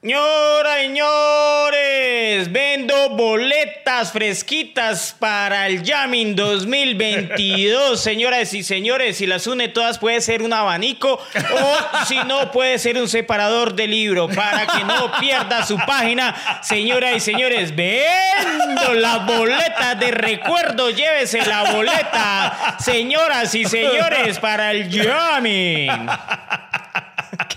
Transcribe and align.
Señoras, 0.00 0.76
señores, 0.76 2.52
vendo 2.52 3.10
boletas 3.16 4.12
fresquitas 4.12 5.16
para 5.18 5.66
el 5.66 5.84
Jamming 5.84 6.36
2022. 6.36 8.00
Señoras 8.00 8.54
y 8.54 8.62
señores, 8.62 9.16
si 9.16 9.26
las 9.26 9.48
une 9.48 9.66
todas 9.66 9.98
puede 9.98 10.20
ser 10.20 10.42
un 10.42 10.52
abanico 10.52 11.14
o 11.14 12.04
si 12.06 12.16
no 12.26 12.52
puede 12.52 12.78
ser 12.78 12.96
un 12.96 13.08
separador 13.08 13.74
de 13.74 13.88
libro 13.88 14.28
para 14.28 14.68
que 14.68 14.84
no 14.84 15.10
pierda 15.18 15.66
su 15.66 15.76
página. 15.78 16.60
Señoras 16.62 17.16
y 17.16 17.20
señores, 17.20 17.74
vendo 17.74 18.94
las 18.94 19.26
boletas 19.26 19.98
de 19.98 20.12
recuerdo. 20.12 20.90
Llévese 20.90 21.44
la 21.44 21.72
boleta, 21.72 22.76
señoras 22.78 23.52
y 23.52 23.64
señores, 23.64 24.38
para 24.38 24.70
el 24.70 24.88
Jamming. 24.96 26.08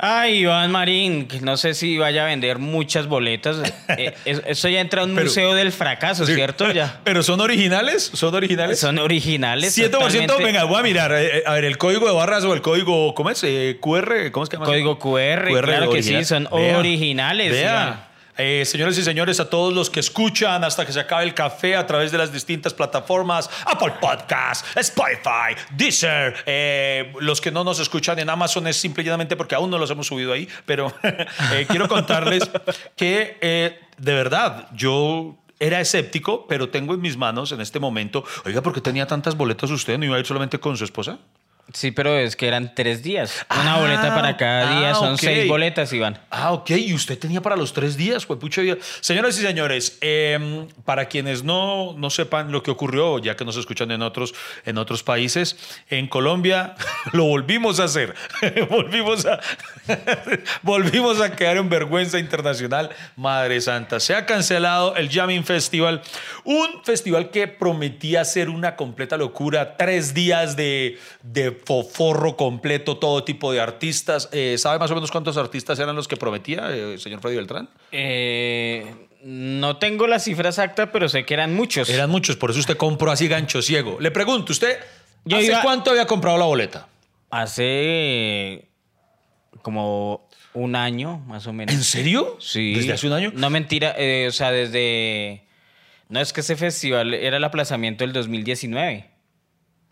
Ay, 0.00 0.38
Iván 0.42 0.70
Marín, 0.70 1.26
no 1.42 1.56
sé 1.56 1.74
si 1.74 1.98
vaya 1.98 2.22
a 2.22 2.26
vender 2.26 2.58
muchas 2.58 3.06
boletas. 3.08 3.56
Eh, 3.98 4.14
es- 4.26 4.42
eso 4.46 4.68
ya 4.68 4.80
entra 4.80 5.02
a 5.02 5.04
un 5.06 5.14
Pero- 5.14 5.26
museo 5.26 5.54
del 5.54 5.72
fracaso, 5.72 6.24
¿cierto? 6.26 6.70
Ya. 6.72 7.00
¿Pero 7.04 7.22
son 7.24 7.40
originales? 7.40 8.10
¿Son 8.14 8.32
originales? 8.34 8.78
Son 8.78 8.98
originales. 8.98 9.76
7%, 9.76 9.90
totalmente. 9.90 10.44
venga, 10.44 10.64
voy 10.64 10.78
a 10.78 10.82
mirar. 10.82 11.12
eh, 11.12 11.38
eh, 11.38 11.42
a 11.46 11.54
ver, 11.54 11.64
el 11.64 11.78
código 11.78 12.06
de 12.06 12.12
barras 12.14 12.44
o 12.44 12.54
el 12.54 12.60
código, 12.62 13.14
¿cómo 13.14 13.30
es? 13.30 13.42
Eh, 13.44 13.78
QR, 13.80 14.30
¿cómo 14.30 14.44
es 14.44 14.50
que 14.50 14.56
llama? 14.56 14.66
Código 14.66 14.98
QR, 14.98 15.48
claro 15.62 15.90
que 15.90 16.02
sí, 16.02 16.24
son 16.24 16.48
Vea, 16.52 16.78
originales. 16.78 17.50
vea. 17.50 18.07
Eh, 18.40 18.64
señores 18.64 18.96
y 18.96 19.02
señores, 19.02 19.40
a 19.40 19.50
todos 19.50 19.74
los 19.74 19.90
que 19.90 19.98
escuchan 19.98 20.62
hasta 20.62 20.86
que 20.86 20.92
se 20.92 21.00
acabe 21.00 21.24
el 21.24 21.34
café 21.34 21.74
a 21.74 21.84
través 21.84 22.12
de 22.12 22.18
las 22.18 22.32
distintas 22.32 22.72
plataformas, 22.72 23.50
Apple 23.66 23.94
Podcast, 24.00 24.64
Spotify, 24.76 25.56
Deezer, 25.72 26.36
eh, 26.46 27.12
los 27.18 27.40
que 27.40 27.50
no 27.50 27.64
nos 27.64 27.80
escuchan 27.80 28.16
en 28.20 28.30
Amazon 28.30 28.68
es 28.68 28.76
simple 28.76 29.02
y 29.02 29.06
llanamente 29.06 29.34
porque 29.34 29.56
aún 29.56 29.70
no 29.70 29.76
los 29.76 29.90
hemos 29.90 30.06
subido 30.06 30.32
ahí, 30.32 30.48
pero 30.64 30.94
eh, 31.02 31.66
quiero 31.68 31.88
contarles 31.88 32.48
que 32.94 33.36
de 33.98 34.14
verdad 34.14 34.68
yo 34.72 35.36
era 35.58 35.80
escéptico, 35.80 36.46
pero 36.46 36.68
tengo 36.68 36.94
en 36.94 37.00
mis 37.00 37.16
manos 37.16 37.50
en 37.50 37.60
este 37.60 37.80
momento, 37.80 38.22
oiga, 38.44 38.62
¿por 38.62 38.72
qué 38.72 38.80
tenía 38.80 39.06
tantas 39.08 39.36
boletas 39.36 39.68
usted? 39.70 39.98
¿No 39.98 40.04
iba 40.04 40.14
a 40.14 40.20
ir 40.20 40.26
solamente 40.26 40.60
con 40.60 40.76
su 40.76 40.84
esposa? 40.84 41.18
Sí, 41.74 41.90
pero 41.90 42.16
es 42.18 42.34
que 42.34 42.48
eran 42.48 42.74
tres 42.74 43.02
días. 43.02 43.44
Una 43.50 43.74
Ah, 43.74 43.80
boleta 43.80 44.14
para 44.14 44.36
cada 44.38 44.78
día, 44.80 44.90
ah, 44.92 44.94
son 44.94 45.18
seis 45.18 45.46
boletas, 45.46 45.92
Iván. 45.92 46.18
Ah, 46.30 46.52
ok. 46.52 46.70
Y 46.70 46.94
usted 46.94 47.18
tenía 47.18 47.42
para 47.42 47.56
los 47.56 47.74
tres 47.74 47.96
días, 47.96 48.24
pucha 48.24 48.62
vida. 48.62 48.76
Señoras 49.00 49.38
y 49.38 49.42
señores, 49.42 49.98
eh, 50.00 50.66
para 50.86 51.06
quienes 51.06 51.44
no, 51.44 51.92
no 51.98 52.08
sepan 52.08 52.52
lo 52.52 52.62
que 52.62 52.70
ocurrió, 52.70 53.18
ya 53.18 53.36
que 53.36 53.44
nos 53.44 53.56
escuchan 53.58 53.90
en 53.90 54.00
otros, 54.00 54.34
en 54.64 54.78
otros 54.78 55.02
países, 55.02 55.56
en 55.90 56.08
Colombia 56.08 56.74
lo 57.12 57.24
volvimos 57.24 57.80
a 57.80 57.84
hacer. 57.84 58.14
volvimos, 58.70 59.26
a, 59.26 59.38
volvimos 60.62 61.20
a 61.20 61.36
quedar 61.36 61.58
en 61.58 61.68
vergüenza 61.68 62.18
internacional. 62.18 62.90
Madre 63.14 63.60
Santa, 63.60 64.00
se 64.00 64.14
ha 64.14 64.24
cancelado 64.24 64.96
el 64.96 65.10
Jamming 65.10 65.44
Festival, 65.44 66.00
un 66.44 66.82
festival 66.82 67.30
que 67.30 67.46
prometía 67.46 68.24
ser 68.24 68.48
una 68.48 68.74
completa 68.74 69.18
locura. 69.18 69.76
Tres 69.76 70.14
días 70.14 70.56
de, 70.56 70.98
de 71.22 71.57
foforro 71.64 72.36
completo, 72.36 72.96
todo 72.98 73.24
tipo 73.24 73.52
de 73.52 73.60
artistas. 73.60 74.28
Eh, 74.32 74.56
¿Sabe 74.58 74.78
más 74.78 74.90
o 74.90 74.94
menos 74.94 75.10
cuántos 75.10 75.36
artistas 75.36 75.78
eran 75.78 75.94
los 75.96 76.08
que 76.08 76.16
prometía, 76.16 76.68
eh, 76.74 76.98
señor 76.98 77.20
Freddy 77.20 77.36
Beltrán? 77.36 77.68
Eh, 77.92 78.86
no 79.24 79.76
tengo 79.78 80.06
la 80.06 80.18
cifra 80.18 80.48
exacta, 80.50 80.92
pero 80.92 81.08
sé 81.08 81.24
que 81.24 81.34
eran 81.34 81.54
muchos. 81.54 81.88
Eran 81.90 82.10
muchos, 82.10 82.36
por 82.36 82.50
eso 82.50 82.60
usted 82.60 82.76
compró 82.76 83.10
así 83.10 83.28
gancho 83.28 83.62
ciego. 83.62 83.98
Le 84.00 84.10
pregunto, 84.10 84.52
¿usted 84.52 84.78
Yo 85.24 85.36
hace 85.36 85.46
iba- 85.46 85.62
cuánto 85.62 85.90
había 85.90 86.06
comprado 86.06 86.38
la 86.38 86.44
boleta? 86.46 86.88
Hace 87.30 88.68
como 89.62 90.28
un 90.54 90.76
año, 90.76 91.18
más 91.26 91.46
o 91.46 91.52
menos. 91.52 91.74
¿En 91.74 91.82
serio? 91.84 92.36
Sí. 92.40 92.74
¿Desde 92.74 92.92
hace 92.92 93.06
un 93.06 93.12
año? 93.12 93.32
No, 93.34 93.50
mentira. 93.50 93.94
eh, 93.98 94.26
o 94.28 94.32
sea, 94.32 94.50
desde... 94.50 95.42
No, 96.08 96.20
es 96.20 96.32
que 96.32 96.40
ese 96.40 96.56
festival 96.56 97.12
era 97.12 97.36
el 97.36 97.44
aplazamiento 97.44 98.02
del 98.04 98.12
2019. 98.14 99.10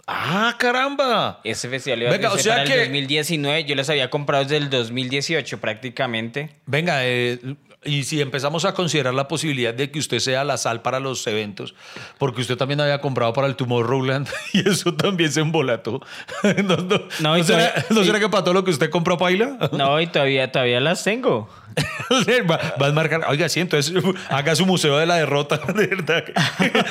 ¡Ah, 0.07 0.55
caramba! 0.59 1.41
Ese 1.43 1.69
festival 1.69 2.03
iba 2.03 2.11
Venga, 2.13 2.29
a 2.29 2.33
o 2.33 2.39
sea 2.39 2.55
para 2.57 2.65
que- 2.65 2.75
el 2.75 2.81
2019. 2.91 3.65
Yo 3.65 3.75
les 3.75 3.91
había 3.91 4.09
comprado 4.09 4.45
desde 4.45 4.59
el 4.59 4.71
2018 4.71 5.59
prácticamente. 5.61 6.51
Venga, 6.67 7.05
eh, 7.05 7.41
y 7.85 8.05
si 8.05 8.21
empezamos 8.21 8.65
a 8.65 8.73
considerar 8.75 9.15
la 9.15 9.27
posibilidad 9.27 9.75
de 9.75 9.91
que 9.91 9.99
usted 9.99 10.19
sea 10.21 10.45
la 10.45 10.59
sal 10.59 10.83
para 10.83 11.01
los 11.01 11.27
eventos, 11.27 11.75
porque 12.19 12.41
usted 12.41 12.57
también 12.57 12.81
había 12.81 13.01
comprado 13.01 13.33
para 13.33 13.49
el 13.49 13.57
Tomorrowland 13.57 14.29
y 14.53 14.69
eso 14.69 14.95
también 14.95 15.33
se 15.33 15.41
embolató. 15.41 16.01
¿No, 16.65 16.77
no, 16.77 17.03
No, 17.21 17.37
y 17.37 17.41
¿no 17.41 17.47
será, 17.47 17.73
todavía- 17.75 17.87
¿no 17.91 18.05
será 18.05 18.21
que 18.21 18.29
para 18.29 18.45
todo 18.45 18.55
lo 18.55 18.65
que 18.65 18.71
usted 18.71 18.91
compró 18.91 19.19
paila? 19.19 19.59
No, 19.73 20.01
y 20.01 20.07
todavía, 20.07 20.53
todavía 20.53 20.79
las 20.81 21.03
tengo. 21.03 21.49
va, 22.51 22.75
va 22.81 22.87
a 22.87 22.93
marcar, 22.93 23.23
oiga, 23.29 23.49
sí, 23.49 23.61
entonces 23.61 23.93
haga 24.31 24.55
su 24.57 24.65
museo 24.67 24.97
de 24.99 25.07
la 25.07 25.17
derrota, 25.17 25.59
de 25.75 25.87
verdad. 25.87 26.25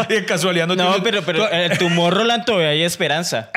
Y 0.09 0.13
en 0.15 0.25
casualidad 0.25 0.67
no, 0.67 0.75
No, 0.75 0.93
tiene- 1.01 1.03
pero, 1.03 1.21
pero 1.23 1.49
el 1.49 1.77
Tomorrowland 1.77 2.45
todavía 2.45 2.69
hay 2.69 2.83
esperanza. 2.83 3.49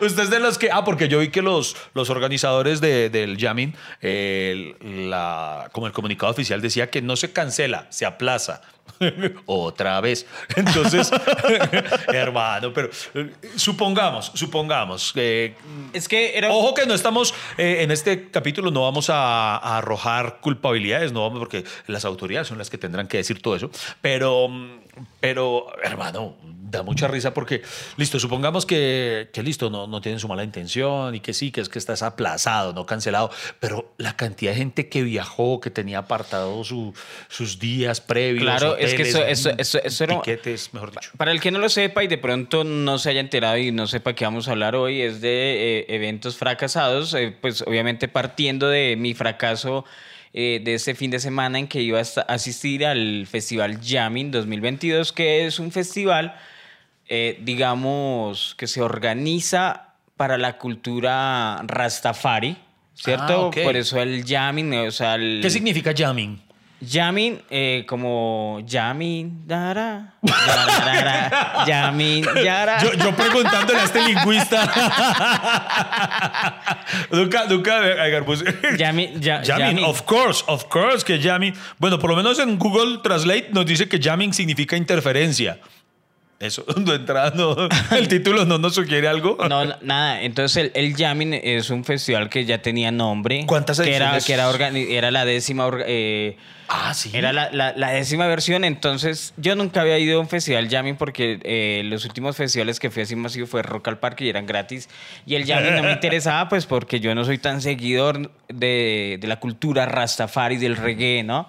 Usted 0.00 0.24
es 0.24 0.30
de 0.30 0.40
los 0.40 0.58
que. 0.58 0.70
Ah, 0.70 0.84
porque 0.84 1.08
yo 1.08 1.18
vi 1.18 1.28
que 1.28 1.42
los, 1.42 1.76
los 1.94 2.10
organizadores 2.10 2.80
de- 2.80 3.10
del 3.10 3.36
jamming, 3.38 3.74
eh, 4.00 4.74
la, 4.82 5.68
como 5.72 5.86
el 5.86 5.92
comunicado 5.92 6.30
oficial 6.32 6.60
decía 6.60 6.90
que 6.90 7.02
no 7.02 7.16
se 7.16 7.32
cancela, 7.32 7.86
se 7.90 8.06
aplaza. 8.06 8.60
Otra 9.46 10.00
vez. 10.00 10.26
Entonces, 10.56 11.10
hermano, 12.08 12.72
pero 12.72 12.90
eh, 13.14 13.32
supongamos, 13.56 14.32
supongamos 14.34 15.12
que. 15.12 15.54
Es 15.92 16.08
que 16.08 16.36
era... 16.36 16.52
Ojo 16.52 16.74
que 16.74 16.86
no 16.86 16.94
estamos, 16.94 17.34
eh, 17.58 17.78
en 17.80 17.90
este 17.90 18.30
capítulo 18.30 18.70
no 18.70 18.82
vamos 18.82 19.10
a, 19.10 19.56
a 19.56 19.78
arrojar 19.78 20.40
culpabilidades, 20.40 21.12
no 21.12 21.22
vamos, 21.22 21.38
porque 21.38 21.64
las 21.86 22.04
autoridades 22.04 22.48
son 22.48 22.58
las 22.58 22.70
que 22.70 22.78
tendrán 22.78 23.08
que 23.08 23.18
decir 23.18 23.40
todo 23.42 23.56
eso. 23.56 23.70
Pero, 24.00 24.48
pero 25.20 25.66
hermano, 25.82 26.36
da 26.72 26.82
mucha 26.82 27.06
risa 27.06 27.32
porque, 27.34 27.62
listo, 27.96 28.18
supongamos 28.18 28.66
que, 28.66 29.28
que 29.32 29.42
listo, 29.42 29.70
no, 29.70 29.86
no 29.86 30.00
tienen 30.00 30.18
su 30.18 30.26
mala 30.26 30.42
intención 30.42 31.14
y 31.14 31.20
que 31.20 31.34
sí, 31.34 31.52
que 31.52 31.60
es 31.60 31.68
que 31.68 31.78
estás 31.78 32.02
aplazado, 32.02 32.72
no 32.72 32.86
cancelado, 32.86 33.30
pero 33.60 33.92
la 33.98 34.16
cantidad 34.16 34.52
de 34.52 34.58
gente 34.58 34.88
que 34.88 35.02
viajó, 35.02 35.60
que 35.60 35.70
tenía 35.70 35.98
apartado 35.98 36.64
su- 36.64 36.94
sus 37.28 37.58
días 37.58 38.00
previos, 38.00 38.42
Claro, 38.42 38.76
es 38.76 38.94
que 38.94 39.02
hoteles, 39.02 39.14
eso- 39.14 39.50
eso- 39.50 39.50
eso- 39.58 39.78
eso 39.84 40.04
era- 40.04 40.14
mejor 40.72 40.90
dicho. 40.90 41.10
Para 41.16 41.30
el 41.30 41.40
que 41.40 41.50
no 41.50 41.58
lo 41.58 41.68
sepa 41.68 42.02
y 42.02 42.08
de 42.08 42.18
pronto 42.18 42.64
no 42.64 42.98
se 42.98 43.10
haya 43.10 43.20
enterado 43.20 43.58
y 43.58 43.70
no 43.70 43.86
sepa 43.86 44.14
qué 44.14 44.24
vamos 44.24 44.48
a 44.48 44.52
hablar 44.52 44.74
hoy, 44.74 45.02
es 45.02 45.20
de 45.20 45.80
eh, 45.80 45.86
eventos 45.94 46.36
fracasados, 46.36 47.14
eh, 47.14 47.36
pues 47.40 47.62
obviamente 47.62 48.08
partiendo 48.08 48.68
de 48.68 48.96
mi 48.96 49.14
fracaso 49.14 49.84
eh, 50.34 50.62
de 50.64 50.74
ese 50.74 50.94
fin 50.94 51.10
de 51.10 51.20
semana 51.20 51.58
en 51.58 51.68
que 51.68 51.82
iba 51.82 51.98
a 52.00 52.20
asistir 52.32 52.86
al 52.86 53.26
Festival 53.26 53.78
Jamming 53.84 54.30
2022, 54.30 55.12
que 55.12 55.44
es 55.46 55.58
un 55.58 55.70
festival, 55.70 56.34
eh, 57.14 57.38
digamos, 57.42 58.54
que 58.56 58.66
se 58.66 58.80
organiza 58.80 59.88
para 60.16 60.38
la 60.38 60.56
cultura 60.56 61.60
Rastafari, 61.66 62.56
¿cierto? 62.94 63.50
Ah. 63.54 63.60
Por 63.62 63.76
eso 63.76 64.00
el 64.00 64.24
Jamming, 64.26 64.72
o 64.86 64.90
sea, 64.90 65.16
el... 65.16 65.40
¿Qué 65.42 65.50
significa 65.50 65.92
jamming? 65.94 66.40
Jamming, 66.80 67.42
eh, 67.50 67.84
como 67.86 68.60
jamming, 68.66 69.46
dara, 69.46 70.14
yara. 71.66 72.82
Yo, 72.82 72.94
yo 72.94 73.14
preguntándole 73.14 73.80
a 73.80 73.84
este 73.84 74.08
lingüista. 74.08 74.64
nunca, 77.10 77.44
nunca, 77.44 77.78
oigan, 77.78 78.24
pues, 78.24 78.42
Jamming, 78.78 79.20
ya- 79.20 79.42
jamming. 79.44 79.84
of 79.84 80.00
course, 80.06 80.42
of 80.46 80.64
course 80.70 81.04
que 81.04 81.20
jamming. 81.20 81.52
Bueno, 81.78 81.98
por 81.98 82.08
lo 82.08 82.16
menos 82.16 82.38
en 82.38 82.58
Google 82.58 83.00
Translate 83.02 83.50
nos 83.52 83.66
dice 83.66 83.86
que 83.86 84.00
jamming 84.00 84.32
significa 84.32 84.78
interferencia. 84.78 85.58
Eso, 86.42 86.64
de 86.76 86.96
entrada, 86.96 87.32
no, 87.36 87.56
el 87.96 88.08
título 88.08 88.44
no 88.44 88.58
nos 88.58 88.74
sugiere 88.74 89.06
algo. 89.08 89.36
No, 89.48 89.64
nada. 89.82 90.22
Entonces, 90.22 90.72
el, 90.74 90.86
el 90.86 90.96
Jamming 90.96 91.34
es 91.34 91.70
un 91.70 91.84
festival 91.84 92.28
que 92.28 92.44
ya 92.44 92.58
tenía 92.60 92.90
nombre. 92.90 93.44
¿Cuántas 93.46 93.78
que 93.80 93.94
era, 93.94 94.06
ediciones? 94.16 94.24
que 94.26 94.32
era, 94.32 94.50
organi- 94.50 94.90
era 94.90 95.10
la 95.10 95.24
décima. 95.24 95.70
eh, 95.86 96.36
Ah, 96.74 96.94
sí. 96.94 97.10
Era 97.12 97.32
la, 97.34 97.50
la- 97.52 97.74
la 97.76 97.90
décima 97.90 98.26
versión, 98.26 98.64
entonces 98.64 99.34
yo 99.36 99.54
nunca 99.54 99.82
había 99.82 99.98
ido 99.98 100.16
a 100.16 100.20
un 100.20 100.28
festival 100.28 100.68
jamming 100.70 100.96
porque 100.96 101.38
eh, 101.44 101.82
los 101.84 102.04
últimos 102.06 102.34
festivales 102.36 102.80
que 102.80 102.90
fui 102.90 103.02
así 103.02 103.14
masivo 103.14 103.46
fue 103.46 103.62
Rock 103.62 103.88
al 103.88 103.98
Parque 103.98 104.24
y 104.24 104.28
eran 104.30 104.46
gratis. 104.46 104.88
Y 105.26 105.34
el 105.34 105.44
jamming 105.46 105.74
no 105.76 105.82
me 105.82 105.92
interesaba 105.98 106.48
pues 106.48 106.64
porque 106.66 106.98
yo 106.98 107.14
no 107.14 107.24
soy 107.24 107.36
tan 107.38 107.60
seguidor 107.60 108.32
de, 108.48 109.18
de 109.20 109.26
la 109.28 109.38
cultura 109.38 109.84
rastafari, 109.86 110.56
del 110.56 110.76
reggae, 110.76 111.22
¿no? 111.22 111.48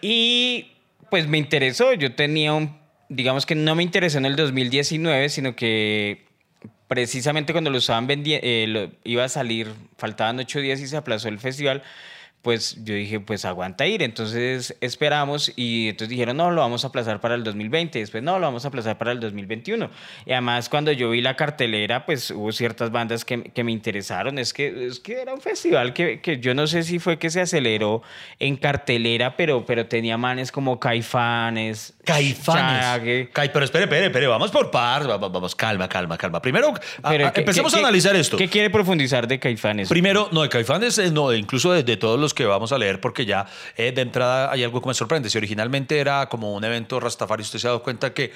Y 0.00 0.68
pues 1.10 1.26
me 1.28 1.38
interesó. 1.38 1.92
Yo 1.92 2.14
tenía 2.14 2.52
un, 2.54 2.78
digamos 3.08 3.46
que 3.46 3.54
no 3.54 3.74
me 3.74 3.82
interesó 3.82 4.18
en 4.18 4.26
el 4.26 4.36
2019, 4.36 5.28
sino 5.28 5.56
que 5.56 6.26
precisamente 6.88 7.52
cuando 7.52 7.70
lo 7.70 7.78
estaban 7.78 8.06
vendiendo, 8.06 8.92
iba 9.04 9.24
a 9.24 9.28
salir, 9.28 9.72
faltaban 9.96 10.38
ocho 10.38 10.60
días 10.60 10.80
y 10.80 10.86
se 10.86 10.96
aplazó 10.96 11.28
el 11.28 11.38
festival 11.38 11.82
pues 12.46 12.84
yo 12.84 12.94
dije, 12.94 13.18
pues 13.18 13.44
aguanta 13.44 13.88
ir. 13.88 14.04
Entonces 14.04 14.76
esperamos 14.80 15.52
y 15.56 15.88
entonces 15.88 16.10
dijeron, 16.10 16.36
no, 16.36 16.52
lo 16.52 16.60
vamos 16.60 16.84
a 16.84 16.86
aplazar 16.86 17.20
para 17.20 17.34
el 17.34 17.42
2020. 17.42 17.98
Después, 17.98 18.22
no, 18.22 18.38
lo 18.38 18.46
vamos 18.46 18.64
a 18.64 18.68
aplazar 18.68 18.96
para 18.98 19.10
el 19.10 19.18
2021. 19.18 19.90
Y 20.26 20.30
además, 20.30 20.68
cuando 20.68 20.92
yo 20.92 21.10
vi 21.10 21.22
la 21.22 21.34
cartelera, 21.34 22.06
pues 22.06 22.30
hubo 22.30 22.52
ciertas 22.52 22.92
bandas 22.92 23.24
que, 23.24 23.42
que 23.42 23.64
me 23.64 23.72
interesaron. 23.72 24.38
Es 24.38 24.52
que, 24.52 24.86
es 24.86 25.00
que 25.00 25.22
era 25.22 25.34
un 25.34 25.40
festival 25.40 25.92
que, 25.92 26.20
que, 26.20 26.38
yo 26.38 26.54
no 26.54 26.68
sé 26.68 26.84
si 26.84 27.00
fue 27.00 27.18
que 27.18 27.30
se 27.30 27.40
aceleró 27.40 28.02
en 28.38 28.56
cartelera, 28.56 29.36
pero, 29.36 29.66
pero 29.66 29.86
tenía 29.86 30.16
manes 30.16 30.52
como 30.52 30.78
Caifanes. 30.78 31.95
Caifanes. 32.06 33.28
pero 33.32 33.64
espere, 33.64 33.84
espere, 33.84 34.06
espere, 34.06 34.26
vamos 34.28 34.50
por 34.50 34.70
par. 34.70 35.06
Vamos, 35.06 35.54
calma, 35.54 35.88
calma, 35.88 36.16
calma. 36.16 36.40
Primero, 36.40 36.72
empecemos 37.34 37.74
a 37.74 37.78
analizar 37.78 38.14
esto. 38.16 38.36
¿Qué 38.36 38.48
quiere 38.48 38.70
profundizar 38.70 39.26
de 39.26 39.38
Caifanes? 39.38 39.88
Primero, 39.88 40.28
no, 40.32 40.42
de 40.42 40.48
Caifanes, 40.48 40.98
eh, 40.98 41.10
no, 41.10 41.34
incluso 41.34 41.72
de, 41.72 41.82
de 41.82 41.96
todos 41.96 42.18
los 42.18 42.32
que 42.32 42.46
vamos 42.46 42.72
a 42.72 42.78
leer 42.78 43.00
porque 43.00 43.26
ya 43.26 43.46
eh, 43.76 43.92
de 43.92 44.02
entrada 44.02 44.50
hay 44.52 44.62
algo 44.62 44.80
que 44.80 44.88
me 44.88 44.94
sorprende. 44.94 45.28
Si 45.28 45.36
originalmente 45.36 45.98
era 45.98 46.28
como 46.28 46.54
un 46.54 46.64
evento 46.64 47.00
Rastafari, 47.00 47.42
usted 47.42 47.58
se 47.58 47.66
ha 47.66 47.70
dado 47.70 47.82
cuenta 47.82 48.14
que 48.14 48.32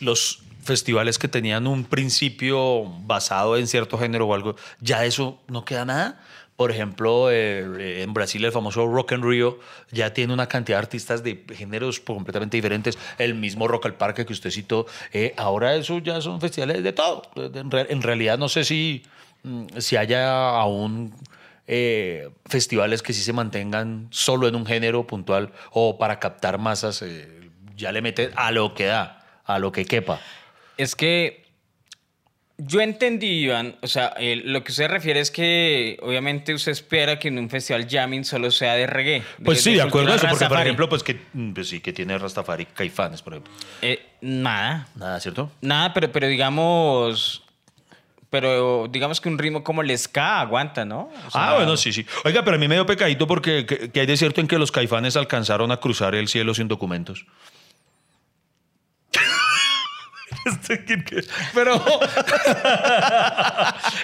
los 0.00 0.40
festivales 0.62 1.18
que 1.18 1.28
tenían 1.28 1.66
un 1.66 1.84
principio 1.84 2.84
basado 2.84 3.56
en 3.56 3.66
cierto 3.66 3.98
género 3.98 4.26
o 4.26 4.34
algo, 4.34 4.56
ya 4.80 5.04
eso 5.04 5.38
no 5.48 5.64
queda 5.64 5.84
nada. 5.84 6.20
Por 6.56 6.70
ejemplo, 6.70 7.30
eh, 7.32 8.02
en 8.02 8.14
Brasil 8.14 8.44
el 8.44 8.52
famoso 8.52 8.86
Rock 8.86 9.12
and 9.12 9.24
Rio 9.24 9.58
ya 9.90 10.14
tiene 10.14 10.32
una 10.32 10.46
cantidad 10.46 10.78
de 10.78 10.82
artistas 10.84 11.24
de 11.24 11.44
géneros 11.52 11.98
completamente 11.98 12.56
diferentes. 12.56 12.96
El 13.18 13.34
mismo 13.34 13.66
Rock 13.66 13.86
al 13.86 13.94
Parque 13.94 14.24
que 14.24 14.32
usted 14.32 14.50
citó, 14.50 14.86
eh, 15.12 15.34
ahora 15.36 15.74
eso 15.74 15.98
ya 15.98 16.20
son 16.20 16.40
festivales 16.40 16.84
de 16.84 16.92
todo. 16.92 17.22
En, 17.34 18.02
realidad 18.02 18.38
no 18.38 18.48
sé 18.48 18.64
si, 18.64 19.02
mm, 19.42 19.66
si 19.78 19.96
haya 19.96 20.50
aún 20.50 21.12
eh, 21.66 22.30
festivales 22.44 23.02
que 23.02 23.12
sí 23.14 23.22
se 23.22 23.32
mantengan 23.32 24.08
solo 24.10 24.46
en 24.46 24.54
un 24.54 24.66
género 24.66 25.06
puntual 25.06 25.50
o 25.72 25.98
para 25.98 26.20
captar 26.20 26.58
masas, 26.58 27.00
eh, 27.02 27.50
ya 27.74 27.90
le 27.90 28.02
mete 28.02 28.30
a 28.36 28.52
lo 28.52 28.74
que 28.74 28.84
da, 28.84 29.40
a 29.44 29.58
lo 29.58 29.72
que 29.72 29.86
quepa. 29.86 30.20
Es 30.76 30.94
que 30.94 31.43
yo 32.56 32.80
entendí, 32.80 33.44
Iván, 33.44 33.76
o 33.82 33.86
sea, 33.86 34.14
lo 34.44 34.62
que 34.62 34.70
usted 34.70 34.88
refiere 34.88 35.20
es 35.20 35.30
que 35.30 35.98
obviamente 36.02 36.54
usted 36.54 36.72
espera 36.72 37.18
que 37.18 37.28
en 37.28 37.38
un 37.38 37.50
festival 37.50 37.86
jamming 37.88 38.24
solo 38.24 38.50
sea 38.50 38.74
de 38.74 38.86
reggae. 38.86 39.22
Pues 39.44 39.62
sí, 39.62 39.74
de 39.74 39.82
acuerdo 39.82 40.12
a 40.12 40.16
eso, 40.16 40.28
porque 40.28 40.46
por 40.46 40.60
ejemplo, 40.60 40.88
pues 40.88 41.02
que 41.02 41.20
mm, 41.32 41.52
pues 41.52 41.68
sí, 41.68 41.80
que 41.80 41.92
tiene 41.92 42.16
Rastafari, 42.16 42.66
Caifanes, 42.66 43.22
por 43.22 43.34
ejemplo. 43.34 43.52
Eh, 43.82 44.00
nada. 44.20 44.86
Nada, 44.94 45.18
¿cierto? 45.18 45.50
Nada, 45.60 45.92
pero, 45.92 46.12
pero 46.12 46.28
digamos, 46.28 47.44
pero 48.34 48.88
digamos 48.88 49.20
que 49.20 49.28
un 49.28 49.38
ritmo 49.38 49.62
como 49.62 49.82
el 49.82 49.96
ska 49.96 50.40
aguanta, 50.40 50.84
¿no? 50.84 51.08
ah, 51.32 51.54
bueno, 51.54 51.76
sí, 51.76 51.92
sí. 51.92 52.04
Oiga, 52.24 52.42
pero 52.44 52.56
a 52.56 52.58
mí 52.58 52.66
me 52.66 52.74
dio 52.74 52.84
pecadito 52.84 53.28
porque 53.28 53.64
que, 53.64 54.00
hay 54.00 54.06
de 54.06 54.16
cierto 54.16 54.40
en 54.40 54.48
que 54.48 54.58
los 54.58 54.72
caifanes 54.72 55.16
alcanzaron 55.16 55.70
a 55.70 55.76
cruzar 55.76 56.16
el 56.16 56.26
cielo 56.26 56.52
sin 56.52 56.66
documentos. 56.66 57.26
Este 60.44 60.84
pero 61.54 61.74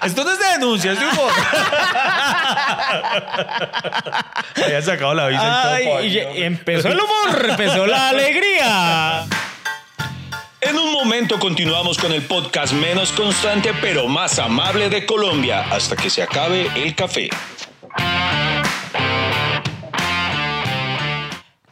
esto 0.03 0.25
no 0.25 0.31
es 0.31 0.39
de 0.39 0.47
denuncia, 0.53 0.93
es 0.93 1.01
de 1.01 1.07
humor. 1.07 1.33
Había 4.65 4.81
sacado 4.83 5.15
la 5.15 5.29
visa 5.29 5.81
y, 6.03 6.07
y 6.07 6.43
empezó 6.43 6.89
el 6.89 6.99
humor, 6.99 7.51
empezó 7.51 7.87
la 7.87 8.09
alegría. 8.09 9.27
En 10.63 10.79
un 10.79 10.93
momento 10.93 11.39
continuamos 11.39 11.99
con 11.99 12.13
el 12.13 12.23
podcast 12.23 12.73
menos 12.73 13.13
constante 13.13 13.75
pero 13.81 14.09
más 14.09 14.39
amable 14.39 14.89
de 14.89 15.05
Colombia 15.07 15.67
hasta 15.71 15.97
que 15.97 16.11
se 16.11 16.23
acabe 16.23 16.71
el 16.77 16.95
café. 16.95 17.31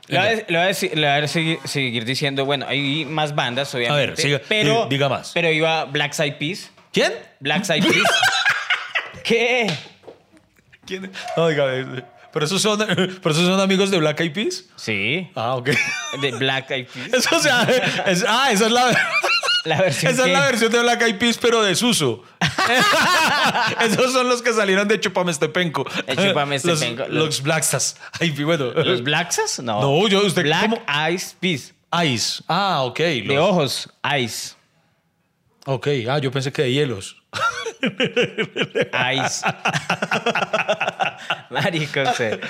Le 0.09 0.45
voy, 0.49 0.65
a, 1.05 1.29
seguir, 1.29 2.05
diciendo, 2.05 2.45
bueno, 2.47 2.67
hay 2.67 3.05
más 3.05 3.35
bandas, 3.35 3.75
obviamente. 3.75 4.23
A 4.23 4.27
ver, 4.27 4.43
pero, 4.49 4.87
diga 4.87 5.09
más. 5.09 5.33
Pero 5.35 5.51
iba 5.51 5.85
Black 5.85 6.19
Eyed 6.19 6.37
Peas. 6.37 6.71
¿Quién? 6.93 7.13
Black 7.41 7.69
Eyed 7.69 7.85
Peas. 7.85 8.11
¿Qué? 9.25 9.71
¿Quién? 10.87 11.13
No, 11.37 11.49
diga, 11.49 11.67
¿Pero 12.33 12.45
esos, 12.47 12.63
son, 12.63 12.79
¿Pero 12.87 13.31
esos 13.31 13.47
son 13.47 13.61
amigos 13.61 13.91
de 13.91 13.99
Black 13.99 14.21
Eyed 14.21 14.33
Peas? 14.33 14.65
Sí. 14.77 15.31
Ah, 15.35 15.57
ok. 15.57 15.71
De 16.23 16.31
Black 16.33 16.71
Eyed 16.71 16.87
Peas. 16.87 17.13
Eso, 17.13 17.37
o 17.37 17.41
sea, 17.41 17.67
ah, 18.29 18.51
esa 18.51 18.67
es 18.67 18.73
la... 18.73 19.11
La 19.65 19.81
versión 19.81 20.13
Esa 20.13 20.27
es 20.27 20.33
la 20.33 20.41
versión 20.41 20.73
de 20.73 20.81
Black 20.81 21.03
Eyed 21.03 21.19
Peas, 21.19 21.39
pero 21.39 21.63
de 21.63 21.75
Suso. 21.75 22.23
Esos 23.81 24.13
son 24.13 24.29
los 24.29 24.43
que 24.43 24.53
salieron 24.53 24.87
de 24.87 25.01
Chupame 25.01 25.33
Estepenco. 25.33 25.85
De 26.07 26.17
Chupame 26.17 26.57
Estepenco. 26.57 27.05
Los, 27.09 27.11
los 27.11 27.43
Blacksas. 27.43 27.97
Ay, 28.21 28.31
bueno. 28.31 28.73
¿Los 28.73 29.03
Blacksas? 29.03 29.59
No. 29.61 29.81
No, 29.81 30.09
yo, 30.09 30.25
usted. 30.25 30.43
Black 30.43 30.63
¿cómo? 30.63 30.83
Eyes 30.89 31.37
Peas. 31.41 31.75
Ice. 32.05 32.43
Ah, 32.49 32.83
ok. 32.85 33.01
Los... 33.01 33.29
De 33.29 33.39
ojos. 33.39 33.89
Ice. 34.19 34.55
Ok. 35.67 35.89
Ah, 36.09 36.19
yo 36.19 36.31
pensé 36.31 36.53
que 36.53 36.63
de 36.63 36.73
hielos. 36.73 37.17
Ice. 37.83 39.47
Marico, 41.51 42.07
sé. 42.15 42.41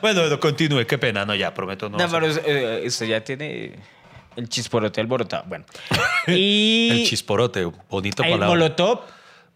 bueno, 0.00 0.40
continúe, 0.40 0.86
qué 0.86 0.98
pena, 0.98 1.24
no, 1.24 1.34
ya, 1.34 1.52
prometo 1.52 1.88
no. 1.88 1.98
No, 1.98 2.08
pero 2.08 2.28
eh, 2.44 2.88
ya 3.08 3.24
tiene 3.24 3.76
el 4.36 4.48
chisporote 4.48 5.00
alborotado. 5.00 5.44
Bueno. 5.46 5.64
Y. 6.28 6.88
el 6.90 7.08
chisporote, 7.08 7.70
bonito 7.88 8.24
el 8.24 8.38
Molotov. 8.40 9.02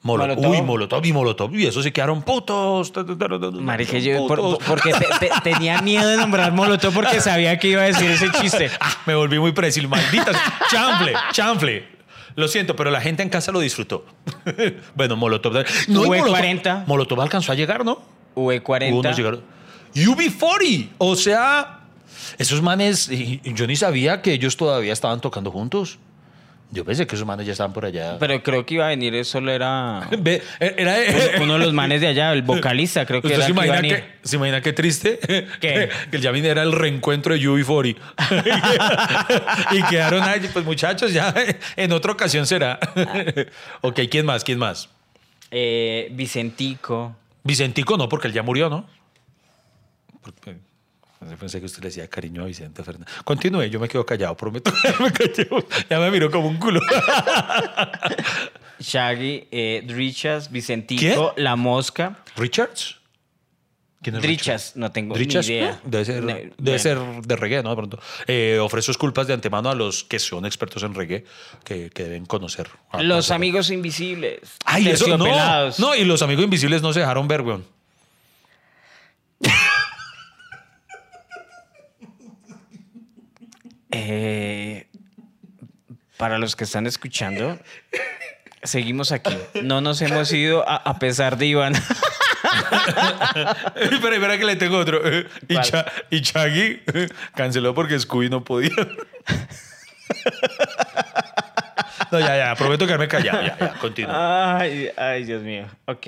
molotov. 0.03 0.51
Uy, 0.51 0.63
Molotov 0.63 1.05
y 1.05 1.13
Molotov. 1.13 1.55
Y 1.57 1.67
eso 1.67 1.83
se 1.83 1.93
quedaron 1.93 2.23
putos. 2.23 2.93
Marica, 3.61 3.99
yo 3.99 4.29
porque 4.29 4.93
tenía 5.43 5.83
miedo 5.83 6.09
de 6.09 6.17
nombrar 6.17 6.53
Molotov 6.53 6.95
porque 6.95 7.21
sabía 7.21 7.59
que 7.59 7.69
iba 7.69 7.83
a 7.83 7.87
decir 7.87 8.11
ese 8.11 8.31
chiste. 8.41 8.71
Ah, 8.81 8.97
me 9.05 9.15
volví 9.17 9.39
muy 9.39 9.53
presil. 9.53 9.89
Malditas. 9.89 10.37
chanfle, 10.71 11.13
chanfle. 11.33 11.85
Lo 12.37 12.47
siento, 12.47 12.77
pero 12.77 12.91
la 12.93 13.01
gente 13.01 13.25
en 13.25 13.29
casa 13.29 13.51
lo 13.51 13.59
disfrutó. 13.59 14.07
bueno, 14.95 15.17
Molotov. 15.17 15.65
No, 15.89 16.05
V40. 16.05 16.87
Molotov, 16.87 17.21
alcanzó 17.21 17.51
a 17.51 17.57
llegar, 17.57 17.85
¿no? 17.85 18.01
V40. 18.37 19.41
UB40. 19.95 20.89
O 20.99 21.17
sea, 21.17 21.80
esos 22.39 22.63
manes, 22.63 23.09
yo 23.45 23.67
ni 23.67 23.77
sabía 23.77 24.23
que 24.23 24.33
ellos 24.33 24.57
todavía 24.57 24.93
estaban 24.93 25.21
tocando 25.21 25.51
juntos. 25.51 25.99
Yo 26.73 26.85
pensé 26.85 27.05
que 27.05 27.17
esos 27.17 27.27
manes 27.27 27.47
ya 27.47 27.53
estaban 27.53 27.73
por 27.73 27.85
allá. 27.85 28.17
Pero 28.21 28.41
creo 28.45 28.65
que 28.65 28.75
iba 28.75 28.87
a 28.87 28.91
venir, 28.91 29.13
eso 29.17 29.39
era. 29.39 30.09
era 30.61 30.97
uno, 31.41 31.55
de 31.55 31.59
los 31.59 31.73
manes 31.73 32.01
de 32.01 32.07
allá, 32.07 32.33
el 32.33 32.43
vocalista, 32.43 33.05
creo 33.07 33.21
que 33.21 33.35
era. 33.35 33.45
Se 33.45 33.51
imagina, 33.51 33.83
que, 33.83 34.05
¿Se 34.23 34.37
imagina 34.37 34.61
qué 34.61 34.73
triste? 34.73 35.19
Que 35.61 35.91
el 36.13 36.21
Yamin 36.21 36.45
era 36.45 36.63
el 36.63 36.73
reencuentro 36.73 37.35
de 37.35 37.41
Yubi 37.41 37.65
40 37.65 38.01
y 39.73 39.83
quedaron 39.85 40.23
ahí, 40.23 40.49
pues 40.53 40.65
muchachos, 40.65 41.13
ya 41.13 41.35
en 41.77 41.93
otra 41.93 42.13
ocasión 42.13 42.47
será. 42.47 42.79
ok, 43.81 44.01
¿quién 44.09 44.27
más? 44.27 44.45
¿Quién 44.45 44.59
más? 44.59 44.89
Eh, 45.51 46.09
Vicentico. 46.13 47.17
Vicentico 47.43 47.97
no, 47.97 48.09
porque 48.09 48.29
él 48.29 48.35
ya 48.35 48.43
murió, 48.43 48.71
¿no? 48.71 48.87
Porque, 50.23 50.59
Pensé 51.39 51.61
que 51.61 51.67
usted 51.67 51.83
le 51.83 51.89
decía 51.89 52.09
cariño 52.09 52.43
a 52.43 52.47
Vicente 52.47 52.83
Fernández. 52.83 53.15
Continúe, 53.25 53.65
yo 53.65 53.79
me 53.79 53.89
quedo 53.89 54.07
callado, 54.07 54.35
prometo. 54.35 54.73
ya 55.91 56.01
me 56.01 56.11
miró 56.11 56.31
como 56.31 56.49
un 56.49 56.57
culo. 56.57 56.81
Shaggy, 58.81 59.47
eh, 59.51 59.85
Richards, 59.87 60.51
Vicentico, 60.51 61.35
La 61.37 61.57
Mosca. 61.57 62.17
¿Richards? 62.37 62.97
¿Quién 64.03 64.17
es 64.17 64.23
Richards? 64.23 64.77
No 64.77 64.91
tengo 64.91 65.15
ni 65.15 65.25
idea. 65.25 65.79
Debe 65.85 66.07
ser, 66.07 66.53
debe 66.57 66.79
ser 66.79 66.99
de 66.99 67.37
reggae, 67.37 67.63
¿no? 67.63 67.69
De 67.69 67.77
pronto. 67.77 68.01
Eh, 68.27 68.59
ofrezco 68.59 68.91
disculpas 68.91 69.27
de 69.27 69.35
antemano 69.35 69.69
a 69.69 69.75
los 69.75 70.05
que 70.05 70.19
son 70.19 70.47
expertos 70.47 70.83
en 70.85 70.95
reggae, 70.95 71.27
que, 71.65 71.91
que 71.91 72.05
deben 72.05 72.25
conocer. 72.25 72.71
Los 72.99 73.31
amigos 73.31 73.71
invisibles. 73.71 74.41
Ay, 74.65 74.89
eso 74.89 75.19
no. 75.19 75.71
No, 75.79 75.95
y 75.95 76.05
los 76.07 76.23
amigos 76.23 76.45
invisibles 76.45 76.81
no 76.81 76.95
se 76.95 77.01
dejaron 77.01 77.29
ver, 77.29 77.43
weón. 77.43 77.67
Eh, 83.91 84.87
para 86.17 86.39
los 86.39 86.57
que 86.57 86.65
están 86.65 86.87
escuchando, 86.87 87.59
seguimos 88.63 89.13
aquí. 89.13 89.37
No 89.63 89.81
nos 89.81 90.03
hemos 90.03 90.33
ido 90.33 90.69
a, 90.69 90.99
pesar 90.99 91.37
de 91.39 91.47
Iván. 91.47 91.75
espera, 93.77 94.17
espera 94.17 94.39
que 94.39 94.45
le 94.45 94.57
tengo 94.57 94.79
otro. 94.79 95.01
Y, 95.49 95.57
y 96.11 96.21
Chaggy 96.23 96.83
canceló 97.35 97.75
porque 97.75 97.99
Scooby 97.99 98.29
no 98.29 98.45
podía. 98.45 98.71
No, 102.11 102.19
ya, 102.19 102.37
ya, 102.37 102.55
prometo 102.57 102.87
quedarme 102.87 103.09
callado. 103.09 103.43
Ya, 103.43 103.59
ya, 103.59 103.75
continúa. 103.75 104.59
Ay, 104.59 104.91
ay, 104.97 105.25
Dios 105.25 105.43
mío. 105.43 105.67
Ok. 105.87 106.07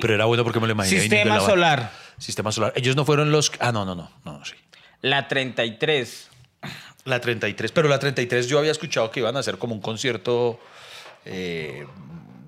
Pero 0.00 0.14
era 0.14 0.26
bueno 0.26 0.44
porque 0.44 0.60
me 0.60 0.66
lo 0.66 0.72
imaginé. 0.72 1.00
Sistema 1.00 1.40
solar. 1.40 1.90
Sistema 2.18 2.52
solar. 2.52 2.72
Ellos 2.76 2.96
no 2.96 3.04
fueron 3.04 3.32
los. 3.32 3.50
Ah, 3.58 3.72
no, 3.72 3.84
no, 3.84 3.94
no. 3.94 4.10
No, 4.24 4.44
sí. 4.44 4.54
La 5.00 5.26
33. 5.26 6.28
La 7.08 7.20
33, 7.20 7.72
pero 7.72 7.88
la 7.88 7.98
33 7.98 8.48
yo 8.48 8.58
había 8.58 8.70
escuchado 8.70 9.10
que 9.10 9.20
iban 9.20 9.36
a 9.36 9.40
hacer 9.40 9.58
como 9.58 9.74
un 9.74 9.80
concierto, 9.80 10.60
eh, 11.24 11.86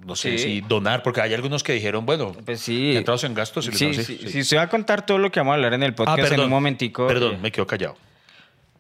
no 0.06 0.14
sé 0.16 0.38
Sí. 0.38 0.44
si 0.44 0.60
donar, 0.60 1.02
porque 1.02 1.20
hay 1.20 1.32
algunos 1.34 1.62
que 1.62 1.72
dijeron, 1.72 2.04
bueno, 2.06 2.32
Pues 2.44 2.60
sí. 2.60 2.96
entrados 2.96 3.24
en 3.24 3.34
gastos. 3.34 3.66
y 3.68 3.72
Sí, 3.72 3.84
dan- 3.92 4.04
sí, 4.04 4.18
sí, 4.28 4.44
se 4.44 4.56
va 4.56 4.62
a 4.62 4.68
contar 4.68 5.04
todo 5.06 5.18
lo 5.18 5.30
que 5.30 5.40
vamos 5.40 5.52
a 5.52 5.54
hablar 5.56 5.74
en 5.74 5.82
el 5.82 5.92
Ah, 5.92 5.94
podcast 5.96 6.20
perdón. 6.20 6.38
en 6.40 6.44
un 6.44 6.50
momentico. 6.50 7.06
Perdón, 7.06 7.34
eh, 7.34 7.38
me 7.40 7.50
quedo 7.52 7.66
callado. 7.66 7.96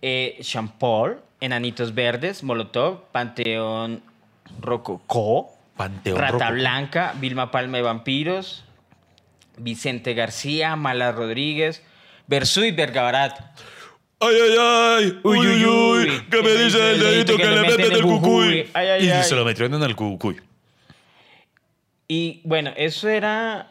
eh, 0.02 0.38
Jean 0.40 0.68
Paul, 0.78 1.20
Enanitos 1.40 1.94
Verdes, 1.94 2.42
Molotov, 2.42 3.04
Panteón 3.12 4.02
Rococó, 4.60 5.50
Panteón 5.76 6.18
Rata 6.18 6.32
Rococó. 6.32 6.52
Blanca, 6.54 7.14
Vilma 7.20 7.50
Palma 7.50 7.76
de 7.78 7.82
Vampiros, 7.82 8.64
Vicente 9.58 10.14
García, 10.14 10.74
Mala 10.76 11.12
Rodríguez, 11.12 11.82
Versuit 12.26 12.74
Vergabarat. 12.74 13.38
Ay, 14.22 14.34
ay, 14.36 14.56
ay. 14.58 15.20
Uy, 15.22 15.38
uy, 15.38 15.64
uy. 15.64 16.22
Que 16.30 16.42
me 16.42 16.50
dice 16.52 16.90
el 16.92 17.00
dedito 17.00 17.36
que 17.36 17.44
le 17.46 17.60
meten 17.62 17.92
el 17.92 18.02
cucuy. 18.02 18.68
Ay, 18.74 18.86
ay, 18.88 19.06
Y 19.06 19.10
ay. 19.10 19.24
se 19.24 19.34
lo 19.34 19.44
metieron 19.44 19.74
en 19.74 19.82
el 19.82 19.96
cucuy. 19.96 20.36
Y 22.08 22.40
bueno, 22.44 22.72
eso 22.76 23.08
era 23.08 23.68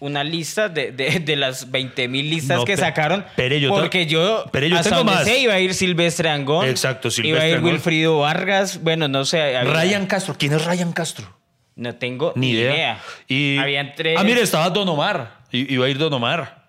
una 0.00 0.22
lista 0.24 0.68
de, 0.68 0.92
de, 0.92 1.20
de 1.20 1.36
las 1.36 1.70
20 1.70 2.08
mil 2.08 2.28
listas 2.30 2.58
No, 2.58 2.64
que 2.64 2.74
pe- 2.74 2.80
sacaron. 2.80 3.24
pero 3.36 3.56
yo 3.56 3.74
te- 3.74 3.80
porque 3.80 4.06
yo, 4.06 4.44
pero 4.52 4.66
yo 4.66 4.76
hasta 4.76 4.90
tengo 4.90 4.98
donde 5.04 5.12
más. 5.14 5.24
sé, 5.24 5.38
iba 5.40 5.54
a 5.54 5.60
ir 5.60 5.74
Silvestre 5.74 6.28
Angón. 6.30 6.68
Exacto, 6.68 7.08
Iba 7.08 7.12
a 7.12 7.14
Silvestre 7.16 7.48
ir 7.50 7.56
Angón. 7.56 7.72
Wilfrido 7.72 8.18
Vargas. 8.20 8.82
Bueno, 8.82 9.08
no 9.08 9.24
sé. 9.24 9.56
había- 9.56 9.64
Ryan 9.72 10.06
Castro. 10.06 10.36
¿Quién 10.38 10.52
es 10.54 10.64
Ryan 10.64 10.92
Castro? 10.92 11.36
No 11.76 11.94
tengo 11.96 12.32
Ni 12.36 12.50
idea. 12.50 13.00
Y... 13.26 13.56
Habían 13.58 13.94
tres. 13.94 14.16
Ah, 14.18 14.24
mire, 14.24 14.42
estaba 14.42 14.68
Don 14.70 14.88
Omar. 14.88 15.40
I- 15.52 15.72
Iba 15.74 15.86
a 15.86 15.88
ir 15.88 15.98
Don 15.98 16.12
Omar. 16.12 16.68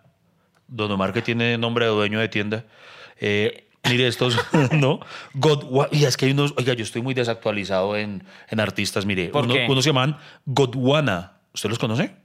Don 0.67 0.89
Omar 0.91 1.11
que 1.13 1.21
tiene 1.21 1.57
nombre 1.57 1.85
de 1.85 1.91
dueño 1.91 2.19
de 2.19 2.29
tienda. 2.29 2.63
Eh, 3.21 3.67
mire 3.87 4.07
estos, 4.07 4.37
¿no? 4.73 4.99
God, 5.35 5.87
y 5.91 6.03
es 6.05 6.17
que 6.17 6.25
hay 6.25 6.31
unos, 6.31 6.53
oiga, 6.57 6.73
yo 6.73 6.83
estoy 6.83 7.01
muy 7.01 7.13
desactualizado 7.13 7.95
en, 7.95 8.23
en 8.49 8.59
artistas. 8.59 9.05
Mire, 9.05 9.29
¿Por 9.29 9.45
uno- 9.45 9.53
qué? 9.53 9.67
unos 9.69 9.83
se 9.83 9.91
llaman 9.91 10.17
Godwana. 10.45 11.33
¿Usted 11.53 11.69
los 11.69 11.79
conoce? 11.79 12.15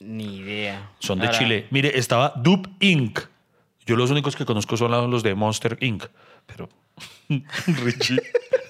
Ni 0.00 0.36
idea. 0.38 0.90
Son 0.98 1.18
de 1.18 1.26
Ahora, 1.26 1.38
Chile. 1.38 1.66
Mire, 1.70 1.98
estaba 1.98 2.32
Dub 2.36 2.68
Inc. 2.80 3.20
Yo 3.86 3.96
los 3.96 4.10
únicos 4.10 4.34
que 4.34 4.44
conozco 4.46 4.76
son 4.76 5.10
los 5.10 5.22
de 5.22 5.34
Monster 5.34 5.76
Inc. 5.80 6.04
Pero 6.46 6.68
Richie. 7.84 8.20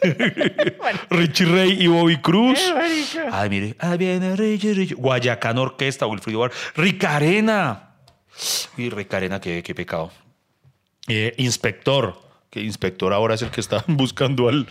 Richie 1.10 1.44
Rey 1.46 1.76
y 1.82 1.86
Bobby 1.86 2.16
Cruz. 2.18 2.58
Ay, 3.30 3.48
mire. 3.50 3.76
Ahí 3.78 3.98
viene 3.98 4.34
Richie, 4.34 4.74
Richie. 4.74 4.94
Guayacán 4.94 5.58
Orquesta, 5.58 6.06
Wilfrido 6.06 6.40
Bar. 6.40 6.52
Ricarena. 6.74 7.90
Y 8.76 8.88
Ricarena, 8.90 9.40
qué, 9.40 9.62
qué 9.62 9.74
pecado. 9.74 10.10
Eh, 11.08 11.34
inspector. 11.38 12.28
Que 12.50 12.60
inspector 12.62 13.12
ahora 13.12 13.34
es 13.36 13.42
el 13.42 13.50
que 13.50 13.60
está 13.60 13.84
buscando 13.86 14.48
al, 14.48 14.66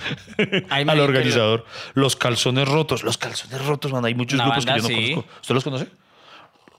al 0.69 0.99
organizador. 0.99 1.65
Los 1.93 2.15
calzones 2.17 2.67
rotos. 2.67 3.03
Los 3.03 3.17
calzones 3.17 3.65
rotos, 3.65 3.91
man. 3.93 4.03
Hay 4.05 4.15
muchos 4.15 4.35
Una 4.39 4.45
grupos 4.49 4.65
que 4.65 4.71
yo 4.71 4.81
no 4.81 4.87
sí. 4.87 5.11
conozco. 5.13 5.29
¿Usted 5.41 5.55
los 5.55 5.63
conoce? 5.63 5.87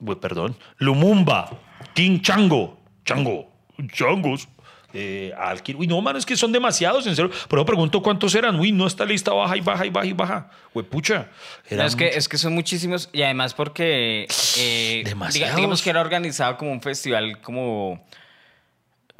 Uy, 0.00 0.16
perdón. 0.16 0.56
Lumumba. 0.78 1.50
King 1.94 2.20
Chango. 2.20 2.78
Chango. 3.04 3.50
Changos. 3.92 4.46
Eh, 4.92 5.32
Alquil. 5.38 5.76
Uy, 5.76 5.86
no, 5.86 6.00
man, 6.02 6.16
es 6.16 6.26
que 6.26 6.36
son 6.36 6.52
demasiados, 6.52 7.06
en 7.06 7.14
serio. 7.16 7.30
Pero 7.48 7.64
pregunto 7.64 8.02
cuántos 8.02 8.34
eran. 8.34 8.58
Uy, 8.60 8.72
no, 8.72 8.86
esta 8.86 9.04
lista 9.06 9.32
baja 9.32 9.56
y 9.56 9.60
baja 9.60 9.86
y 9.86 9.90
baja 9.90 10.06
y 10.06 10.12
baja. 10.12 10.50
Uy, 10.74 10.82
pucha. 10.82 11.28
No, 11.70 11.82
es, 11.84 11.94
que, 11.96 12.04
muchos. 12.06 12.18
es 12.18 12.28
que 12.28 12.36
son 12.38 12.54
muchísimos 12.54 13.08
y 13.12 13.22
además 13.22 13.54
porque 13.54 14.26
eh, 14.58 15.02
Demasiados. 15.04 15.52
diga- 15.52 15.56
digamos 15.56 15.80
que 15.82 15.90
era 15.90 16.00
organizado 16.00 16.56
como 16.58 16.72
un 16.72 16.82
festival 16.82 17.40
como, 17.40 18.04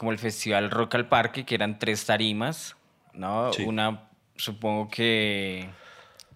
como 0.01 0.13
el 0.13 0.19
festival 0.19 0.71
Rock 0.71 0.95
al 0.95 1.09
Parque, 1.09 1.45
que 1.45 1.55
eran 1.55 1.79
tres 1.79 2.07
tarimas, 2.07 2.75
¿no? 3.13 3.53
Sí. 3.53 3.65
Una, 3.65 4.05
supongo 4.35 4.89
que, 4.89 5.69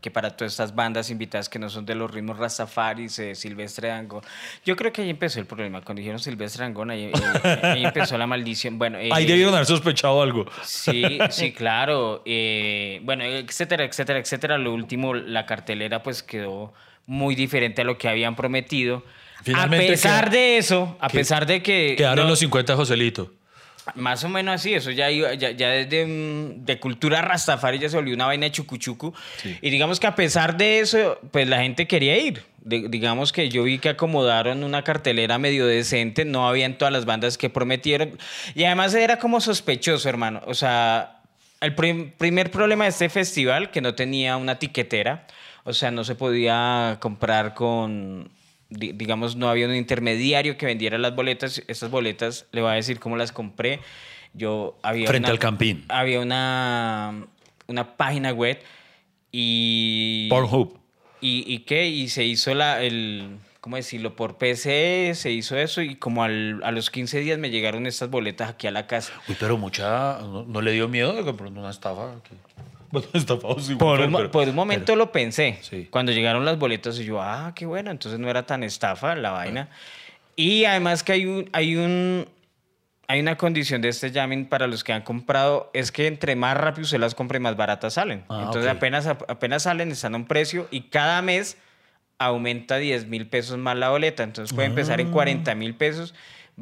que 0.03 0.11
para 0.11 0.37
todas 0.37 0.53
estas 0.53 0.75
bandas 0.75 1.09
invitadas 1.09 1.49
que 1.49 1.59
no 1.59 1.71
son 1.71 1.87
de 1.87 1.95
los 1.95 2.11
ritmos 2.11 2.37
Rastafaris, 2.37 3.19
eh, 3.21 3.35
Silvestre 3.35 3.89
Dangón. 3.89 4.21
Yo 4.67 4.77
creo 4.77 4.93
que 4.93 5.01
ahí 5.01 5.09
empezó 5.09 5.41
el 5.41 5.47
problema. 5.47 5.81
Cuando 5.81 6.01
dijeron 6.01 6.21
Silvestre 6.21 6.63
Dangón, 6.65 6.91
ahí, 6.91 7.11
ahí- 7.43 7.59
ahí 7.63 7.85
empezó 7.87 8.19
la 8.19 8.27
maldición. 8.27 8.79
Bueno, 8.79 8.99
Ahí 8.99 9.25
eh, 9.25 9.27
debieron 9.29 9.55
haber 9.55 9.65
sospechado 9.65 10.21
algo. 10.21 10.45
Sí, 10.63 11.19
sí, 11.31 11.55
claro. 11.55 12.21
Eh, 12.27 13.01
bueno, 13.03 13.25
etcétera, 13.25 13.85
etcétera, 13.85 14.19
etcétera. 14.19 14.59
Lo 14.59 14.75
último, 14.75 15.15
la 15.15 15.47
cartelera 15.47 16.03
pues 16.03 16.23
quedó 16.23 16.75
muy 17.07 17.35
diferente 17.35 17.81
a 17.81 17.85
lo 17.87 17.97
que 17.97 18.09
habían 18.11 18.37
prometido. 18.37 19.03
Finalmente 19.43 19.87
a 19.87 19.89
pesar 19.89 20.31
de 20.31 20.59
eso, 20.59 20.99
a 21.01 21.09
que- 21.09 21.17
pesar 21.19 21.47
de 21.47 21.63
que... 21.63 21.95
Quedaron 21.97 22.25
no, 22.25 22.31
los 22.33 22.41
50 22.41 22.75
de 22.75 22.77
Joselito. 22.77 23.33
Más 23.95 24.25
o 24.25 24.29
menos 24.31 24.55
así, 24.55 24.73
eso 24.73 24.91
ya, 24.91 25.11
iba- 25.11 25.35
ya, 25.35 25.51
ya 25.51 25.69
desde 25.69 26.07
mm, 26.07 26.65
de 26.65 26.81
cultura 26.81 27.21
rastafari 27.21 27.79
ya 27.79 27.89
se 27.89 27.97
volvió 27.97 28.15
una 28.15 28.27
vaina 28.27 28.47
de 28.47 28.53
chucuchucu. 28.53 29.13
Sí. 29.43 29.59
Y 29.61 29.71
digamos 29.71 30.01
que 30.01 30.07
a 30.07 30.15
pesar 30.15 30.57
de 30.57 30.81
eso, 30.81 31.19
pues 31.31 31.47
la 31.49 31.61
gente 31.61 31.87
quería 31.87 32.17
ir. 32.17 32.43
De- 32.63 32.89
digamos 32.89 33.31
que 33.33 33.51
yo 33.51 33.63
vi 33.65 33.79
que 33.79 33.91
acomodaron 33.91 34.65
una 34.65 34.83
cartelera 34.85 35.37
medio 35.39 35.67
decente, 35.67 36.25
no 36.25 36.49
habían 36.49 36.79
todas 36.79 36.93
las 36.93 37.05
bandas 37.05 37.37
que 37.37 37.51
prometieron. 37.51 38.19
Y 38.55 38.65
además 38.65 38.95
era 38.95 39.19
como 39.19 39.39
sospechoso, 39.43 40.09
hermano. 40.09 40.41
O 40.47 40.55
sea, 40.55 41.21
el 41.61 41.75
prim- 41.75 42.11
primer 42.17 42.51
problema 42.51 42.85
de 42.85 42.91
este 42.91 43.11
festival, 43.11 43.71
que 43.71 43.83
no 43.83 43.95
tenía 43.95 44.39
una 44.39 44.59
tiquetera, 44.59 45.27
o 45.65 45.75
sea, 45.75 45.91
no 45.91 46.05
se 46.05 46.15
podía 46.15 46.97
comprar 47.01 47.53
con, 47.55 48.31
digamos, 48.71 49.37
no 49.37 49.49
había 49.49 49.67
un 49.67 49.75
intermediario 49.75 50.57
que 50.57 50.67
vendiera 50.67 50.99
las 50.99 51.15
boletas. 51.15 51.63
Estas 51.69 51.91
boletas, 51.91 52.47
le 52.53 52.61
voy 52.63 52.71
a 52.73 52.75
decir 52.75 52.99
cómo 52.99 53.17
las 53.17 53.33
compré. 53.33 53.81
Yo 54.33 54.77
había 54.83 55.07
Frente 55.07 55.27
una- 55.27 55.33
al 55.33 55.39
Campín. 55.39 55.85
Había 55.89 56.21
una, 56.21 57.27
una 57.69 57.97
página 57.97 58.33
web 58.33 58.59
y... 59.31 60.29
Pornhub. 60.29 60.79
¿Y, 61.21 61.45
y 61.53 61.61
qué? 61.61 61.87
Y 61.89 62.09
se 62.09 62.25
hizo 62.25 62.55
la, 62.55 62.83
el, 62.83 63.39
¿cómo 63.61 63.77
decirlo? 63.77 64.15
Por 64.17 64.37
PC 64.37 65.13
se 65.15 65.31
hizo 65.33 65.57
eso 65.57 65.81
y 65.83 65.95
como 65.97 66.23
al- 66.25 66.61
a 66.65 66.71
los 66.71 66.91
15 66.91 67.21
días 67.21 67.39
me 67.39 67.51
llegaron 67.51 67.87
estas 67.87 68.11
boletas 68.11 68.51
aquí 68.51 68.67
a 68.67 68.71
la 68.71 68.87
casa. 68.87 69.13
Uy, 69.29 69.37
pero 69.41 69.57
mucha. 69.57 70.19
¿No, 70.21 70.45
no 70.45 70.61
le 70.61 70.73
dio 70.73 70.89
miedo 70.89 71.15
de 71.23 71.33
pronto 71.33 71.61
una 71.61 71.71
estafa? 71.71 72.13
aquí? 72.17 72.35
Bueno, 72.95 73.09
estafa 73.13 73.49
sí, 73.61 73.75
Por 73.75 74.01
un, 74.01 74.13
pero- 74.13 74.31
por 74.31 74.49
un 74.49 74.55
momento 74.55 74.87
pero- 74.87 74.97
lo 74.97 75.13
pensé. 75.13 75.59
Sí. 75.63 75.89
Cuando 75.91 76.13
llegaron 76.13 76.45
las 76.45 76.59
boletas 76.59 76.99
y 76.99 77.05
yo, 77.05 77.21
ah, 77.21 77.53
qué 77.55 77.67
bueno, 77.67 77.91
entonces 77.91 78.19
no 78.21 78.31
era 78.31 78.47
tan 78.47 78.63
estafa 78.63 79.15
la 79.15 79.31
vaina. 79.33 79.69
Y 80.37 80.65
además 80.65 81.03
que 81.03 81.13
hay 81.13 81.27
un, 81.27 81.49
hay 81.53 81.77
un, 81.77 82.27
hay 83.07 83.21
una 83.21 83.37
condición 83.37 83.83
de 83.83 83.89
este 83.91 84.11
jamming 84.11 84.47
para 84.47 84.67
los 84.67 84.83
que 84.83 84.93
han 84.93 85.03
comprado, 85.03 85.71
es 85.75 85.93
que 85.93 86.07
entre 86.07 86.35
más 86.37 86.57
rápido 86.57 86.87
se 86.87 86.99
las 86.99 87.15
compre, 87.15 87.39
más 87.39 87.57
baratas 87.57 87.95
salen. 87.95 88.25
Ah, 88.31 88.45
entonces 88.47 88.71
ok. 88.71 88.77
apenas, 88.79 89.07
apenas 89.07 89.63
salen, 89.65 89.91
están 89.93 90.15
a 90.15 90.17
un 90.17 90.25
precio 90.27 90.67
y 90.71 90.83
cada 90.89 91.21
mes 91.23 91.59
aumenta 92.19 92.77
10 92.79 93.07
mil 93.09 93.27
pesos 93.27 93.59
más 93.59 93.77
la 93.77 93.91
boleta. 93.91 94.23
Entonces 94.23 94.55
puede 94.55 94.69
empezar 94.69 94.99
Ah. 94.99 95.03
en 95.03 95.11
40 95.11 95.55
mil 95.55 95.75
pesos. 95.75 96.15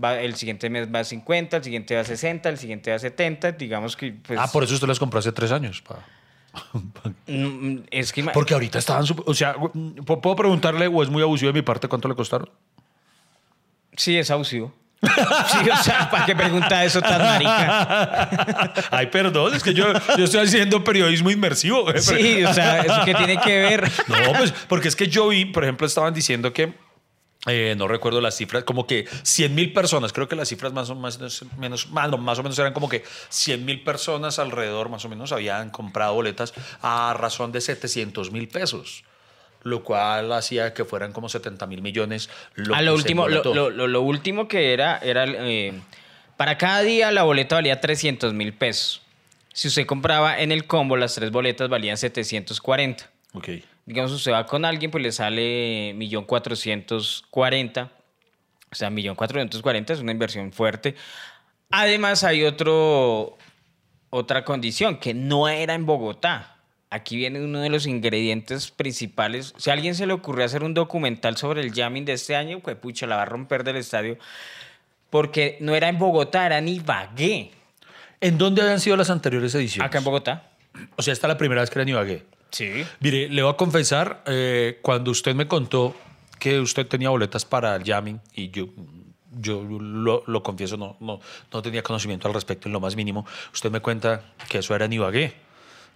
Va, 0.03 0.19
el 0.21 0.35
siguiente 0.37 0.71
mes 0.71 0.89
va 0.93 1.01
a 1.01 1.05
50, 1.05 1.59
el 1.59 1.65
siguiente 1.65 1.95
va 1.95 2.01
a 2.01 2.05
60, 2.05 2.49
el 2.49 2.57
siguiente 2.59 2.91
va 2.91 2.97
a 2.97 2.99
70. 2.99 3.53
Digamos 3.53 3.95
que... 3.95 4.13
Pues, 4.13 4.39
Ah, 4.41 4.49
por 4.51 4.65
eso 4.65 4.73
usted 4.75 4.89
las 4.89 4.99
compró 4.99 5.19
hace 5.19 5.33
tres 5.33 5.53
años. 5.53 5.83
pa. 5.83 5.99
Mm, 7.27 7.77
Es 7.91 8.13
que... 8.13 8.25
Porque 8.25 8.55
ahorita 8.55 8.79
estaban. 8.79 9.05
O 9.27 9.35
sea, 9.35 9.55
¿puedo 10.05 10.37
preguntarle 10.37 10.87
o 10.87 11.03
es 11.03 11.09
muy 11.09 11.23
abusivo 11.23 11.53
de 11.53 11.59
mi 11.59 11.63
parte 11.63 11.89
cuánto 11.89 12.09
le 12.09 12.15
costaron? 12.15 12.49
Sí, 13.97 14.17
es 14.17 14.31
abusivo. 14.31 14.73
Sí, 15.03 15.69
o 15.69 15.77
sea, 15.83 16.09
¿para 16.09 16.25
qué 16.27 16.37
pregunta 16.37 16.85
eso 16.85 17.03
tan 17.03 17.21
marica? 17.21 18.71
Ay, 18.93 19.07
perdón, 19.09 19.53
es 19.53 19.63
que 19.63 19.75
yo, 19.75 19.87
yo 20.17 20.25
estoy 20.25 20.47
haciendo 20.47 20.85
periodismo 20.85 21.29
inmersivo. 21.29 21.91
eh, 21.91 22.01
Sí, 22.01 22.45
o 22.45 22.55
sea, 22.55 22.83
¿eso 22.83 23.01
qué 23.05 23.13
tiene 23.15 23.37
que 23.39 23.59
ver? 23.59 23.91
No, 24.07 24.33
pues 24.39 24.53
porque 24.69 24.87
es 24.87 24.95
que 24.95 25.09
yo 25.09 25.29
vi, 25.29 25.45
por 25.47 25.65
ejemplo, 25.65 25.89
estaban 25.89 26.15
diciendo 26.15 26.53
que, 26.53 26.73
eh, 27.47 27.75
no 27.77 27.89
recuerdo 27.89 28.21
las 28.21 28.37
cifras, 28.37 28.63
como 28.63 28.87
que 28.87 29.07
100 29.25 29.55
mil 29.55 29.73
personas, 29.73 30.13
creo 30.13 30.29
que 30.29 30.37
las 30.37 30.49
cifras 30.49 30.73
más 30.73 30.91
o 30.91 30.95
más, 30.95 31.19
menos, 31.59 31.91
más, 31.91 32.09
no, 32.09 32.19
más 32.19 32.39
o 32.39 32.43
menos 32.45 32.59
eran 32.59 32.73
como 32.73 32.89
que 32.89 33.03
100 33.31 33.65
mil 33.65 33.83
personas 33.83 34.39
alrededor, 34.39 34.89
más 34.89 35.05
o 35.05 35.09
menos, 35.09 35.33
habían 35.33 35.71
comprado 35.71 36.15
boletas 36.15 36.55
a 36.83 37.15
razón 37.19 37.51
de 37.51 37.61
700 37.61 38.31
mil 38.31 38.49
pesos. 38.49 39.05
Lo 39.65 39.85
cual 39.85 40.33
hacía 40.33 40.75
que 40.75 40.85
fueran 40.85 41.13
como 41.13 41.29
70 41.29 41.67
mil 41.67 41.83
millones. 41.83 42.29
Lo 42.55 42.75
A 42.75 42.79
que 42.79 42.85
lo 42.85 42.95
último, 42.95 43.29
lo 43.29 44.03
último 44.03 44.49
que 44.49 44.73
era, 44.73 44.99
era 44.99 45.25
eh, 45.25 45.81
para 46.37 46.59
cada 46.59 46.83
día 46.83 47.13
la 47.13 47.23
boleta 47.23 47.55
valía 47.55 47.81
300 47.81 48.35
mil 48.35 48.53
pesos. 48.53 49.03
Si 49.53 49.69
usted 49.69 49.87
compraba 49.87 50.41
en 50.41 50.51
el 50.51 50.67
combo, 50.67 50.97
las 50.97 51.15
tres 51.15 51.31
boletas 51.31 51.69
valían 51.69 51.97
740. 51.97 53.09
Ok. 53.35 53.49
Digamos, 53.87 54.13
usted 54.13 54.33
va 54.33 54.47
con 54.47 54.65
alguien, 54.65 54.91
pues 54.91 55.03
le 55.03 55.13
sale 55.13 55.95
1.440. 55.95 57.91
O 58.71 58.75
sea, 58.75 58.91
1.440 58.91 59.91
es 59.91 60.01
una 60.01 60.13
inversión 60.13 60.53
fuerte. 60.53 60.95
Además, 61.71 62.23
hay 62.25 62.45
otro, 62.45 63.37
otra 64.11 64.45
condición, 64.45 64.99
que 64.99 65.15
no 65.15 65.49
era 65.49 65.75
en 65.75 65.87
Bogotá. 65.87 66.57
Aquí 66.91 67.17
viene 67.17 67.43
uno 67.43 67.61
de 67.61 67.71
los 67.71 67.87
ingredientes 67.87 68.71
principales. 68.71 69.55
Si 69.57 69.71
a 69.71 69.73
alguien 69.73 69.95
se 69.95 70.07
le 70.07 70.13
ocurrió 70.13 70.45
hacer 70.45 70.63
un 70.63 70.75
documental 70.75 71.39
sobre 71.39 71.63
el 71.63 71.73
jamming 71.73 72.05
de 72.05 72.13
este 72.13 72.37
año, 72.37 72.61
pues 72.61 72.77
pucha, 72.77 73.07
la 73.07 73.17
va 73.17 73.23
a 73.23 73.27
romper 73.27 73.65
del 73.65 73.77
estadio. 73.77 74.19
Porque 75.09 75.57
no 75.61 75.75
era 75.75 75.89
en 75.89 75.99
Bogotá, 75.99 76.45
era 76.45 76.59
en 76.59 76.69
Ibagué. 76.69 77.51
¿En 78.21 78.39
dónde 78.39 78.61
habían 78.61 78.79
sido 78.79 78.97
las 78.97 79.09
anteriores 79.09 79.55
ediciones? 79.55 79.87
Acá 79.87 79.99
en 79.99 80.05
Bogotá. 80.05 80.51
O 80.97 81.03
sea, 81.03 81.13
esta 81.13 81.27
es 81.27 81.33
la 81.33 81.39
primera 81.39 81.63
vez 81.63 81.71
que 81.71 81.79
era 81.79 81.83
en 81.83 81.89
Ibagué. 81.89 82.27
Sí. 82.53 82.85
Mire, 83.01 83.29
le 83.29 83.43
voy 83.43 83.53
a 83.53 83.57
confesar, 83.57 84.23
eh, 84.27 84.79
cuando 84.83 85.11
usted 85.11 85.35
me 85.35 85.49
contó 85.49 85.97
que 86.39 86.61
usted 86.61 86.87
tenía 86.87 87.09
boletas 87.11 87.45
para 87.45 87.75
el 87.77 87.83
jamming 87.85 88.21
y 88.35 88.51
yo, 88.51 88.69
yo 89.33 89.63
lo, 89.63 90.23
lo 90.27 90.43
confieso, 90.43 90.77
no, 90.77 90.97
no, 91.01 91.21
no 91.53 91.63
tenía 91.63 91.83
conocimiento 91.83 92.29
al 92.29 92.35
respecto 92.35 92.69
en 92.69 92.73
lo 92.73 92.81
más 92.81 92.95
mínimo, 92.97 93.27
usted 93.53 93.71
me 93.71 93.81
cuenta 93.81 94.23
que 94.49 94.59
eso 94.59 94.75
era 94.75 94.85
en 94.85 94.93
Ibagué. 94.93 95.33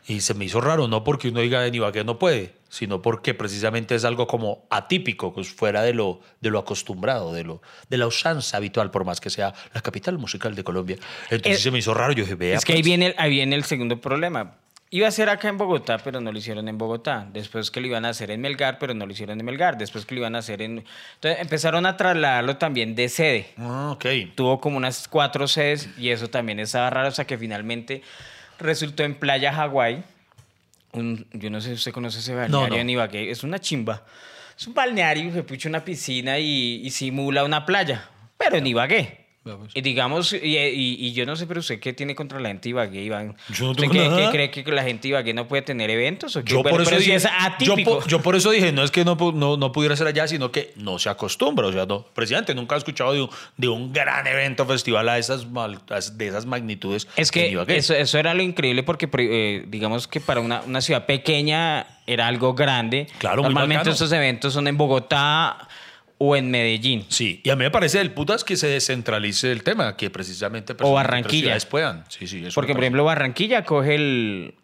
Y 0.09 0.21
se 0.21 0.35
me 0.35 0.45
hizo 0.45 0.61
raro, 0.61 0.87
no 0.87 1.03
porque 1.03 1.31
uno 1.31 1.41
diga 1.41 1.67
en 1.67 1.75
Ibagué 1.75 2.05
no 2.05 2.17
puede, 2.17 2.55
sino 2.69 3.03
porque 3.03 3.35
precisamente 3.35 3.97
es 3.97 4.05
algo 4.05 4.29
como 4.29 4.65
atípico, 4.71 5.35
pues 5.35 5.49
fuera 5.49 5.83
de 5.83 5.95
lo, 5.95 6.21
de 6.41 6.51
lo 6.51 6.61
acostumbrado, 6.61 7.33
de, 7.35 7.43
lo, 7.43 7.61
de 7.91 7.99
la 7.99 8.07
usanza 8.07 8.57
habitual, 8.57 8.93
por 8.93 9.05
más 9.05 9.21
que 9.21 9.31
sea 9.31 9.53
la 9.75 9.81
capital 9.81 10.17
musical 10.17 10.55
de 10.55 10.63
Colombia. 10.63 10.97
Entonces 11.29 11.57
Es- 11.57 11.63
se 11.65 11.73
me 11.73 11.81
hizo 11.81 11.93
raro, 11.93 12.13
yo 12.13 12.23
dije, 12.23 12.37
vea. 12.37 12.57
Es 12.57 12.65
que 12.65 12.75
ahí 12.75 12.79
pues, 12.79 12.87
viene, 12.87 13.07
el- 13.09 13.15
ahí 13.19 13.31
viene 13.31 13.57
el 13.57 13.65
segundo 13.65 14.01
problema. 14.01 14.55
Iba 14.91 15.09
a 15.09 15.11
ser 15.11 15.29
acá 15.29 15.49
en 15.49 15.59
Bogotá, 15.59 15.99
pero 15.99 16.21
no 16.21 16.31
lo 16.31 16.39
hicieron 16.39 16.69
en 16.69 16.79
Bogotá. 16.79 17.27
Después 17.33 17.73
que 17.73 17.81
lo 17.81 17.89
iban 17.89 18.05
a 18.05 18.11
hacer 18.11 18.31
en 18.31 18.41
Melgar, 18.41 18.79
pero 18.79 18.95
no 18.95 19.05
lo 19.05 19.13
hicieron 19.13 19.39
en 19.41 19.45
Melgar. 19.45 19.77
Después 19.77 20.07
que 20.07 20.15
lo 20.15 20.21
iban 20.21 20.37
a 20.37 20.39
hacer 20.39 20.63
en... 20.63 20.85
Entonces 21.15 21.41
empezaron 21.41 21.87
a 21.87 21.97
trasladarlo 21.97 22.57
también 22.57 22.95
de 22.95 23.09
sede. 23.09 23.49
Ah, 23.59 23.91
ok. 23.93 24.07
Tuvo 24.37 24.61
como 24.61 24.77
unas 24.77 25.09
cuatro 25.09 25.49
sedes 25.49 25.89
y 25.99 26.11
eso 26.11 26.29
también 26.29 26.61
estaba 26.61 26.89
raro. 26.89 27.09
O 27.09 27.11
sea 27.11 27.27
que 27.27 27.37
finalmente 27.37 28.03
resultó 28.61 29.03
en 29.03 29.17
Playa 29.17 29.53
Hawái. 29.53 30.05
Yo 30.93 31.51
no 31.51 31.61
sé 31.61 31.71
si 31.71 31.75
usted 31.75 31.93
conoce 31.93 32.21
ese 32.21 32.35
balneario 32.35 32.77
no. 32.77 32.81
en 32.81 32.89
Ibagué. 32.89 33.31
Es 33.31 33.43
una 33.43 33.59
chimba. 33.59 34.05
Es 34.57 34.69
un 34.69 34.73
balneario, 34.75 35.33
se 35.33 35.43
pucha 35.43 35.69
una 35.69 35.85
piscina 35.85 36.39
y, 36.39 36.81
y 36.85 36.91
simula 36.91 37.45
una 37.45 37.67
playa. 37.67 38.09
Pero 38.39 38.57
en 38.57 38.67
Ibagué. 38.69 39.26
Y 39.75 39.81
digamos, 39.81 40.33
y, 40.33 40.37
y- 40.59 40.97
y 41.07 41.13
yo 41.13 41.25
no 41.27 41.37
sé, 41.37 41.47
pero 41.47 41.61
usted 41.61 41.79
qué 41.81 41.93
tiene 41.93 42.15
contra 42.15 42.41
la 42.41 42.49
gente 42.49 42.69
Ibagué, 42.69 43.03
Iván. 43.03 43.37
Yo 43.51 43.65
no 43.67 43.71
¿Usted 43.73 43.83
tengo 43.83 43.93
cree, 43.95 44.09
nada. 44.09 44.31
que 44.33 44.51
cree 44.51 44.65
que 44.65 44.73
la 44.73 44.83
gente 44.83 45.09
Ibagué 45.09 45.35
no 45.35 45.47
puede 45.49 45.63
tener 45.63 45.91
eventos? 45.91 46.35
¿o 46.37 46.45
qué? 46.45 46.53
Yo 46.53 46.63
por, 46.63 46.81
eso 46.83 46.97
dije, 46.97 47.15
es 47.15 47.23
yo, 47.25 47.29
atípico. 47.41 47.99
po- 48.01 48.07
yo 48.07 48.21
por 48.23 48.35
eso 48.37 48.51
dije, 48.51 48.73
no 48.73 48.83
es 48.83 48.91
que 48.91 49.05
no, 49.05 49.17
no, 49.35 49.57
no 49.57 49.73
pudiera 49.73 49.95
ser 49.97 50.07
allá, 50.07 50.27
sino 50.29 50.51
que 50.51 50.73
no 50.77 50.99
se 50.99 51.09
acostumbra. 51.09 51.67
O 51.69 51.73
sea, 51.73 51.87
no, 51.87 52.03
presidente, 52.03 52.55
nunca 52.55 52.75
ha 52.75 52.79
escuchado 52.79 53.13
de 53.13 53.23
un, 53.23 53.31
de 53.57 53.69
un 53.69 53.93
gran 53.93 54.27
evento 54.27 54.67
festival 54.67 55.09
a 55.09 55.19
esas, 55.19 55.47
mal- 55.47 55.81
a 55.91 55.99
es- 55.99 56.17
de 56.19 56.27
esas 56.29 56.47
magnitudes. 56.47 57.07
Es 57.17 57.31
en 57.37 57.65
que 57.67 57.77
eso, 57.77 57.95
eso 57.95 58.19
era 58.19 58.35
lo 58.35 58.43
increíble 58.43 58.83
porque 58.83 59.09
eh, 59.19 59.65
digamos 59.69 60.09
que 60.09 60.21
para 60.21 60.41
una, 60.41 60.63
una 60.63 60.81
ciudad 60.81 61.07
pequeña 61.07 61.87
era 62.07 62.27
algo 62.29 62.55
grande. 62.55 63.09
Claro, 63.19 63.43
muy 63.43 63.49
Normalmente 63.51 63.79
bacano. 63.81 63.93
estos 63.95 64.13
eventos 64.13 64.53
son 64.53 64.69
en 64.69 64.77
Bogotá 64.77 65.66
o 66.19 66.35
en 66.37 66.51
Medellín. 66.51 67.05
Sí, 67.09 67.41
y 67.45 67.51
a 67.51 67.57
mí 67.57 67.65
me 67.65 67.71
parece 67.71 67.99
del 67.99 68.13
putas 68.13 68.43
que 68.45 68.57
se 68.57 68.67
descentralice 68.69 69.53
el 69.53 69.63
tema, 69.63 69.97
que 69.97 70.09
precisamente 70.11 70.75
O 70.81 70.93
Barranquilla. 70.95 71.57
puedan. 71.71 72.05
Sí, 72.09 72.27
sí, 72.27 72.45
eso 72.45 72.55
Porque, 72.55 72.73
por 72.75 72.83
ejemplo, 72.85 73.05
Barranquilla 73.05 73.65
coge 73.65 73.95
el- 73.97 74.55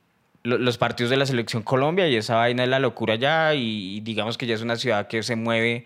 lo- 0.44 0.59
los 0.59 0.78
partidos 0.78 1.11
de 1.11 1.16
la 1.18 1.26
selección 1.26 1.62
Colombia 1.62 2.09
y 2.09 2.16
esa 2.16 2.37
vaina 2.37 2.64
es 2.64 2.68
la 2.71 2.78
locura 2.78 3.14
ya 3.16 3.54
y, 3.54 4.00
digamos 4.00 4.38
que 4.38 4.47
ya 4.47 4.54
es 4.54 4.62
una 4.62 4.76
ciudad 4.76 5.06
que 5.09 5.23
se 5.23 5.37
mueve 5.37 5.85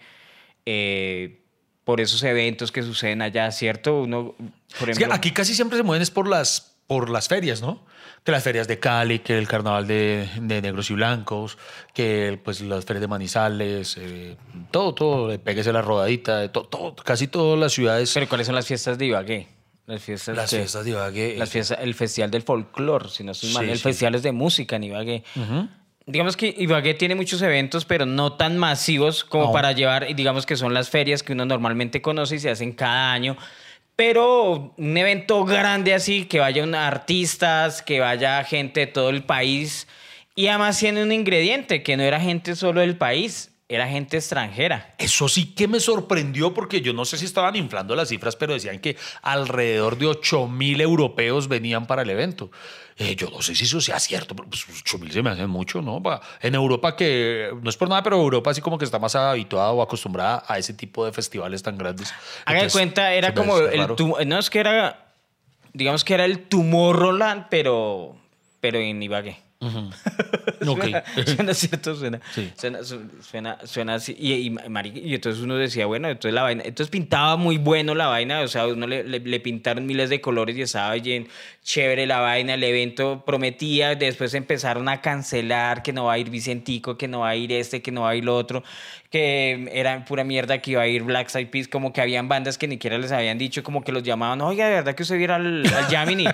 eh, 0.66 1.40
por 1.84 2.00
esos 2.00 2.22
eventos 2.24 2.72
que 2.72 2.82
suceden 2.82 3.22
allá, 3.22 3.50
¿cierto? 3.52 4.00
Uno, 4.02 4.34
por 4.36 4.90
Es 4.90 4.96
que 4.98 5.04
ejemplo, 5.04 5.14
aquí 5.14 5.30
casi 5.30 5.54
siempre 5.54 5.76
se 5.78 5.84
mueven 5.84 6.02
es 6.02 6.10
por 6.10 6.26
las, 6.28 6.76
por 6.88 7.10
las 7.10 7.28
ferias, 7.28 7.60
¿no? 7.62 7.84
Que 8.26 8.32
las 8.32 8.42
ferias 8.42 8.66
de 8.66 8.80
Cali, 8.80 9.20
que 9.20 9.38
el 9.38 9.46
carnaval 9.46 9.86
de, 9.86 10.28
de 10.40 10.60
negros 10.60 10.90
y 10.90 10.94
blancos, 10.94 11.56
que 11.94 12.38
pues 12.44 12.60
las 12.60 12.84
ferias 12.84 13.00
de 13.02 13.06
Manizales, 13.06 13.96
eh, 14.00 14.36
todo, 14.72 14.92
todo, 14.94 15.32
eh, 15.32 15.38
péguese 15.38 15.72
la 15.72 15.80
rodadita, 15.80 16.42
eh, 16.42 16.48
todo, 16.48 16.64
todo, 16.64 16.96
casi 16.96 17.28
todas 17.28 17.56
las 17.58 17.72
ciudades. 17.72 18.10
Pero 18.12 18.28
¿cuáles 18.28 18.46
son 18.48 18.56
las 18.56 18.66
fiestas 18.66 18.98
de 18.98 19.06
Ibagué? 19.06 19.46
Las 19.86 20.02
fiestas, 20.02 20.34
las 20.36 20.50
de- 20.50 20.56
fiestas 20.58 20.84
de 20.84 20.90
Ibagué. 20.90 21.36
las 21.38 21.50
fiestas, 21.50 21.78
el 21.80 21.94
festival 21.94 22.32
del 22.32 22.42
folclore, 22.42 23.08
si 23.10 23.22
no 23.22 23.30
estoy 23.30 23.52
mal, 23.52 23.64
Sí, 23.64 23.70
el 23.70 23.76
sí. 23.78 23.82
festival 23.84 24.14
es 24.16 24.22
de 24.24 24.32
música 24.32 24.74
en 24.74 24.82
Ibagué. 24.82 25.22
Digamos 26.08 26.36
que 26.36 26.52
Ibagué 26.58 26.94
tiene 26.94 27.14
muchos 27.14 27.40
eventos, 27.42 27.84
pero 27.84 28.06
no 28.06 28.32
tan 28.32 28.58
masivos 28.58 29.22
como 29.22 29.46
No. 29.46 29.52
para 29.52 29.70
llevar, 29.70 30.10
y 30.10 30.14
digamos 30.14 30.46
que 30.46 30.56
son 30.56 30.74
las 30.74 30.90
ferias 30.90 31.22
que 31.22 31.32
uno 31.32 31.44
normalmente 31.46 32.02
conoce 32.02 32.34
y 32.34 32.38
se 32.40 32.50
hacen 32.50 32.72
cada 32.72 33.12
año. 33.12 33.36
Pero 33.96 34.74
un 34.76 34.96
evento 34.96 35.44
grande 35.44 35.94
así, 35.94 36.26
que 36.26 36.38
vayan 36.38 36.74
artistas, 36.74 37.80
que 37.80 38.00
vaya 38.00 38.44
gente 38.44 38.80
de 38.80 38.86
todo 38.86 39.08
el 39.08 39.24
país, 39.24 39.88
y 40.34 40.48
además 40.48 40.78
tiene 40.78 41.02
un 41.02 41.12
ingrediente, 41.12 41.82
que 41.82 41.96
no 41.96 42.02
era 42.02 42.20
gente 42.20 42.54
solo 42.56 42.82
del 42.82 42.98
país, 42.98 43.55
era 43.68 43.88
gente 43.88 44.16
extranjera. 44.16 44.94
Eso 44.96 45.28
sí 45.28 45.52
que 45.54 45.66
me 45.66 45.80
sorprendió 45.80 46.54
porque 46.54 46.80
yo 46.80 46.92
no 46.92 47.04
sé 47.04 47.18
si 47.18 47.24
estaban 47.24 47.56
inflando 47.56 47.96
las 47.96 48.08
cifras, 48.08 48.36
pero 48.36 48.52
decían 48.54 48.78
que 48.78 48.96
alrededor 49.22 49.98
de 49.98 50.06
8 50.06 50.46
mil 50.46 50.80
europeos 50.80 51.48
venían 51.48 51.86
para 51.86 52.02
el 52.02 52.10
evento. 52.10 52.50
Eh, 52.98 53.16
yo 53.16 53.28
no 53.28 53.42
sé 53.42 53.54
si 53.54 53.64
eso 53.64 53.80
sea 53.80 53.98
cierto, 53.98 54.34
pero 54.36 54.48
pues 54.48 54.64
8 54.68 54.98
mil 54.98 55.10
se 55.12 55.22
me 55.22 55.30
hace 55.30 55.46
mucho, 55.46 55.82
¿no? 55.82 56.00
En 56.40 56.54
Europa 56.54 56.94
que, 56.96 57.50
no 57.60 57.68
es 57.68 57.76
por 57.76 57.88
nada, 57.88 58.02
pero 58.02 58.16
Europa 58.16 58.52
así 58.52 58.60
como 58.60 58.78
que 58.78 58.84
está 58.84 58.98
más 59.00 59.16
habituada 59.16 59.70
o 59.72 59.82
acostumbrada 59.82 60.44
a 60.46 60.58
ese 60.58 60.72
tipo 60.72 61.04
de 61.04 61.12
festivales 61.12 61.62
tan 61.62 61.76
grandes. 61.76 62.14
Haga 62.44 62.62
de 62.62 62.70
cuenta, 62.70 63.12
era 63.14 63.34
como 63.34 63.58
el 63.58 63.80
tum- 63.96 64.24
no 64.26 64.38
es 64.38 64.48
que 64.48 64.60
era, 64.60 65.12
digamos 65.72 66.04
que 66.04 66.14
era 66.14 66.24
el 66.24 66.44
Tomorrowland, 66.44 67.46
pero, 67.50 68.16
pero 68.60 68.78
en 68.78 69.02
Ibagué. 69.02 69.45
Ok. 70.68 70.80
Suena, 70.84 71.04
suena 71.24 71.54
cierto, 71.54 71.94
suena, 71.94 72.20
Sí. 72.34 72.50
suena, 72.56 72.82
su- 72.84 73.08
suena, 73.20 73.58
suena 73.64 73.94
así. 73.94 74.16
Y, 74.18 74.32
y, 74.34 74.50
marica, 74.50 74.98
y 74.98 75.14
entonces 75.14 75.42
uno 75.42 75.56
decía, 75.56 75.86
bueno, 75.86 76.08
entonces 76.08 76.34
la 76.34 76.42
vaina, 76.42 76.62
entonces 76.64 76.90
pintaba 76.90 77.36
muy 77.36 77.56
bueno 77.58 77.94
la 77.94 78.06
vaina, 78.08 78.40
o 78.40 78.48
sea, 78.48 78.66
uno 78.66 78.86
le, 78.86 79.04
le- 79.04 79.20
le 79.20 79.40
pintaron 79.40 79.86
miles 79.86 80.10
de 80.10 80.20
colores 80.20 80.56
y 80.56 80.62
estaba 80.62 80.94
bien 80.94 81.28
chévere 81.62 82.06
la 82.06 82.20
vaina, 82.20 82.54
el 82.54 82.64
evento 82.64 83.22
prometía, 83.26 83.94
después 83.94 84.34
empezaron 84.34 84.88
a 84.88 85.00
cancelar 85.00 85.82
que 85.82 85.92
no 85.92 86.04
va 86.06 86.14
a 86.14 86.18
ir 86.18 86.30
Vicentico, 86.30 86.96
que 86.96 87.08
no 87.08 87.20
va 87.20 87.30
a 87.30 87.36
ir 87.36 87.52
este, 87.52 87.82
que 87.82 87.90
no 87.92 88.02
va 88.02 88.10
a 88.10 88.16
ir 88.16 88.24
lo 88.24 88.36
otro, 88.36 88.62
que 89.10 89.68
era 89.72 90.04
pura 90.04 90.24
mierda 90.24 90.58
que 90.58 90.72
iba 90.72 90.82
a 90.82 90.86
ir 90.86 91.02
Black 91.02 91.34
Eyed 91.34 91.48
Peas, 91.48 91.68
como 91.68 91.92
que 91.92 92.00
habían 92.00 92.28
bandas 92.28 92.58
que 92.58 92.66
ni 92.68 92.74
siquiera 92.76 92.98
les 92.98 93.12
habían 93.12 93.38
dicho, 93.38 93.62
como 93.62 93.82
que 93.82 93.92
los 93.92 94.02
llamaban, 94.02 94.40
oiga, 94.42 94.66
de 94.68 94.74
verdad 94.74 94.94
que 94.94 95.02
usted 95.02 95.16
viera 95.18 95.36
al, 95.36 95.64
al 95.66 95.84
Jamming 95.86 96.20
y, 96.20 96.26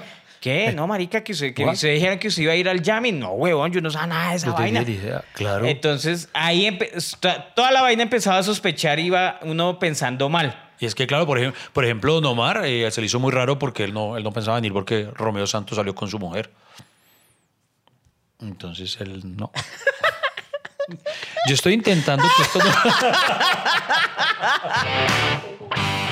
¿qué? 0.43 0.73
No, 0.73 0.87
marica, 0.87 1.23
que 1.25 1.33
usted, 1.33 1.55
que 1.55 1.65
What? 1.65 1.75
usted 1.75 1.95
dijeron 1.95 2.19
que 2.19 2.29
usted 2.29 2.43
iba 2.43 2.53
a 2.53 2.57
ir 2.57 2.69
al 2.69 2.83
Jamming, 2.85 3.19
no, 3.21 3.31
huevón, 3.31 3.73
yo 3.73 3.81
no 3.81 3.91
sabía 3.91 4.09
nada 4.09 4.31
de 4.31 4.37
esa 4.37 4.55
tenía 4.57 4.81
vaina. 4.81 4.91
idea, 4.91 5.25
claro. 5.33 5.65
Entonces, 5.65 6.29
ahí 6.35 6.77
toda 7.55 7.71
la 7.71 7.81
vaina 7.81 8.03
empezaba 8.03 8.39
a 8.39 8.43
sospechar, 8.43 8.99
iba 8.99 9.39
uno 9.43 9.79
pensando 9.79 10.29
mal. 10.29 10.71
Y 10.81 10.87
es 10.87 10.95
que, 10.97 11.07
claro, 11.07 11.27
por 11.27 11.39
ejemplo, 11.39 11.61
por 11.73 11.85
ejemplo 11.85 12.15
Don 12.15 12.27
Omar 12.27 12.63
eh, 12.67 12.91
se 12.91 13.01
le 13.01 13.07
hizo 13.07 13.21
muy 13.21 13.31
raro 13.31 13.57
porque 13.59 13.85
él 13.85 13.95
no, 13.95 14.17
él 14.17 14.25
no 14.25 14.33
pensaba 14.33 14.57
venir 14.57 14.73
porque 14.73 15.09
Romeo 15.15 15.47
Santos 15.47 15.77
salió 15.77 15.95
con 15.95 16.09
su 16.09 16.19
mujer. 16.19 16.51
Entonces 18.41 18.99
él 19.01 19.37
no. 19.37 19.53
Yo 21.49 21.55
estoy 21.55 21.75
intentando 21.75 22.25
que 22.37 22.43
esto 22.43 22.59
no. 22.59 22.65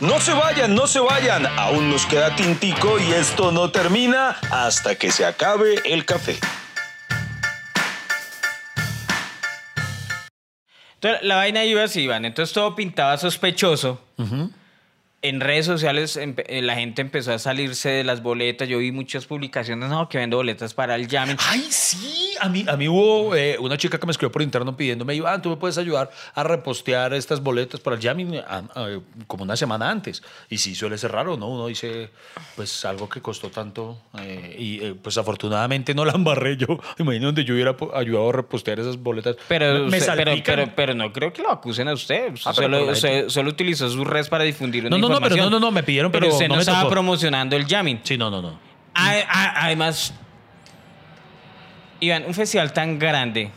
No 0.00 0.20
se 0.20 0.34
vayan, 0.34 0.74
no 0.74 0.86
se 0.86 1.00
vayan. 1.00 1.46
Aún 1.46 1.90
nos 1.90 2.04
queda 2.04 2.36
tintico 2.36 2.98
y 2.98 3.12
esto 3.12 3.50
no 3.50 3.70
termina 3.70 4.36
hasta 4.50 4.94
que 4.96 5.10
se 5.10 5.24
acabe 5.24 5.80
el 5.86 6.04
café. 6.04 6.38
Entonces, 10.94 11.22
la 11.22 11.36
vaina 11.36 11.64
iba 11.64 11.82
así, 11.82 12.02
Iván. 12.02 12.26
Entonces 12.26 12.52
todo 12.52 12.74
pintaba 12.74 13.16
sospechoso. 13.16 14.00
En 15.28 15.40
redes 15.40 15.66
sociales 15.66 16.16
eh, 16.16 16.62
la 16.62 16.76
gente 16.76 17.02
empezó 17.02 17.32
a 17.32 17.40
salirse 17.40 17.88
de 17.88 18.04
las 18.04 18.22
boletas. 18.22 18.68
Yo 18.68 18.78
vi 18.78 18.92
muchas 18.92 19.26
publicaciones, 19.26 19.88
no, 19.88 20.08
que 20.08 20.18
vendo 20.18 20.36
boletas 20.36 20.72
para 20.72 20.94
el 20.94 21.08
jamming. 21.08 21.36
¡Ay, 21.48 21.66
sí! 21.68 22.34
A 22.40 22.48
mí, 22.48 22.64
a 22.68 22.76
mí 22.76 22.86
hubo 22.86 23.34
eh, 23.34 23.56
una 23.58 23.76
chica 23.76 23.98
que 23.98 24.06
me 24.06 24.12
escribió 24.12 24.30
por 24.30 24.42
interno 24.42 24.76
pidiéndome, 24.76 25.16
Iván, 25.16 25.42
¿tú 25.42 25.48
me 25.50 25.56
puedes 25.56 25.78
ayudar 25.78 26.10
a 26.32 26.44
repostear 26.44 27.12
estas 27.12 27.42
boletas 27.42 27.80
para 27.80 27.96
el 27.96 28.02
jamming 28.02 28.36
ah, 28.46 28.62
ah, 28.76 28.88
como 29.26 29.42
una 29.42 29.56
semana 29.56 29.90
antes? 29.90 30.22
Y 30.48 30.58
sí, 30.58 30.76
suele 30.76 30.96
ser 30.96 31.10
raro, 31.10 31.36
¿no? 31.36 31.48
Uno 31.48 31.66
dice, 31.66 32.10
pues 32.54 32.84
algo 32.84 33.08
que 33.08 33.20
costó 33.20 33.50
tanto 33.50 33.98
eh, 34.20 34.54
y 34.56 34.84
eh, 34.84 34.94
pues 34.94 35.18
afortunadamente 35.18 35.92
no 35.92 36.04
la 36.04 36.12
embarré 36.12 36.56
yo. 36.56 36.66
Imagínate 36.98 37.26
donde 37.26 37.44
yo 37.44 37.54
hubiera 37.54 37.74
ayudado 37.94 38.28
a 38.28 38.32
repostear 38.32 38.78
esas 38.78 38.96
boletas. 38.96 39.34
Pero, 39.48 39.86
me 39.86 39.98
usted- 39.98 40.14
pero, 40.14 40.30
salpican. 40.30 40.56
pero, 40.56 40.72
pero 40.76 40.94
no 40.94 41.12
creo 41.12 41.32
que 41.32 41.42
lo 41.42 41.50
acusen 41.50 41.88
a 41.88 41.94
usted. 41.94 42.32
Ah, 42.44 42.52
pero 42.54 42.78
solo, 42.78 42.94
gente. 42.94 43.30
solo 43.30 43.50
utilizó 43.50 43.88
sus 43.90 44.06
redes 44.06 44.28
para 44.28 44.44
difundir 44.44 44.86
una 44.86 44.96
No, 44.96 45.08
no, 45.08 45.15
no, 45.20 45.28
pero 45.28 45.36
no, 45.36 45.50
no, 45.50 45.60
no, 45.60 45.70
me 45.70 45.82
pidieron, 45.82 46.10
pero 46.12 46.28
usted 46.28 46.46
no 46.46 46.54
no, 46.54 46.54
me 46.56 46.60
estaba 46.60 46.80
tocó. 46.80 46.90
promocionando 46.92 47.56
el 47.56 47.66
jamming. 47.66 48.00
Sí, 48.02 48.16
no, 48.16 48.30
no, 48.30 48.40
no. 48.42 48.58
A- 48.94 49.10
a- 49.28 49.64
Además, 49.66 50.14
Iván, 52.00 52.24
un 52.26 52.34
festival 52.34 52.72
tan 52.72 52.98
grande 52.98 53.50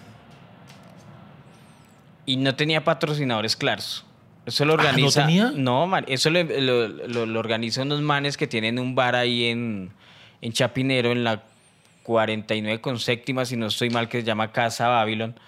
y 2.25 2.37
no 2.37 2.55
tenía 2.55 2.83
patrocinadores 2.83 3.55
claros. 3.55 4.05
Eso 4.45 4.65
lo 4.65 4.73
Ah, 4.73 4.77
¿no 4.77 4.83
organiza. 4.83 5.25
tenía? 5.25 5.51
No, 5.55 5.85
man, 5.87 6.05
eso 6.07 6.29
lo, 6.29 6.43
lo- 6.43 6.87
lo- 6.87 7.25
lo 7.25 7.39
organiza 7.39 7.81
unos 7.81 8.01
manes 8.01 8.37
que 8.37 8.47
tienen 8.47 8.79
un 8.79 8.95
bar 8.95 9.15
ahí 9.15 9.45
en, 9.45 9.91
en 10.41 10.53
Chapinero, 10.53 11.11
en 11.11 11.23
la 11.23 11.43
49 12.03 12.81
con 12.81 12.99
séptima, 12.99 13.45
si 13.45 13.55
no 13.57 13.67
estoy 13.67 13.89
mal, 13.89 14.09
que 14.09 14.21
se 14.21 14.25
llama 14.25 14.51
Casa 14.51 14.87
Babylon, 14.87 15.39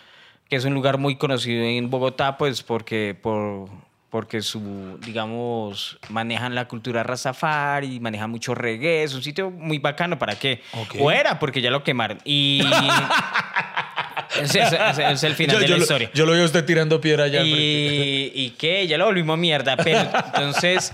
que 0.50 0.56
es 0.58 0.66
un 0.66 0.74
lugar 0.74 0.98
muy 0.98 1.16
conocido 1.16 1.64
en 1.64 1.90
Bogotá, 1.90 2.38
pues 2.38 2.62
porque 2.62 3.18
por, 3.20 3.70
porque 4.12 4.42
su, 4.42 5.00
digamos, 5.00 5.98
manejan 6.10 6.54
la 6.54 6.68
cultura 6.68 7.02
Rastafari, 7.02 8.00
manejan 8.02 8.30
mucho 8.30 8.54
reggae, 8.54 9.04
es 9.04 9.14
un 9.14 9.24
sitio 9.24 9.50
muy 9.50 9.80
bacano, 9.80 10.20
¿para 10.20 10.36
qué? 10.38 10.62
Ok. 10.74 10.96
O 11.00 11.10
era, 11.12 11.40
porque 11.40 11.62
ya 11.62 11.72
lo 11.72 11.82
quemaron. 11.84 12.20
Y... 12.26 12.62
es 14.42 15.24
el 15.24 15.34
final 15.36 15.60
de 15.62 15.68
la 15.68 15.78
lo- 15.78 15.82
historia. 15.82 16.12
yo 16.14 16.26
lo 16.26 16.34
veo 16.34 16.44
usted 16.44 16.66
tirando 16.66 17.00
piedra 17.00 17.24
allá. 17.24 17.42
Y, 17.42 18.32
y 18.36 18.50
que 18.52 18.86
ya 18.86 18.98
lo 18.98 19.06
volvimos 19.06 19.38
mierda, 19.38 19.78
pero 19.78 20.02
entonces 20.26 20.92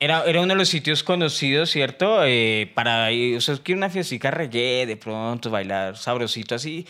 era, 0.00 0.24
era 0.24 0.40
uno 0.40 0.54
de 0.54 0.58
los 0.58 0.68
sitios 0.68 1.04
conocidos, 1.04 1.70
¿cierto? 1.70 2.24
Eh, 2.24 2.72
para 2.74 3.08
o 3.36 3.40
sea, 3.40 3.56
que 3.62 3.72
una 3.72 3.88
fiestica 3.88 4.32
reggae, 4.32 4.84
de 4.84 4.96
pronto 4.96 5.48
bailar 5.48 5.96
sabrosito 5.96 6.56
así. 6.56 6.86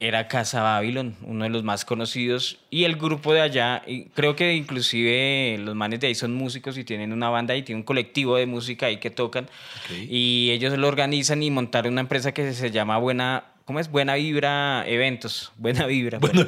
Era 0.00 0.28
Casa 0.28 0.62
Babylon, 0.62 1.16
uno 1.22 1.42
de 1.42 1.50
los 1.50 1.64
más 1.64 1.84
conocidos. 1.84 2.58
Y 2.70 2.84
el 2.84 2.94
grupo 2.94 3.34
de 3.34 3.40
allá, 3.40 3.82
y 3.84 4.04
creo 4.10 4.36
que 4.36 4.54
inclusive 4.54 5.56
los 5.58 5.74
manes 5.74 5.98
de 5.98 6.06
ahí 6.06 6.14
son 6.14 6.34
músicos 6.34 6.78
y 6.78 6.84
tienen 6.84 7.12
una 7.12 7.30
banda 7.30 7.56
y 7.56 7.62
tienen 7.62 7.80
un 7.80 7.84
colectivo 7.84 8.36
de 8.36 8.46
música 8.46 8.86
ahí 8.86 8.98
que 8.98 9.10
tocan. 9.10 9.44
Ok. 9.44 9.96
Y 10.08 10.50
ellos 10.52 10.78
lo 10.78 10.86
organizan 10.86 11.42
y 11.42 11.50
montaron 11.50 11.94
una 11.94 12.02
empresa 12.02 12.30
que 12.32 12.52
se 12.52 12.70
llama 12.70 12.96
Buena, 12.98 13.46
¿cómo 13.64 13.80
es? 13.80 13.90
Buena 13.90 14.14
Vibra 14.14 14.84
Eventos. 14.86 15.50
Buena 15.58 15.86
Vibra. 15.86 16.20
Buena, 16.20 16.44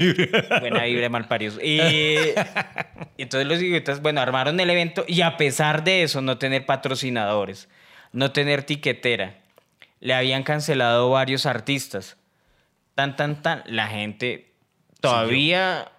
Buena 0.60 0.84
Vibra 0.84 1.02
de 1.02 1.08
Malparios. 1.08 1.58
Y 1.60 2.16
entonces 3.18 3.48
los 3.48 3.60
idiotas, 3.60 4.00
bueno, 4.00 4.20
armaron 4.20 4.60
el 4.60 4.70
evento 4.70 5.04
y 5.08 5.22
a 5.22 5.36
pesar 5.36 5.82
de 5.82 6.04
eso, 6.04 6.22
no 6.22 6.38
tener 6.38 6.66
patrocinadores, 6.66 7.68
no 8.12 8.30
tener 8.30 8.62
tiquetera, 8.62 9.38
le 9.98 10.14
habían 10.14 10.44
cancelado 10.44 11.10
varios 11.10 11.46
artistas. 11.46 12.16
Tan, 12.94 13.16
tan, 13.16 13.42
tan. 13.42 13.62
La 13.66 13.86
gente 13.88 14.52
todavía 15.00 15.90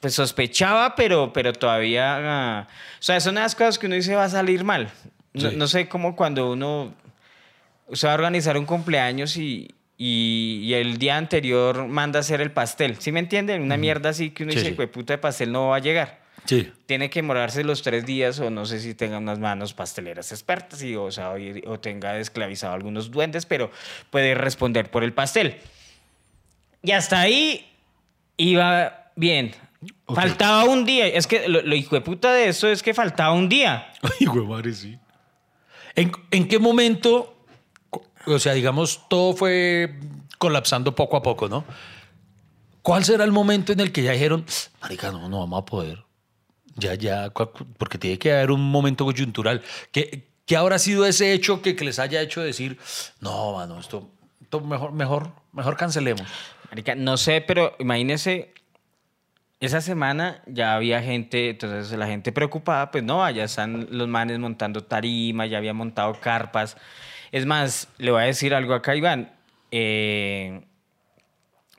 pues 0.00 0.14
sospechaba, 0.14 0.94
pero, 0.96 1.32
pero 1.32 1.52
todavía... 1.54 2.16
ah, 2.60 2.68
o 2.68 3.02
sea, 3.02 3.18
son 3.20 3.38
unas 3.38 3.54
cosas 3.54 3.78
que 3.78 3.86
uno 3.86 3.94
dice 3.94 4.14
va 4.14 4.24
a 4.24 4.28
salir 4.28 4.62
mal. 4.62 4.90
No, 5.32 5.50
Sí. 5.50 5.56
no 5.56 5.66
sé 5.66 5.88
cómo 5.88 6.14
cuando 6.14 6.52
uno 6.52 6.94
se 7.92 8.06
va 8.06 8.12
a 8.12 8.16
organizar 8.16 8.56
un 8.58 8.66
cumpleaños 8.66 9.36
y, 9.38 9.74
y, 9.96 10.60
y 10.62 10.74
el 10.74 10.98
día 10.98 11.16
anterior 11.16 11.86
manda 11.88 12.18
a 12.18 12.20
hacer 12.20 12.40
el 12.42 12.50
pastel. 12.52 12.96
¿Sí 13.00 13.12
me 13.12 13.20
entienden? 13.20 13.62
Una 13.62 13.76
mierda 13.78 14.10
así 14.10 14.30
que 14.30 14.42
uno 14.42 14.52
Sí, 14.52 14.58
dice, 14.58 14.70
sí. 14.70 14.76
"Jue 14.76 14.88
puta 14.88 15.14
de 15.14 15.18
pastel 15.18 15.50
no 15.50 15.68
va 15.68 15.76
a 15.76 15.80
llegar. 15.80 16.20
Sí. 16.44 16.70
Tiene 16.84 17.08
que 17.08 17.22
morarse 17.22 17.64
los 17.64 17.80
tres 17.82 18.04
días 18.04 18.38
o 18.40 18.50
no 18.50 18.66
sé 18.66 18.78
si 18.80 18.94
tenga 18.94 19.16
unas 19.16 19.38
manos 19.38 19.72
pasteleras 19.72 20.30
expertas 20.32 20.82
y, 20.82 20.94
o, 20.94 21.10
sea, 21.10 21.30
o, 21.30 21.36
o 21.66 21.80
tenga 21.80 22.18
esclavizado 22.18 22.74
algunos 22.74 23.10
duendes, 23.10 23.46
pero 23.46 23.70
puede 24.10 24.34
responder 24.34 24.90
por 24.90 25.02
el 25.02 25.14
pastel. 25.14 25.56
Y 26.84 26.92
hasta 26.92 27.20
ahí 27.20 27.66
iba 28.36 29.10
bien. 29.16 29.54
Faltaba 30.06 30.64
un 30.64 30.84
día. 30.84 31.06
Es 31.06 31.26
que 31.26 31.48
lo, 31.48 31.62
lo 31.62 31.74
hijo 31.74 31.96
de 31.96 32.02
puta 32.02 32.32
de 32.32 32.48
eso 32.48 32.68
es 32.68 32.82
que 32.82 32.92
faltaba 32.92 33.32
un 33.32 33.48
día. 33.48 33.90
Ay, 34.02 34.26
güey, 34.26 34.46
madre, 34.46 34.72
sí. 34.74 34.98
¿En, 35.96 36.12
en 36.30 36.46
qué 36.46 36.58
momento, 36.58 37.36
o 38.26 38.38
sea, 38.38 38.52
digamos, 38.52 39.08
todo 39.08 39.34
fue 39.34 39.98
colapsando 40.38 40.94
poco 40.94 41.16
a 41.16 41.22
poco, 41.22 41.48
¿no? 41.48 41.64
¿Cuál 42.82 43.04
será 43.04 43.24
el 43.24 43.32
momento 43.32 43.72
en 43.72 43.80
el 43.80 43.90
que 43.92 44.02
ya 44.02 44.12
dijeron, 44.12 44.44
marica, 44.82 45.10
no, 45.10 45.28
no 45.30 45.38
vamos 45.38 45.62
a 45.62 45.64
poder? 45.64 46.04
Ya, 46.76 46.94
ya, 46.94 47.30
porque 47.78 47.96
tiene 47.96 48.18
que 48.18 48.32
haber 48.32 48.50
un 48.50 48.60
momento 48.60 49.06
coyuntural. 49.06 49.62
¿Qué, 49.90 50.28
qué 50.44 50.56
habrá 50.56 50.78
sido 50.78 51.06
ese 51.06 51.32
hecho 51.32 51.62
que, 51.62 51.76
que 51.76 51.84
les 51.84 51.98
haya 51.98 52.20
hecho 52.20 52.42
decir, 52.42 52.78
no, 53.20 53.54
mano, 53.54 53.78
esto, 53.80 54.10
esto 54.42 54.60
mejor, 54.60 54.92
mejor, 54.92 55.30
mejor 55.52 55.76
cancelemos? 55.78 56.28
Marica, 56.74 56.96
no 56.96 57.16
sé, 57.16 57.40
pero 57.40 57.76
imagínese, 57.78 58.52
esa 59.60 59.80
semana 59.80 60.42
ya 60.46 60.74
había 60.74 61.00
gente, 61.00 61.50
entonces 61.50 61.96
la 61.96 62.08
gente 62.08 62.32
preocupada, 62.32 62.90
pues 62.90 63.04
no, 63.04 63.24
allá 63.24 63.44
están 63.44 63.86
los 63.92 64.08
manes 64.08 64.40
montando 64.40 64.82
tarima, 64.82 65.46
ya 65.46 65.58
habían 65.58 65.76
montado 65.76 66.18
carpas. 66.20 66.76
Es 67.30 67.46
más, 67.46 67.86
le 67.98 68.10
voy 68.10 68.22
a 68.22 68.26
decir 68.26 68.54
algo 68.54 68.74
acá, 68.74 68.96
Iván. 68.96 69.30
eh, 69.70 70.62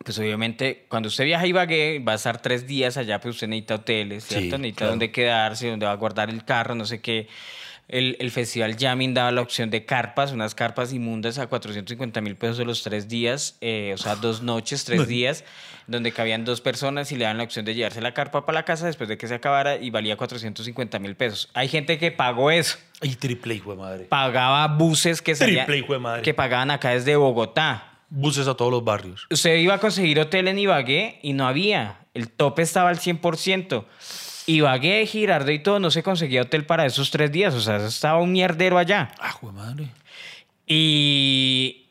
pues 0.05 0.17
obviamente, 0.17 0.86
cuando 0.88 1.08
usted 1.08 1.25
viaja 1.25 1.43
a 1.43 1.47
Ibagué, 1.47 1.99
va 1.99 2.13
a 2.13 2.15
estar 2.15 2.41
tres 2.41 2.65
días 2.65 2.95
allá, 2.95 3.19
pues 3.19 3.36
usted 3.36 3.47
necesita 3.47 3.75
hoteles, 3.75 4.23
Sí, 4.23 4.36
¿cierto? 4.36 4.58
necesita 4.60 4.77
claro. 4.77 4.91
dónde 4.91 5.12
quedarse, 5.12 5.69
dónde 5.69 5.86
va 5.88 5.91
a 5.91 5.95
guardar 5.95 6.29
el 6.29 6.45
carro, 6.45 6.73
no 6.73 6.86
sé 6.86 7.01
qué. 7.01 7.27
El, 7.87 8.17
el 8.19 8.31
festival 8.31 8.75
Jamming 8.79 9.13
daba 9.13 9.31
la 9.31 9.41
opción 9.41 9.69
de 9.69 9.85
carpas, 9.85 10.31
unas 10.31 10.55
carpas 10.55 10.91
inmundas 10.91 11.37
a 11.37 11.45
450 11.45 12.19
mil 12.21 12.35
pesos 12.35 12.57
de 12.57 12.65
los 12.65 12.81
tres 12.81 13.07
días, 13.07 13.57
eh, 13.61 13.91
o 13.93 13.97
sea, 13.99 14.15
dos 14.15 14.41
noches, 14.41 14.85
tres 14.85 15.07
días, 15.07 15.43
donde 15.85 16.11
cabían 16.11 16.45
dos 16.45 16.61
personas 16.61 17.11
y 17.11 17.15
le 17.15 17.25
daban 17.25 17.37
la 17.37 17.43
opción 17.43 17.63
de 17.63 17.75
llevarse 17.75 18.01
la 18.01 18.15
carpa 18.15 18.43
para 18.43 18.55
la 18.57 18.65
casa 18.65 18.87
después 18.87 19.07
de 19.07 19.19
que 19.19 19.27
se 19.27 19.35
acabara 19.35 19.75
y 19.77 19.91
valía 19.91 20.17
450 20.17 20.97
mil 20.97 21.15
pesos. 21.15 21.49
Hay 21.53 21.67
gente 21.67 21.99
que 21.99 22.11
pagó 22.11 22.49
eso, 22.49 22.77
Y 23.03 23.15
triple, 23.17 23.53
hijo 23.53 23.69
de 23.71 23.77
madre. 23.77 24.05
pagaba 24.05 24.67
buses 24.67 25.21
que, 25.21 25.35
salían- 25.35 25.65
Triple, 25.67 25.77
hijo 25.85 25.93
de 25.93 25.99
madre. 25.99 26.21
que 26.23 26.33
pagaban 26.33 26.71
acá 26.71 26.89
desde 26.89 27.15
Bogotá. 27.15 27.91
Buses 28.09 28.47
a 28.47 28.55
todos 28.55 28.71
los 28.71 28.83
barrios. 28.83 29.27
Usted 29.29 29.57
iba 29.57 29.75
a 29.75 29.79
conseguir 29.79 30.19
hotel 30.19 30.47
en 30.47 30.57
Ibagué 30.57 31.19
y 31.21 31.33
no 31.33 31.47
había. 31.47 31.99
El 32.15 32.29
tope 32.29 32.61
estaba 32.61 32.89
al 32.89 32.97
100%. 32.97 33.85
Ibagué, 34.47 35.05
Girardot 35.05 35.53
y 35.53 35.60
todo, 35.60 35.79
no 35.79 35.91
se 35.91 36.03
conseguía 36.03 36.43
hotel 36.43 36.65
para 36.65 36.86
esos 36.86 37.12
tres 37.12 37.31
días. 37.31 37.53
O 37.53 37.62
sea, 37.62 37.77
estaba 37.77 38.19
un 38.21 38.31
mierdero 38.31 38.77
allá. 38.77 39.12
Ah, 39.19 39.36
madre. 39.53 39.89
Y, 40.67 41.86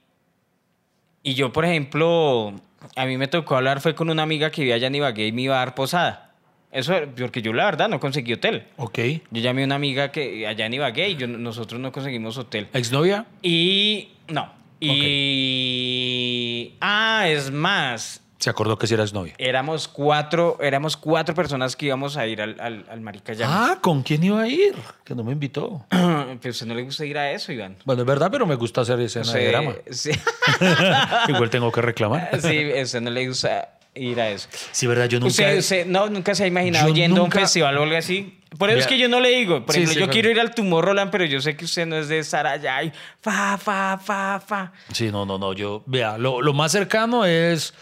y 1.23 1.35
yo, 1.35 1.53
por 1.53 1.65
ejemplo, 1.65 2.55
a 2.97 3.07
mí 3.07 3.17
me 3.17 3.29
tocó 3.29 3.57
hablar, 3.57 3.81
fue 3.81 3.95
con 3.95 4.11
una 4.11 4.23
amiga 4.23 4.51
que 4.51 4.63
vivía 4.63 4.77
allá 4.77 4.89
en 4.89 4.95
Ibagué 4.97 5.29
y 5.29 5.33
me 5.33 5.43
iba 5.43 5.57
a 5.57 5.59
dar 5.59 5.75
posada. 5.75 6.33
Eso, 6.73 6.93
porque 7.17 7.41
yo 7.41 7.53
la 7.53 7.67
verdad 7.67 7.89
no 7.89 8.01
conseguí 8.01 8.33
hotel. 8.33 8.67
Ok. 8.79 8.99
Yo 9.31 9.41
llamé 9.41 9.63
a 9.63 9.67
una 9.67 9.77
amiga 9.77 10.11
que 10.11 10.45
allá 10.47 10.67
en 10.67 10.75
Ibagué 10.75 11.11
y 11.11 11.17
yo, 11.17 11.29
nosotros 11.29 11.81
no 11.81 11.93
conseguimos 11.93 12.37
hotel. 12.37 12.69
¿Exnovia? 12.73 13.27
Y 13.43 14.09
no. 14.27 14.53
Y... 14.81 16.73
Ah, 16.81 17.27
es 17.29 17.53
más, 17.53 18.24
Se 18.45 18.51
acordó 18.51 18.77
que 18.79 18.87
si 18.87 18.93
era 18.93 19.05
exnovia. 19.05 19.33
éramos 19.39 19.89
cuatro, 19.89 20.59
éramos 20.61 20.99
cuatro 20.99 21.35
personas 21.35 21.77
que 21.77 21.87
íbamos 21.87 22.19
a 22.19 22.27
ir 22.27 22.43
al, 22.43 22.61
al, 22.61 22.85
al 22.91 23.01
Marica 23.01 23.33
Llama. 23.33 23.73
Ah, 23.73 23.79
¿con 23.81 24.03
quién 24.03 24.23
iba 24.23 24.43
a 24.43 24.47
ir? 24.47 24.75
Que 25.03 25.15
no 25.15 25.25
me 25.25 25.33
invitó. 25.33 25.87
Pero 25.89 26.39
a 26.45 26.49
usted 26.51 26.67
no 26.67 26.75
le 26.75 26.83
gusta 26.83 27.07
ir 27.07 27.17
a 27.17 27.31
eso, 27.33 27.53
Iván. 27.53 27.77
Bueno, 27.87 28.03
es 28.03 28.07
verdad, 28.07 28.31
pero 28.31 28.45
me 28.45 28.55
gusta 28.57 28.83
hacer 28.83 29.01
escena 29.01 29.33
de 29.33 29.49
drama. 29.49 29.73
sí, 29.91 30.11
Igual 31.29 31.49
tengo 31.49 31.73
que 31.73 31.81
reclamar. 31.81 32.29
sí, 32.41 32.71
a 32.79 32.83
usted 32.83 33.01
no 33.01 33.11
le 33.11 33.27
gusta 33.29 33.71
ir 33.95 34.21
a 34.21 34.29
eso. 34.29 34.49
Sí, 34.73 34.87
verdad, 34.87 35.07
yo 35.07 35.21
nunca. 35.21 35.31
Usted, 35.31 35.59
usted 35.59 35.87
no, 35.87 36.09
nunca 36.11 36.35
se 36.35 36.45
ha 36.45 36.47
imaginado 36.47 36.89
Yo 36.89 36.95
yendo 36.95 37.17
a 37.17 37.25
nunca- 37.25 37.39
un 37.39 37.43
festival 37.45 37.79
o 37.79 37.83
algo 37.85 37.97
así. 37.97 38.41
Por 38.59 38.69
eso 38.71 38.79
es 38.81 38.85
Vea. 38.85 38.89
que 38.95 38.99
yo 39.03 39.09
no 39.09 39.21
le 39.21 39.31
digo. 39.31 39.65
Por 39.65 39.75
Sí, 39.75 39.81
ejemplo, 39.81 39.95
sí, 39.95 39.99
yo 40.01 40.05
claro. 40.07 40.13
quiero 40.13 40.31
ir 40.31 40.41
al 40.41 40.55
Tomorrowland, 40.55 41.11
pero 41.11 41.25
yo 41.25 41.41
sé 41.41 41.57
que 41.57 41.65
usted 41.65 41.87
no 41.87 41.97
es 41.97 42.09
de 42.09 42.19
estar 42.19 42.47
allá 42.47 42.83
y 42.85 42.93
fa, 43.21 43.57
fa, 43.59 43.99
fa, 43.99 44.39
fa. 44.39 44.73
Sí, 44.93 45.11
no, 45.11 45.25
no, 45.27 45.39
no. 45.39 45.55
Yo, 45.55 45.83
vea, 45.87 46.19
lo, 46.19 46.41
lo 46.41 46.53
más 46.53 46.71
cercano 46.71 47.25
es 47.25 47.75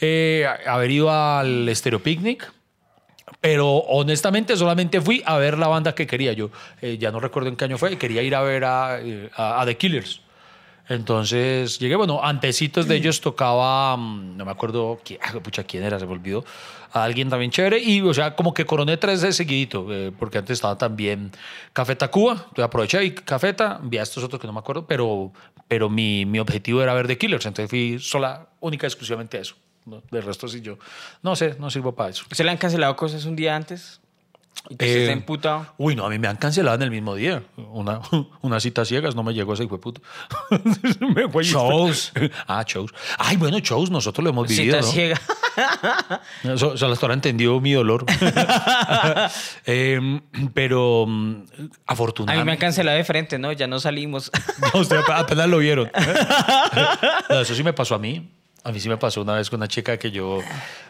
eh, 0.00 0.46
haber 0.66 0.90
ido 0.90 1.10
al 1.10 1.68
Stereo 1.74 2.02
Picnic. 2.02 2.52
Pero 3.40 3.68
honestamente 3.68 4.56
solamente 4.56 5.00
fui 5.00 5.22
a 5.26 5.36
ver 5.36 5.58
la 5.58 5.68
banda 5.68 5.94
que 5.94 6.06
quería. 6.06 6.32
Yo 6.32 6.50
eh, 6.80 6.96
ya 6.98 7.10
no 7.10 7.20
recuerdo 7.20 7.48
en 7.48 7.56
qué 7.56 7.64
año 7.64 7.76
fue. 7.78 7.96
Quería 7.98 8.22
ir 8.22 8.34
a 8.34 8.40
ver 8.42 8.64
a, 8.64 9.00
eh, 9.00 9.30
a- 9.36 9.60
a 9.60 9.66
The 9.66 9.76
Killers. 9.76 10.20
Entonces 10.88 11.78
llegué, 11.80 11.96
bueno, 11.96 12.22
antecitos 12.22 12.86
de 12.86 12.94
ellos 12.96 13.20
tocaba, 13.20 13.96
mm, 13.96 14.36
no 14.36 14.44
me 14.44 14.52
acuerdo 14.52 15.00
quién, 15.04 15.18
ah, 15.22 15.32
pucha, 15.40 15.64
quién 15.64 15.82
era, 15.82 15.98
se 15.98 16.06
me 16.06 16.12
olvidó, 16.12 16.44
a 16.92 17.02
alguien 17.02 17.28
también 17.28 17.50
chévere. 17.50 17.80
Y, 17.80 18.00
o 18.02 18.14
sea, 18.14 18.36
como 18.36 18.54
que 18.54 18.64
coroné 18.64 18.96
tres 18.96 19.20
de 19.20 19.32
seguidito, 19.32 19.86
eh, 19.92 20.12
porque 20.16 20.38
antes 20.38 20.54
estaba 20.54 20.78
también 20.78 21.32
Café 21.72 21.96
Tacuba, 21.96 22.34
entonces 22.34 22.64
aproveché 22.64 23.04
y 23.04 23.10
Cafeta, 23.10 23.80
vi 23.82 23.98
a 23.98 24.02
estos 24.02 24.22
otros 24.22 24.40
que 24.40 24.46
no 24.46 24.52
me 24.52 24.60
acuerdo, 24.60 24.86
pero, 24.86 25.32
pero 25.66 25.90
mi, 25.90 26.24
mi 26.24 26.38
objetivo 26.38 26.80
era 26.80 26.94
ver 26.94 27.08
The 27.08 27.18
Killers, 27.18 27.46
entonces 27.46 27.68
fui 27.68 27.98
sola, 27.98 28.46
única, 28.60 28.86
exclusivamente 28.86 29.38
a 29.38 29.40
eso. 29.40 29.56
¿No? 29.86 30.02
Del 30.10 30.22
resto 30.22 30.46
sí 30.48 30.60
yo, 30.60 30.78
no 31.22 31.34
sé, 31.36 31.56
no 31.58 31.70
sirvo 31.70 31.94
para 31.94 32.10
eso. 32.10 32.24
¿Se 32.30 32.44
le 32.44 32.50
han 32.50 32.56
cancelado 32.58 32.94
cosas 32.96 33.24
un 33.24 33.36
día 33.36 33.56
antes? 33.56 34.00
¿Y 34.70 34.74
se 34.78 35.04
Eh, 35.06 35.12
emputado? 35.12 35.66
Uy, 35.76 35.94
no, 35.94 36.06
a 36.06 36.08
mí 36.08 36.18
me 36.18 36.26
han 36.28 36.36
cancelado 36.36 36.76
en 36.76 36.82
el 36.82 36.90
mismo 36.90 37.14
día. 37.14 37.42
Una, 37.56 38.00
una 38.40 38.58
cita 38.58 38.84
ciegas, 38.84 39.14
no 39.14 39.22
me 39.22 39.32
llegó 39.34 39.52
ese 39.52 39.64
hijo 39.64 39.78
puto. 39.78 40.00
Me 41.14 41.28
fue- 41.28 41.44
Shows. 41.44 42.12
Ah, 42.48 42.64
shows. 42.66 42.92
Ay, 43.18 43.36
bueno, 43.36 43.58
shows, 43.60 43.90
nosotros 43.90 44.24
lo 44.24 44.30
hemos 44.30 44.48
vivido. 44.48 44.76
Cita 44.76 44.86
¿no? 44.86 44.92
ciega. 44.92 45.20
Eso, 46.42 46.74
eso 46.74 46.86
hasta 46.86 47.06
ahora 47.06 47.14
entendió 47.14 47.60
mi 47.60 47.72
dolor. 47.74 48.04
Em, 49.64 50.20
pero 50.54 51.04
mm, 51.06 51.10
A 51.10 51.34
mí 51.34 51.44
me 51.58 51.62
han 51.64 51.70
afortunadamente. 51.86 52.58
cancelado 52.60 52.96
de 52.96 53.04
frente, 53.04 53.38
¿no? 53.38 53.52
Ya 53.52 53.66
no 53.66 53.78
salimos. 53.78 54.30
No, 54.74 54.80
usted 54.80 54.96
ap- 54.96 55.10
apenas 55.10 55.48
lo 55.48 55.58
vieron. 55.58 55.90
No, 57.28 57.40
eso 57.40 57.54
sí 57.54 57.62
me 57.62 57.72
pasó 57.72 57.94
a 57.94 57.98
mí. 57.98 58.32
A 58.66 58.72
mí 58.72 58.80
sí 58.80 58.88
me 58.88 58.96
pasó 58.96 59.22
una 59.22 59.34
vez 59.34 59.48
con 59.48 59.60
una 59.60 59.68
chica 59.68 59.96
que 59.96 60.10
yo, 60.10 60.40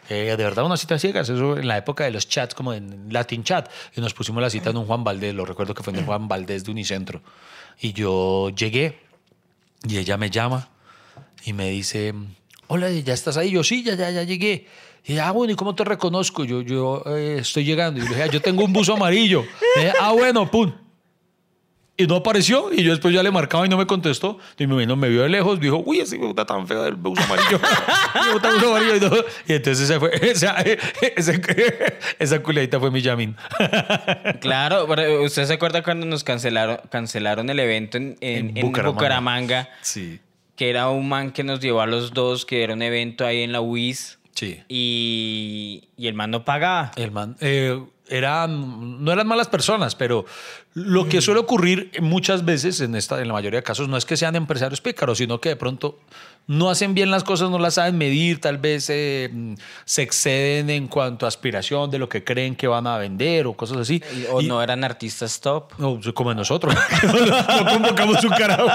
eh, 0.09 0.35
de 0.35 0.37
verdad, 0.37 0.65
una 0.65 0.79
cita 0.79 0.99
ciegas, 0.99 1.29
eso 1.29 1.59
en 1.59 1.69
la 1.69 1.77
época 1.77 2.05
de 2.05 2.11
los 2.11 2.27
chats, 2.27 2.55
como 2.55 2.73
en 2.73 3.13
Latin 3.13 3.45
Chat, 3.45 3.71
y 3.95 4.01
nos 4.01 4.15
pusimos 4.15 4.41
la 4.41 4.49
cita 4.49 4.71
en 4.71 4.79
un 4.79 4.87
Juan 4.87 5.05
Valdés, 5.05 5.35
lo 5.35 5.45
recuerdo 5.45 5.75
que 5.75 5.83
fue 5.83 5.93
en 5.93 5.99
el 5.99 6.07
Juan 6.07 6.27
Valdés 6.27 6.65
de 6.65 6.71
Unicentro. 6.71 7.21
Y 7.79 7.93
yo 7.93 8.49
llegué 8.49 8.99
y 9.87 9.99
ella 9.99 10.17
me 10.17 10.31
llama 10.31 10.71
y 11.45 11.53
me 11.53 11.69
dice, 11.69 12.15
hola, 12.69 12.91
¿ya 12.91 13.13
estás 13.13 13.37
ahí? 13.37 13.51
Yo, 13.51 13.63
sí, 13.63 13.83
ya, 13.83 13.95
ya, 13.95 14.11
ya 14.11 14.23
llegué. 14.23 14.67
Y 15.05 15.19
ah, 15.19 15.31
bueno, 15.33 15.53
¿y 15.53 15.57
cómo 15.57 15.75
te 15.75 15.85
reconozco? 15.85 16.45
Yo, 16.47 16.63
yo 16.63 17.03
eh, 17.07 17.37
estoy 17.41 17.65
llegando. 17.65 18.01
Y 18.01 18.05
le 18.05 18.09
dije, 18.09 18.23
"Ah, 18.23 18.27
yo 18.27 18.41
tengo 18.41 18.65
un 18.65 18.73
buzo 18.73 18.95
amarillo. 18.95 19.45
Ah, 20.01 20.13
bueno, 20.13 20.51
pum. 20.51 20.73
Y 21.99 22.07
no 22.07 22.17
apareció. 22.17 22.71
Y 22.73 22.83
yo 22.83 22.91
después 22.91 23.15
ya 23.15 23.23
le 23.23 23.31
marcaba 23.31 23.65
y 23.65 23.71
no 23.71 23.79
me 23.79 23.87
contestó. 23.87 24.39
Y 24.59 24.67
mi 24.67 24.77
vino 24.77 24.97
me 24.97 25.09
vio 25.09 25.23
de 25.23 25.31
lejos. 25.31 25.59
Dijo, 25.59 25.83
uy, 25.85 26.01
ese 26.01 26.17
hijo 26.17 26.29
está 26.31 26.45
tan 26.45 26.67
feo 26.69 26.83
del 26.83 26.95
buzo 26.95 27.23
amarillo. 27.23 27.57
"Está 28.37 28.53
buzo 28.55 28.69
amarillo", 28.77 28.97
y, 28.97 29.01
todo. 29.01 29.25
Y 29.49 29.53
entonces 29.55 29.89
se 29.89 29.99
fue. 29.99 30.11
Esa, 30.21 30.57
esa, 31.17 31.33
esa 32.19 32.43
culiadita 32.43 32.79
fue 32.79 32.91
mi 32.91 33.01
Yamin. 33.01 33.35
Claro, 34.41 34.87
pero 34.89 35.23
usted 35.23 35.45
se 35.47 35.55
acuerda 35.55 35.83
cuando 35.83 36.07
nos 36.07 36.23
cancelaron, 36.25 36.79
cancelaron 36.91 37.49
el 37.51 37.59
evento 37.61 37.97
en, 37.97 38.17
en- 38.21 38.57
En. 38.57 38.71
Bucaramanga, 38.73 39.69
Sí. 39.83 40.21
que 40.57 40.69
era 40.71 40.89
un 40.91 41.09
man 41.09 41.33
que 41.33 41.45
nos 41.45 41.61
llevó 41.61 41.81
a 41.81 41.87
los 41.87 42.13
dos, 42.13 42.45
que 42.45 42.63
era 42.63 42.75
un 42.75 42.83
evento 42.83 43.25
ahí 43.25 43.43
en 43.43 43.53
la 43.53 43.61
UIS, 43.61 44.19
Sí. 44.35 44.61
y, 44.69 45.89
y 45.97 46.07
el 46.09 46.15
man 46.15 46.31
no 46.31 46.45
pagaba. 46.45 46.93
El 46.97 47.11
man, 47.11 47.37
eh, 47.41 47.81
eran, 48.09 49.05
no 49.05 49.13
eran 49.13 49.27
malas 49.27 49.49
personas, 49.49 49.95
pero 49.95 50.25
lo 50.75 51.09
que 51.09 51.21
suele 51.21 51.41
ocurrir 51.41 51.91
muchas 52.01 52.45
veces 52.45 52.81
en, 52.81 52.95
esta, 52.95 53.21
en 53.21 53.29
la 53.29 53.35
mayoría 53.35 53.61
de 53.61 53.65
casos 53.65 53.89
no 53.89 53.97
es 53.97 54.05
que 54.05 54.17
sean 54.17 54.37
empresarios 54.37 54.81
pícaros, 54.81 55.19
sino 55.19 55.41
que 55.41 55.51
de 55.51 55.57
pronto 55.57 55.99
no 56.49 56.71
hacen 56.71 56.95
bien 56.95 57.11
las 57.11 57.25
cosas, 57.25 57.51
no 57.51 57.59
las 57.59 57.75
saben 57.75 57.99
medir, 57.99 58.41
tal 58.41 58.59
vez 58.59 58.89
eh, 58.89 59.31
se 59.85 60.03
exceden 60.03 60.71
en 60.71 60.87
cuanto 60.87 61.27
a 61.27 61.29
aspiración 61.29 61.91
de 61.91 61.99
lo 61.99 62.09
que 62.09 62.23
creen 62.23 62.55
que 62.55 62.69
van 62.69 62.87
a 62.87 62.99
vender 62.99 63.47
o 63.47 63.55
cosas 63.55 63.79
así. 63.79 64.03
O 64.31 64.41
Y- 64.41 64.47
no 64.47 64.63
eran 64.63 64.85
artistas 64.85 65.41
top. 65.41 65.73
no, 65.79 66.01
como 66.15 66.33
nosotros. 66.35 66.75
no 67.03 67.67
convocamos 67.73 68.23
un 68.25 68.31
carajo. 68.31 68.71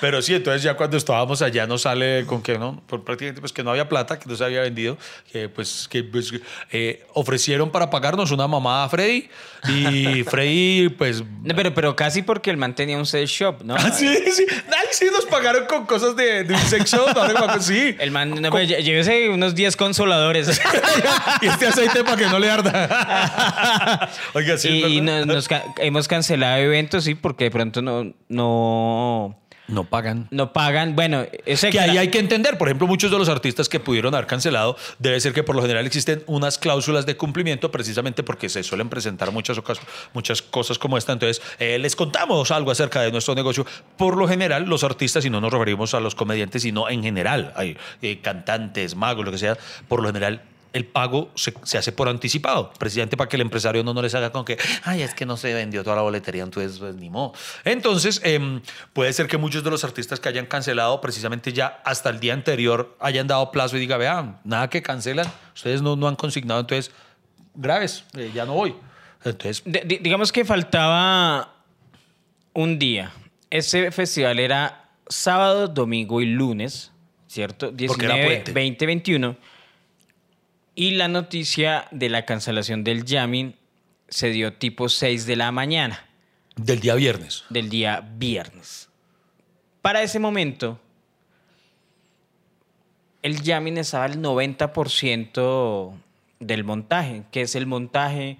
Pero 0.00 0.20
sí, 0.22 0.34
entonces 0.34 0.62
ya 0.62 0.74
cuando 0.76 0.96
estábamos 0.96 1.42
allá 1.42 1.66
nos 1.66 1.82
sale 1.82 2.24
con 2.26 2.42
que 2.42 2.58
no, 2.58 2.82
por 2.86 3.04
prácticamente 3.04 3.40
pues 3.40 3.52
que 3.52 3.62
no 3.62 3.70
había 3.70 3.88
plata, 3.88 4.18
que 4.18 4.28
no 4.28 4.34
se 4.36 4.44
había 4.44 4.62
vendido, 4.62 4.98
que 5.32 5.48
pues 5.48 5.86
que 5.88 6.02
pues, 6.02 6.32
eh, 6.72 7.06
ofrecieron 7.14 7.70
para 7.70 7.88
pagarnos 7.90 8.30
una 8.32 8.48
mamada 8.48 8.84
a 8.84 8.88
Freddy 8.88 9.28
y 9.68 10.22
Freddy 10.28 10.88
pues 10.90 11.22
No, 11.42 11.54
pero, 11.54 11.72
pero 11.74 11.94
casi 11.96 12.22
porque 12.22 12.50
el 12.50 12.56
man 12.56 12.74
tenía 12.74 12.96
un 12.98 13.06
sex 13.06 13.30
shop, 13.30 13.62
¿no? 13.62 13.74
Ah, 13.76 13.90
sí, 13.92 14.08
sí. 14.32 14.44
Ay, 14.50 14.86
sí, 14.90 15.06
nos 15.12 15.26
pagaron 15.26 15.66
con 15.66 15.86
cosas 15.86 16.16
de, 16.16 16.44
de 16.44 16.54
un 16.54 16.60
sex 16.60 16.79
shop. 16.84 17.60
Sí. 17.60 17.96
El 17.98 18.10
man, 18.10 18.40
no, 18.40 18.50
pues, 18.50 18.68
llévese 18.68 19.28
unos 19.30 19.54
10 19.54 19.76
consoladores. 19.76 20.60
y 21.42 21.46
este 21.46 21.66
aceite 21.68 22.04
para 22.04 22.16
que 22.16 22.26
no 22.26 22.38
le 22.38 22.50
arda. 22.50 24.08
Oiga, 24.34 24.56
sí. 24.58 24.68
y 24.84 25.00
nos- 25.00 25.26
nos 25.26 25.48
ca- 25.48 25.64
hemos 25.78 26.08
cancelado 26.08 26.56
eventos, 26.58 27.04
sí, 27.04 27.14
porque 27.14 27.44
de 27.44 27.50
pronto 27.50 27.82
no, 27.82 28.12
no, 28.28 29.39
no 29.70 29.84
pagan. 29.84 30.28
no 30.30 30.52
pagan. 30.52 30.94
Bueno, 30.96 31.24
es 31.46 31.60
Que 31.60 31.80
ahí 31.80 31.96
hay 31.98 32.08
que 32.08 32.18
entender, 32.18 32.58
por 32.58 32.68
ejemplo, 32.68 32.86
muchos 32.86 33.10
de 33.10 33.18
los 33.18 33.28
artistas 33.28 33.68
que 33.68 33.80
pudieron 33.80 34.14
haber 34.14 34.26
cancelado, 34.26 34.76
debe 34.98 35.20
ser 35.20 35.32
que 35.32 35.42
por 35.42 35.56
lo 35.56 35.62
general 35.62 35.86
existen 35.86 36.22
unas 36.26 36.58
cláusulas 36.58 37.06
de 37.06 37.16
cumplimiento 37.16 37.70
precisamente 37.70 38.22
porque 38.22 38.48
se 38.48 38.62
suelen 38.62 38.88
presentar 38.88 39.32
muchas, 39.32 39.56
ocas- 39.58 39.80
muchas 40.12 40.42
cosas 40.42 40.78
como 40.78 40.98
esta. 40.98 41.12
Entonces, 41.12 41.40
eh, 41.58 41.78
les 41.78 41.96
contamos 41.96 42.50
algo 42.50 42.70
acerca 42.70 43.00
de 43.02 43.12
nuestro 43.12 43.34
negocio. 43.34 43.64
Por 43.96 44.16
lo 44.16 44.26
general, 44.28 44.64
los 44.64 44.84
artistas, 44.84 45.24
y 45.24 45.30
no 45.30 45.40
nos 45.40 45.52
referimos 45.52 45.94
a 45.94 46.00
los 46.00 46.14
comediantes, 46.14 46.62
sino 46.62 46.88
en 46.88 47.02
general, 47.02 47.52
hay 47.56 47.76
eh, 48.02 48.20
cantantes, 48.20 48.94
magos, 48.96 49.24
lo 49.24 49.30
que 49.32 49.38
sea, 49.38 49.56
por 49.88 50.00
lo 50.02 50.08
general 50.08 50.42
el 50.72 50.86
pago 50.86 51.30
se, 51.34 51.52
se 51.64 51.78
hace 51.78 51.92
por 51.92 52.08
anticipado, 52.08 52.72
precisamente 52.78 53.16
para 53.16 53.28
que 53.28 53.36
el 53.36 53.42
empresario 53.42 53.82
no, 53.82 53.94
no 53.94 54.02
les 54.02 54.14
haga 54.14 54.30
con 54.30 54.44
que, 54.44 54.58
ay, 54.84 55.02
es 55.02 55.14
que 55.14 55.26
no 55.26 55.36
se 55.36 55.52
vendió 55.52 55.82
toda 55.82 55.96
la 55.96 56.02
boletería, 56.02 56.42
entonces 56.42 56.78
pues, 56.78 56.94
ni 56.94 57.10
modo. 57.10 57.32
Entonces, 57.64 58.20
em, 58.24 58.60
puede 58.92 59.12
ser 59.12 59.26
que 59.26 59.36
muchos 59.36 59.64
de 59.64 59.70
los 59.70 59.84
artistas 59.84 60.20
que 60.20 60.28
hayan 60.28 60.46
cancelado 60.46 61.00
precisamente 61.00 61.52
ya 61.52 61.80
hasta 61.84 62.10
el 62.10 62.20
día 62.20 62.34
anterior 62.34 62.96
hayan 63.00 63.26
dado 63.26 63.50
plazo 63.50 63.76
y 63.76 63.80
diga, 63.80 63.96
vean, 63.96 64.38
nada 64.44 64.70
que 64.70 64.82
cancelan, 64.82 65.26
ustedes 65.54 65.82
no, 65.82 65.96
no 65.96 66.08
han 66.08 66.16
consignado, 66.16 66.60
entonces, 66.60 66.92
graves, 67.54 68.04
eh, 68.14 68.30
ya 68.34 68.44
no 68.46 68.54
voy. 68.54 68.74
Entonces, 69.24 69.62
digamos 69.64 70.32
que 70.32 70.44
faltaba 70.44 71.52
un 72.54 72.78
día. 72.78 73.12
Ese 73.50 73.90
festival 73.90 74.38
era 74.38 74.88
sábado, 75.08 75.68
domingo 75.68 76.20
y 76.20 76.26
lunes, 76.26 76.92
¿cierto? 77.26 77.70
Porque 77.70 78.04
era 78.04 78.14
19, 78.14 78.24
puente. 78.24 78.52
20, 78.52 78.86
21. 78.86 79.36
Y 80.80 80.92
la 80.92 81.08
noticia 81.08 81.86
de 81.90 82.08
la 82.08 82.24
cancelación 82.24 82.84
del 82.84 83.04
jamming 83.04 83.54
se 84.08 84.30
dio 84.30 84.54
tipo 84.54 84.88
6 84.88 85.26
de 85.26 85.36
la 85.36 85.52
mañana 85.52 86.08
del 86.56 86.80
día 86.80 86.94
viernes. 86.94 87.44
del 87.50 87.68
día 87.68 88.00
viernes. 88.16 88.88
Para 89.82 90.02
ese 90.02 90.18
momento, 90.18 90.80
el 93.20 93.42
jamming 93.42 93.76
estaba 93.76 94.06
al 94.06 94.22
90% 94.22 95.92
del 96.38 96.64
montaje. 96.64 97.24
¿Qué 97.30 97.42
es 97.42 97.54
el 97.56 97.66
montaje? 97.66 98.38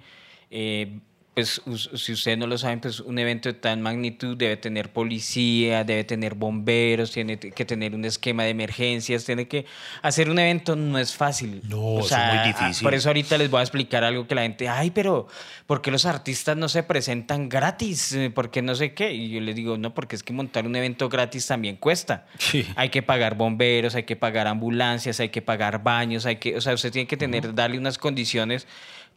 Eh, 0.49 0.97
pues 1.33 1.61
si 1.95 2.11
ustedes 2.11 2.37
no 2.37 2.45
lo 2.45 2.57
saben, 2.57 2.81
pues 2.81 2.99
un 2.99 3.17
evento 3.17 3.47
de 3.47 3.53
tal 3.53 3.79
magnitud 3.79 4.35
debe 4.35 4.57
tener 4.57 4.91
policía, 4.91 5.85
debe 5.85 6.03
tener 6.03 6.35
bomberos, 6.35 7.11
tiene 7.11 7.39
que 7.39 7.63
tener 7.63 7.95
un 7.95 8.03
esquema 8.03 8.43
de 8.43 8.49
emergencias, 8.49 9.23
tiene 9.23 9.47
que 9.47 9.65
hacer 10.01 10.29
un 10.29 10.39
evento 10.39 10.75
no 10.75 10.97
es 10.97 11.15
fácil. 11.15 11.61
No, 11.69 12.01
es 12.01 12.11
muy 12.11 12.47
difícil. 12.47 12.83
Por 12.83 12.93
eso 12.93 13.07
ahorita 13.07 13.37
les 13.37 13.49
voy 13.49 13.61
a 13.61 13.63
explicar 13.63 14.03
algo 14.03 14.27
que 14.27 14.35
la 14.35 14.41
gente, 14.41 14.67
ay, 14.67 14.91
pero 14.91 15.27
¿por 15.67 15.81
qué 15.81 15.89
los 15.89 16.05
artistas 16.05 16.57
no 16.57 16.67
se 16.67 16.83
presentan 16.83 17.47
gratis? 17.47 18.11
Eh, 18.11 18.29
¿Por 18.29 18.51
qué 18.51 18.61
no 18.61 18.75
sé 18.75 18.93
qué? 18.93 19.13
Y 19.13 19.29
yo 19.29 19.39
les 19.39 19.55
digo, 19.55 19.77
no, 19.77 19.93
porque 19.93 20.17
es 20.17 20.23
que 20.23 20.33
montar 20.33 20.65
un 20.65 20.75
evento 20.75 21.07
gratis 21.07 21.47
también 21.47 21.77
cuesta. 21.77 22.27
Sí. 22.39 22.67
Hay 22.75 22.89
que 22.89 23.03
pagar 23.03 23.35
bomberos, 23.35 23.95
hay 23.95 24.03
que 24.03 24.17
pagar 24.17 24.47
ambulancias, 24.47 25.21
hay 25.21 25.29
que 25.29 25.41
pagar 25.41 25.81
baños, 25.81 26.25
hay 26.25 26.35
que, 26.35 26.57
o 26.57 26.61
sea, 26.61 26.73
usted 26.73 26.91
tiene 26.91 27.07
que 27.07 27.15
tener, 27.15 27.55
darle 27.55 27.77
unas 27.77 27.97
condiciones, 27.97 28.67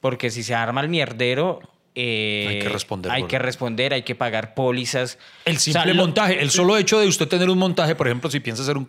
porque 0.00 0.30
si 0.30 0.44
se 0.44 0.54
arma 0.54 0.80
el 0.80 0.88
mierdero, 0.88 1.60
eh, 1.94 2.46
Hay 2.48 2.58
que 2.60 2.68
responder 2.68 3.12
Hay 3.12 3.22
que 3.24 3.38
responder, 3.38 3.92
hay 3.94 4.02
que 4.02 4.14
pagar 4.14 4.54
pólizas. 4.54 5.18
El 5.44 5.56
O 5.56 5.60
sea, 5.60 5.72
simple 5.82 5.94
lo- 5.94 6.02
montaje, 6.02 6.40
el 6.42 6.50
solo 6.50 6.76
hecho 6.76 6.98
de 7.00 7.06
usted 7.06 7.28
tener 7.28 7.48
un 7.50 7.58
montaje, 7.58 7.94
por 7.94 8.06
ejemplo, 8.08 8.30
si 8.30 8.40
piensa 8.40 8.62
hacer 8.62 8.76
un, 8.76 8.86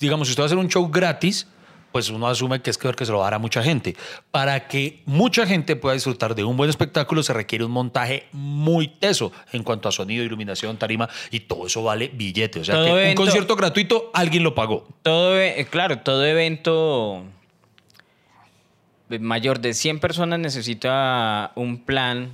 digamos, 0.00 0.28
si 0.28 0.32
usted 0.32 0.42
va 0.42 0.44
a 0.44 0.46
hacer 0.46 0.58
un 0.58 0.68
show 0.68 0.88
gratis, 0.90 1.46
pues 1.92 2.08
uno 2.08 2.28
asume 2.28 2.60
que 2.62 2.70
es 2.70 2.78
que 2.78 3.04
se 3.04 3.10
lo 3.10 3.18
va 3.18 3.24
a 3.24 3.26
dar 3.26 3.34
a 3.34 3.38
mucha 3.40 3.62
gente. 3.64 3.96
Para 4.30 4.68
que 4.68 5.02
mucha 5.06 5.44
gente 5.44 5.74
pueda 5.74 5.94
disfrutar 5.94 6.36
de 6.36 6.44
un 6.44 6.56
buen 6.56 6.70
espectáculo 6.70 7.22
se 7.24 7.32
requiere 7.32 7.64
un 7.64 7.72
montaje 7.72 8.26
muy 8.30 8.86
teso 8.86 9.32
en 9.52 9.64
cuanto 9.64 9.88
a 9.88 9.92
sonido, 9.92 10.22
iluminación, 10.22 10.76
tarima 10.76 11.08
y 11.32 11.40
todo 11.40 11.66
eso 11.66 11.82
vale 11.82 12.08
billete. 12.14 12.60
O 12.60 12.64
sea 12.64 12.76
Todo 12.76 12.84
que 12.84 12.90
evento- 12.92 13.22
un 13.22 13.26
concierto 13.26 13.56
gratuito 13.56 14.10
alguien 14.14 14.44
lo 14.44 14.54
pagó. 14.54 14.86
Todo, 15.02 15.36
e- 15.40 15.66
claro, 15.68 15.98
todo 15.98 16.24
evento 16.24 17.24
mayor 19.18 19.60
de 19.60 19.74
100 19.74 19.98
personas 19.98 20.38
necesita 20.38 21.52
un 21.56 21.78
plan 21.84 22.30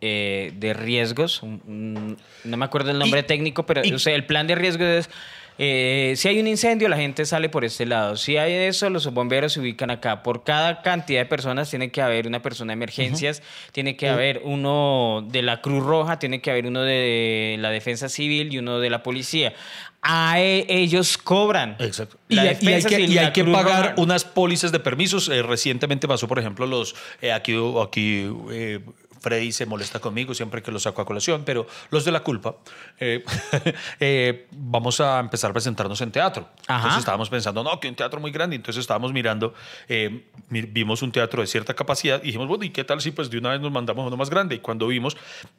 eh, 0.00 0.52
de 0.56 0.74
riesgos. 0.74 1.42
un- 1.42 1.60
un- 1.66 2.16
no 2.44 2.56
me 2.56 2.64
acuerdo 2.64 2.90
el 2.92 2.98
nombre 3.00 3.20
Y- 3.20 3.24
técnico, 3.24 3.66
pero 3.66 3.84
y- 3.84 3.92
o 3.92 3.98
sea, 3.98 4.14
el 4.14 4.24
plan 4.26 4.46
de 4.46 4.54
riesgos 4.54 4.86
es... 4.86 5.10
eh, 5.58 6.14
si 6.16 6.28
hay 6.28 6.38
un 6.38 6.46
incendio, 6.46 6.88
la 6.88 6.96
gente 6.96 7.26
sale 7.26 7.48
por 7.48 7.64
este 7.64 7.84
lado. 7.84 8.16
Si 8.16 8.36
hay 8.36 8.52
eso, 8.52 8.88
los 8.90 9.12
bomberos 9.12 9.52
se 9.54 9.60
ubican 9.60 9.90
acá. 9.90 10.22
Por 10.22 10.44
cada 10.44 10.82
cantidad 10.82 11.20
de 11.20 11.26
personas 11.26 11.68
tiene 11.68 11.90
que 11.90 12.00
haber 12.00 12.26
una 12.28 12.40
persona 12.42 12.70
de 12.70 12.74
emergencias, 12.74 13.42
tiene 13.72 13.96
que 13.96 14.08
haber 14.08 14.40
uno 14.44 15.26
de 15.28 15.42
la 15.42 15.60
Cruz 15.60 15.84
Roja, 15.84 16.18
tiene 16.18 16.40
que 16.40 16.50
haber 16.52 16.66
uno 16.66 16.82
de 16.82 17.56
la 17.58 17.70
Defensa 17.70 18.08
Civil 18.08 18.52
y 18.54 18.58
uno 18.58 18.78
de 18.78 18.90
la 18.90 19.02
policía. 19.02 19.52
A 20.00 20.40
e- 20.40 20.64
ellos 20.68 21.18
cobran. 21.18 21.74
Exacto. 21.80 22.18
Y, 22.28 22.38
hay- 22.38 22.56
y 22.60 22.68
hay 22.68 22.82
que, 22.84 23.00
y 23.00 23.18
hay 23.18 23.32
que 23.32 23.44
pagar 23.44 23.82
Roja. 23.90 23.94
unas 23.96 24.24
pólizas 24.24 24.70
de 24.70 24.78
permisos. 24.78 25.28
Eh, 25.28 25.42
recientemente 25.42 26.06
pasó, 26.06 26.28
por 26.28 26.38
ejemplo, 26.38 26.66
los 26.66 26.94
eh, 27.20 27.32
aquí, 27.32 27.56
aquí 27.82 28.30
eh, 28.52 28.78
Freddy 29.20 29.52
se 29.52 29.66
molesta 29.66 30.00
conmigo 30.00 30.34
siempre 30.34 30.62
que 30.62 30.70
lo 30.70 30.78
saco 30.78 31.02
a 31.02 31.06
colación, 31.06 31.42
pero 31.44 31.66
los 31.90 32.04
de 32.04 32.12
la 32.12 32.20
culpa, 32.20 32.56
eh, 32.98 33.24
eh, 34.00 34.46
vamos 34.52 35.00
a 35.00 35.20
empezar 35.20 35.50
a 35.50 35.52
presentarnos 35.52 36.00
en 36.00 36.10
teatro. 36.10 36.48
Ajá. 36.66 36.76
Entonces 36.76 36.98
estábamos 37.00 37.30
pensando, 37.30 37.62
no, 37.62 37.80
que 37.80 37.88
un 37.88 37.94
teatro 37.94 38.20
muy 38.20 38.30
grande. 38.30 38.56
Entonces 38.56 38.80
estábamos 38.80 39.12
mirando, 39.12 39.54
eh, 39.88 40.24
vimos 40.48 41.02
un 41.02 41.12
teatro 41.12 41.40
de 41.40 41.46
cierta 41.46 41.74
capacidad 41.74 42.22
y 42.22 42.26
dijimos, 42.26 42.48
bueno, 42.48 42.64
¿y 42.64 42.70
qué 42.70 42.84
tal 42.84 43.00
si 43.00 43.10
pues 43.10 43.30
de 43.30 43.38
una 43.38 43.50
vez 43.50 43.60
nos 43.60 43.72
mandamos 43.72 44.06
uno 44.06 44.16
más 44.16 44.30
grande? 44.30 44.56
Y 44.56 44.58
cuando 44.58 44.86
vimos, 44.86 45.16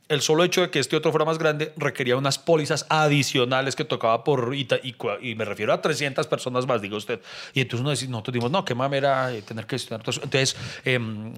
el 0.07 0.21
solo 0.21 0.43
hecho 0.43 0.61
de 0.61 0.69
que 0.69 0.79
este 0.79 0.95
otro 0.95 1.11
fuera 1.11 1.25
más 1.25 1.37
grande 1.37 1.73
requería 1.77 2.15
unas 2.15 2.37
pólizas 2.37 2.85
adicionales 2.89 3.75
que 3.75 3.85
tocaba 3.85 4.23
por, 4.23 4.53
y, 4.55 4.67
y, 4.83 4.95
y 5.29 5.35
me 5.35 5.45
refiero 5.45 5.73
a 5.73 5.81
300 5.81 6.27
personas 6.27 6.65
más, 6.65 6.81
diga 6.81 6.97
usted. 6.97 7.21
Y 7.53 7.61
entonces 7.61 7.81
uno 7.81 7.89
decía, 7.89 8.09
nosotros 8.09 8.33
dijimos, 8.33 8.51
no, 8.51 8.65
qué 8.65 8.75
mamera 8.75 9.33
eh, 9.33 9.41
tener 9.41 9.65
que 9.65 9.77
todo 9.97 10.11
eso. 10.11 10.21
Entonces, 10.23 10.55
em, 10.85 11.33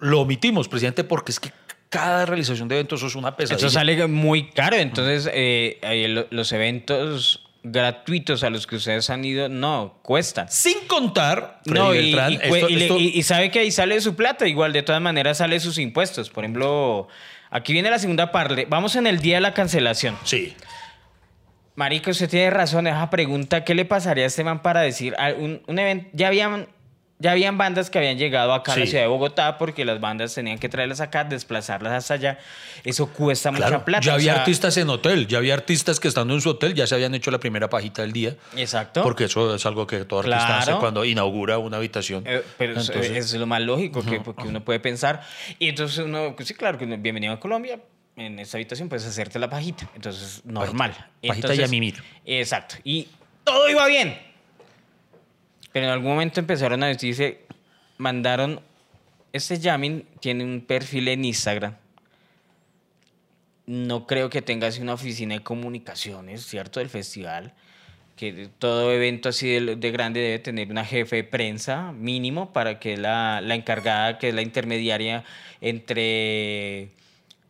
lo 0.00 0.20
omitimos 0.20 0.68
precisamente 0.68 1.04
porque 1.04 1.32
es 1.32 1.40
que 1.40 1.50
cada 1.88 2.26
realización 2.26 2.66
de 2.68 2.76
eventos 2.76 3.02
es 3.02 3.14
una 3.14 3.36
pesadilla. 3.36 3.66
Eso 3.66 3.70
sale 3.74 4.06
muy 4.08 4.50
caro. 4.50 4.76
Entonces, 4.76 5.30
eh, 5.32 5.78
lo- 6.08 6.26
los 6.30 6.50
eventos 6.52 7.40
gratuitos 7.62 8.42
a 8.44 8.50
los 8.50 8.66
que 8.66 8.76
ustedes 8.76 9.08
han 9.10 9.24
ido, 9.24 9.48
no, 9.48 9.98
cuestan. 10.02 10.48
Sin 10.50 10.86
contar, 10.86 11.60
Freddy 11.64 11.78
No, 11.78 11.94
y, 11.94 11.98
Beltrán, 11.98 12.32
y 12.32 12.34
esto- 12.36 12.68
y 12.68 12.82
esto- 13.22 13.28
sabe 13.34 13.50
que 13.50 13.60
ahí 13.60 13.70
sale 13.70 13.98
su 14.00 14.14
plata, 14.16 14.46
igual 14.46 14.72
de 14.72 14.82
todas 14.82 15.00
maneras 15.00 15.38
sale 15.38 15.58
sus 15.60 15.78
impuestos. 15.78 16.28
Por 16.30 16.44
ejemplo, 16.44 17.08
aquí 17.50 17.72
viene 17.72 17.88
la 17.90 17.98
segunda 17.98 18.32
parte. 18.32 18.66
Vamos 18.68 18.96
en 18.96 19.06
el 19.06 19.20
día 19.20 19.36
de 19.36 19.40
la 19.40 19.54
cancelación. 19.54 20.18
Sí. 20.24 20.54
Marico, 21.76 22.10
usted 22.10 22.28
tiene 22.28 22.50
razón. 22.50 22.86
Esa 22.86 23.08
pregunta, 23.10 23.64
¿qué 23.64 23.74
le 23.74 23.84
pasaría 23.84 24.24
a 24.24 24.26
este 24.28 24.44
man 24.44 24.62
para 24.62 24.80
decir 24.80 25.14
un, 25.38 25.62
un 25.66 25.78
evento? 25.78 26.08
Ya 26.12 26.28
habían, 26.28 26.68
ya 27.18 27.30
habían 27.30 27.56
bandas 27.56 27.90
que 27.90 27.98
habían 27.98 28.18
llegado 28.18 28.52
acá 28.52 28.72
a 28.72 28.76
la 28.76 28.84
Sí. 28.84 28.90
ciudad 28.90 29.04
de 29.04 29.08
Bogotá 29.08 29.56
porque 29.56 29.84
las 29.84 30.00
bandas 30.00 30.34
tenían 30.34 30.58
que 30.58 30.68
traerlas 30.68 31.00
acá, 31.00 31.24
desplazarlas 31.24 31.92
hasta 31.92 32.14
allá. 32.14 32.38
Eso 32.82 33.08
cuesta 33.12 33.50
Claro, 33.50 33.72
mucha 33.76 33.84
plata. 33.84 34.04
ya 34.04 34.12
o 34.12 34.14
había 34.16 34.32
sea, 34.32 34.40
artistas 34.42 34.76
en 34.76 34.90
hotel, 34.90 35.26
ya 35.26 35.38
había 35.38 35.54
artistas 35.54 36.00
que 36.00 36.08
estando 36.08 36.34
en 36.34 36.40
su 36.40 36.50
hotel 36.50 36.74
ya 36.74 36.86
se 36.86 36.94
habían 36.94 37.14
hecho 37.14 37.30
la 37.30 37.38
primera 37.38 37.68
pajita 37.70 38.02
del 38.02 38.12
día. 38.12 38.36
Exacto. 38.56 39.02
Porque 39.02 39.24
eso 39.24 39.54
es 39.54 39.64
algo 39.64 39.86
que 39.86 40.04
todo 40.04 40.20
artista 40.20 40.44
Claro. 40.46 40.60
hace 40.62 40.72
cuando 40.80 41.04
inaugura 41.04 41.58
una 41.58 41.76
habitación. 41.78 42.24
Eh, 42.26 42.42
pero 42.58 42.72
eso- 42.72 42.92
Entonces, 42.92 43.12
eso 43.16 43.34
es 43.36 43.40
lo 43.40 43.46
más 43.46 43.62
lógico 43.62 44.02
que, 44.04 44.20
porque 44.20 44.48
uno 44.48 44.64
puede 44.64 44.80
pensar. 44.80 45.22
Y 45.58 45.68
entonces 45.68 45.98
uno, 45.98 46.34
pues 46.36 46.48
sí, 46.48 46.54
claro, 46.54 46.78
que 46.78 46.84
bienvenido 46.84 47.32
a 47.32 47.40
Colombia. 47.40 47.78
En 48.16 48.38
esta 48.38 48.58
habitación 48.58 48.88
puedes 48.88 49.04
hacerte 49.06 49.38
la 49.38 49.48
pajita. 49.50 49.88
Entonces, 49.96 50.42
normal. 50.44 50.92
Pajita 50.92 51.34
Entonces, 51.48 51.58
y 51.58 51.62
a 51.62 51.68
mimir. 51.68 52.02
Exacto. 52.24 52.76
Y 52.84 53.08
todo 53.42 53.68
iba 53.68 53.86
bien. 53.86 54.16
Pero 55.74 55.86
en 55.86 55.92
algún 55.92 56.12
momento 56.12 56.38
empezaron 56.38 56.84
a 56.84 56.86
decirse, 56.86 57.40
mandaron, 57.98 58.60
este 59.32 59.58
Yamin 59.58 60.06
tiene 60.20 60.44
un 60.44 60.60
perfil 60.60 61.08
en 61.08 61.24
Instagram. 61.24 61.74
No 63.66 64.06
creo 64.06 64.30
que 64.30 64.40
tenga 64.40 64.68
así 64.68 64.80
una 64.80 64.94
oficina 64.94 65.34
de 65.34 65.42
comunicaciones, 65.42 66.46
¿cierto? 66.46 66.78
Del 66.78 66.90
festival. 66.90 67.54
Que 68.14 68.48
todo 68.60 68.92
evento 68.92 69.30
así 69.30 69.48
de, 69.48 69.74
de 69.74 69.90
grande 69.90 70.20
debe 70.20 70.38
tener 70.38 70.70
una 70.70 70.84
jefe 70.84 71.16
de 71.16 71.24
prensa 71.24 71.90
mínimo 71.90 72.52
para 72.52 72.78
que 72.78 72.96
la, 72.96 73.40
la 73.40 73.56
encargada, 73.56 74.18
que 74.20 74.28
es 74.28 74.34
la 74.34 74.42
intermediaria 74.42 75.24
entre, 75.60 76.90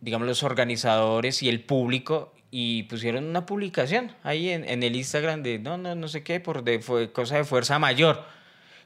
digamos, 0.00 0.26
los 0.26 0.42
organizadores 0.42 1.42
y 1.42 1.50
el 1.50 1.60
público. 1.60 2.32
Y 2.56 2.84
pusieron 2.84 3.24
una 3.24 3.46
publicación 3.46 4.12
ahí 4.22 4.50
en, 4.50 4.62
en 4.62 4.84
el 4.84 4.94
Instagram 4.94 5.42
de 5.42 5.58
no, 5.58 5.76
no, 5.76 5.96
no 5.96 6.06
sé 6.06 6.22
qué, 6.22 6.38
por 6.38 6.62
de, 6.62 6.78
fue 6.78 7.10
cosa 7.10 7.34
de 7.34 7.42
fuerza 7.42 7.80
mayor. 7.80 8.24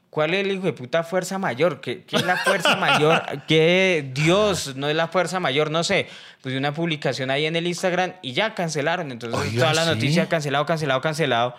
¿Cuál 0.09 0.33
es 0.33 0.43
el 0.43 0.53
hijo 0.53 0.63
de 0.63 0.73
puta 0.73 1.03
fuerza 1.03 1.37
mayor? 1.37 1.79
¿Qué, 1.79 2.03
qué 2.03 2.15
es 2.15 2.25
la 2.25 2.37
fuerza 2.37 2.77
mayor? 2.77 3.21
¿Qué 3.47 4.09
Dios 4.11 4.75
no 4.75 4.89
es 4.89 4.95
la 4.95 5.07
fuerza 5.07 5.39
mayor? 5.39 5.69
No 5.69 5.83
sé. 5.83 6.07
Puse 6.41 6.57
una 6.57 6.73
publicación 6.73 7.29
ahí 7.29 7.45
en 7.45 7.55
el 7.55 7.67
Instagram 7.67 8.13
y 8.23 8.33
ya 8.33 8.55
cancelaron. 8.55 9.11
Entonces 9.11 9.39
Oiga, 9.39 9.59
toda 9.59 9.73
la 9.75 9.83
¿sí? 9.83 9.89
noticia 9.89 10.27
cancelado, 10.27 10.65
cancelado, 10.65 11.01
cancelado. 11.01 11.55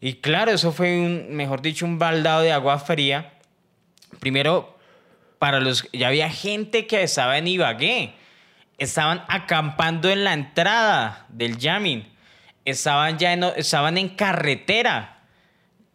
Y 0.00 0.14
claro, 0.14 0.50
eso 0.50 0.72
fue 0.72 0.98
un, 0.98 1.36
mejor 1.36 1.62
dicho, 1.62 1.86
un 1.86 2.00
baldado 2.00 2.42
de 2.42 2.50
agua 2.50 2.80
fría. 2.80 3.32
Primero, 4.18 4.76
para 5.38 5.60
los 5.60 5.88
ya 5.92 6.08
había 6.08 6.28
gente 6.30 6.88
que 6.88 7.04
estaba 7.04 7.38
en 7.38 7.46
Ibagué. 7.46 8.23
Estaban 8.78 9.22
acampando 9.28 10.10
en 10.10 10.24
la 10.24 10.32
entrada 10.32 11.26
del 11.28 11.58
Yamin. 11.58 12.06
Estaban 12.64 13.18
ya 13.18 13.32
en, 13.32 13.44
estaban 13.56 13.96
en 13.98 14.08
carretera. 14.10 15.10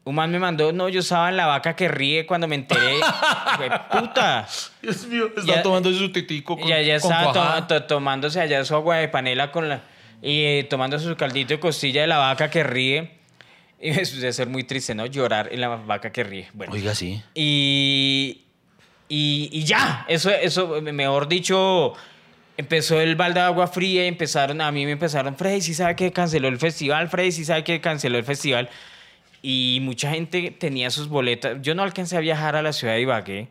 Un 0.06 0.16
man 0.16 0.32
me 0.32 0.40
mandó, 0.40 0.72
no, 0.72 0.88
yo 0.90 1.02
estaba 1.02 1.30
en 1.30 1.38
la 1.38 1.46
vaca 1.46 1.76
que 1.76 1.88
ríe 1.88 2.26
cuando 2.26 2.48
me 2.48 2.56
enteré. 2.56 2.96
Fue 3.58 3.70
puta. 3.92 4.48
Dios 4.82 5.06
mío, 5.08 5.28
está 5.36 5.42
Ya- 5.56 5.62
tomando 5.62 5.92
su 5.94 6.12
titico 6.12 6.58
con, 6.58 6.68
Ya, 6.68 6.82
ya 6.82 6.96
estaba 6.96 7.68
to- 7.68 7.68
to- 7.68 7.84
tomándose 7.86 8.40
allá 8.40 8.64
su 8.64 8.74
agua 8.76 8.98
de 8.98 9.08
panela 9.10 9.52
con 9.52 9.68
la, 9.70 9.82
y 10.22 10.42
eh, 10.44 10.68
tomando 10.70 10.98
su 11.00 11.16
caldito 11.16 11.54
de 11.54 11.60
costilla 11.60 12.02
de 12.02 12.08
la 12.08 12.18
vaca 12.18 12.50
que 12.50 12.64
ríe. 12.64 13.20
Y 13.82 13.92
eso 13.92 14.18
debe 14.18 14.34
ser 14.34 14.48
muy 14.50 14.66
triste, 14.66 14.94
¿no? 14.94 15.06
Llorar 15.06 15.48
en 15.54 15.62
la 15.62 15.70
vaca 15.70 16.12
que 16.12 16.24
ríe. 16.24 16.50
Bueno. 16.54 16.74
Oiga, 16.74 16.94
sí. 16.96 17.22
Y, 17.34 18.42
y, 19.08 19.50
y 19.54 19.64
ya, 19.64 20.06
eso, 20.10 20.30
eso, 20.32 20.82
mejor 20.82 21.30
dicho, 21.30 21.94
empezó 22.60 23.00
el 23.00 23.16
balde 23.16 23.40
de 23.40 23.46
agua 23.46 23.68
fría 23.68 24.04
y 24.04 24.08
empezaron, 24.10 24.60
a 24.60 24.70
mí 24.70 24.86
me 24.86 24.92
empezaron, 24.92 25.38
Freddy, 25.38 25.62
¿sí 25.62 25.74
sabe 25.74 25.96
que 25.96 26.12
canceló 26.12 26.50
el 26.50 26.60
festival? 26.60 27.08
Freddy, 27.08 27.32
¿sí 27.32 27.46
sabe 27.46 27.64
que 27.64 27.80
canceló 27.80 28.18
el 28.18 28.26
festival? 28.26 28.70
Y 29.42 29.80
mucha 29.82 30.12
gente 30.12 30.52
tenía 30.52 30.90
sus 30.90 31.08
boletas. 31.08 31.58
Yo 31.62 31.74
no 31.74 31.84
alcancé 31.84 32.18
a 32.18 32.20
viajar 32.20 32.58
a 32.58 32.62
la 32.62 32.74
ciudad 32.74 32.96
de 32.96 33.02
Ibagué, 33.02 33.48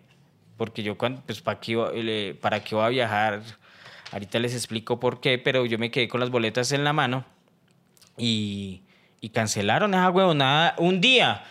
porque 0.59 0.83
yo, 0.83 0.99
cuando, 0.99 1.23
pues, 1.23 1.41
¿para 1.41 1.59
qué, 1.59 2.37
¿para 2.39 2.63
qué 2.63 2.75
voy 2.75 2.85
a 2.85 2.89
viajar? 2.89 3.43
Ahorita 4.13 4.39
les 4.41 4.53
explico 4.53 5.01
por 5.01 5.23
qué, 5.23 5.39
pero 5.39 5.65
yo 5.65 5.79
me 5.79 5.91
quedé 5.91 6.07
con 6.07 6.21
las 6.21 6.29
boletas 6.29 6.73
en 6.73 6.85
la 6.85 6.93
mano 6.93 7.25
y, 8.19 8.83
y 9.23 9.31
cancelaron 9.31 9.95
esa 9.95 10.11
huevonada 10.11 10.75
un 10.77 11.01
día. 11.01 11.45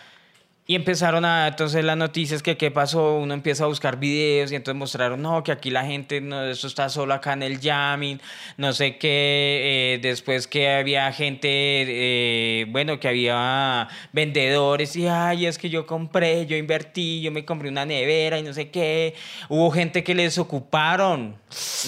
Y 0.70 0.74
empezaron 0.74 1.24
a, 1.24 1.48
entonces 1.48 1.82
las 1.82 1.96
noticias 1.96 2.42
que 2.42 2.58
qué 2.58 2.70
pasó, 2.70 3.16
uno 3.16 3.32
empieza 3.32 3.64
a 3.64 3.68
buscar 3.68 3.98
videos 3.98 4.52
y 4.52 4.54
entonces 4.54 4.78
mostraron, 4.78 5.22
no, 5.22 5.42
que 5.42 5.50
aquí 5.50 5.70
la 5.70 5.86
gente, 5.86 6.20
no, 6.20 6.44
eso 6.44 6.66
está 6.66 6.90
solo 6.90 7.14
acá 7.14 7.32
en 7.32 7.42
el 7.42 7.58
jamming, 7.58 8.20
no 8.58 8.74
sé 8.74 8.98
qué, 8.98 9.94
eh, 9.94 9.98
después 10.02 10.46
que 10.46 10.68
había 10.68 11.10
gente, 11.10 11.48
eh, 11.50 12.66
bueno, 12.68 13.00
que 13.00 13.08
había 13.08 13.88
vendedores 14.12 14.94
y, 14.96 15.06
ay, 15.08 15.46
es 15.46 15.56
que 15.56 15.70
yo 15.70 15.86
compré, 15.86 16.44
yo 16.44 16.54
invertí, 16.54 17.22
yo 17.22 17.32
me 17.32 17.46
compré 17.46 17.70
una 17.70 17.86
nevera 17.86 18.38
y 18.38 18.42
no 18.42 18.52
sé 18.52 18.68
qué. 18.68 19.14
Hubo 19.48 19.70
gente 19.70 20.04
que 20.04 20.14
les 20.14 20.36
ocuparon 20.36 21.36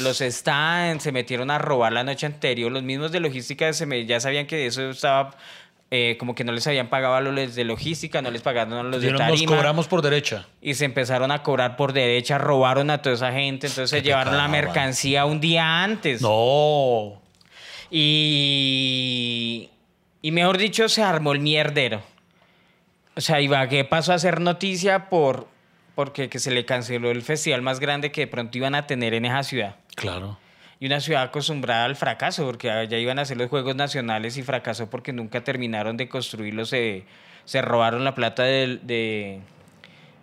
los 0.00 0.20
stands, 0.20 1.02
se 1.02 1.12
metieron 1.12 1.50
a 1.50 1.58
robar 1.58 1.92
la 1.92 2.02
noche 2.02 2.24
anterior, 2.24 2.72
los 2.72 2.82
mismos 2.82 3.12
de 3.12 3.20
logística 3.20 3.74
se 3.74 3.84
me- 3.84 4.06
ya 4.06 4.20
sabían 4.20 4.46
que 4.46 4.64
eso 4.64 4.88
estaba... 4.88 5.36
eh, 5.92 6.16
como 6.18 6.34
que 6.34 6.44
no 6.44 6.52
les 6.52 6.66
habían 6.66 6.88
pagado 6.88 7.14
a 7.14 7.20
los 7.20 7.54
de 7.54 7.64
logística, 7.64 8.22
no 8.22 8.30
les 8.30 8.42
pagaron 8.42 8.74
a 8.74 8.82
los 8.84 9.00
de 9.00 9.08
Dijeron, 9.08 9.26
nos 9.26 9.28
tarima. 9.28 9.56
cobramos 9.56 9.88
por 9.88 10.02
derecha. 10.02 10.46
Y 10.62 10.74
se 10.74 10.84
empezaron 10.84 11.30
a 11.32 11.42
cobrar 11.42 11.76
por 11.76 11.92
derecha, 11.92 12.38
robaron 12.38 12.90
a 12.90 13.02
toda 13.02 13.16
esa 13.16 13.32
gente, 13.32 13.66
entonces 13.66 13.90
se 13.90 14.02
llevaron 14.02 14.36
la 14.36 14.46
mercancía 14.48 15.24
un 15.24 15.40
día 15.40 15.82
antes. 15.82 16.22
No. 16.22 17.20
Y, 17.90 19.68
y 20.22 20.30
mejor 20.30 20.58
dicho, 20.58 20.88
se 20.88 21.02
armó 21.02 21.32
el 21.32 21.40
mierdero. 21.40 22.02
O 23.16 23.20
sea, 23.20 23.40
Ibagué 23.40 23.84
pasó 23.84 24.12
a 24.12 24.18
ser 24.18 24.40
noticia 24.40 25.08
por 25.08 25.48
porque 25.94 26.28
que 26.30 26.38
se 26.38 26.50
le 26.50 26.64
canceló 26.64 27.10
el 27.10 27.22
festival 27.22 27.62
más 27.62 27.80
grande 27.80 28.10
que 28.12 28.22
de 28.22 28.26
pronto 28.28 28.56
iban 28.56 28.74
a 28.74 28.86
tener 28.86 29.12
en 29.12 29.24
esa 29.26 29.42
ciudad. 29.42 29.76
Claro. 29.96 30.38
Y 30.80 30.86
una 30.86 30.98
ciudad 31.00 31.22
acostumbrada 31.24 31.84
al 31.84 31.94
fracaso, 31.94 32.46
porque 32.46 32.70
allá 32.70 32.96
iban 32.98 33.18
a 33.18 33.22
hacer 33.22 33.36
los 33.36 33.50
Juegos 33.50 33.76
Nacionales 33.76 34.38
y 34.38 34.42
fracasó 34.42 34.88
porque 34.88 35.12
nunca 35.12 35.44
terminaron 35.44 35.98
de 35.98 36.08
construirlos. 36.08 36.70
Se, 36.70 37.04
se 37.44 37.60
robaron 37.60 38.02
la 38.02 38.14
plata 38.14 38.44
del- 38.44 38.80
de, 38.86 39.40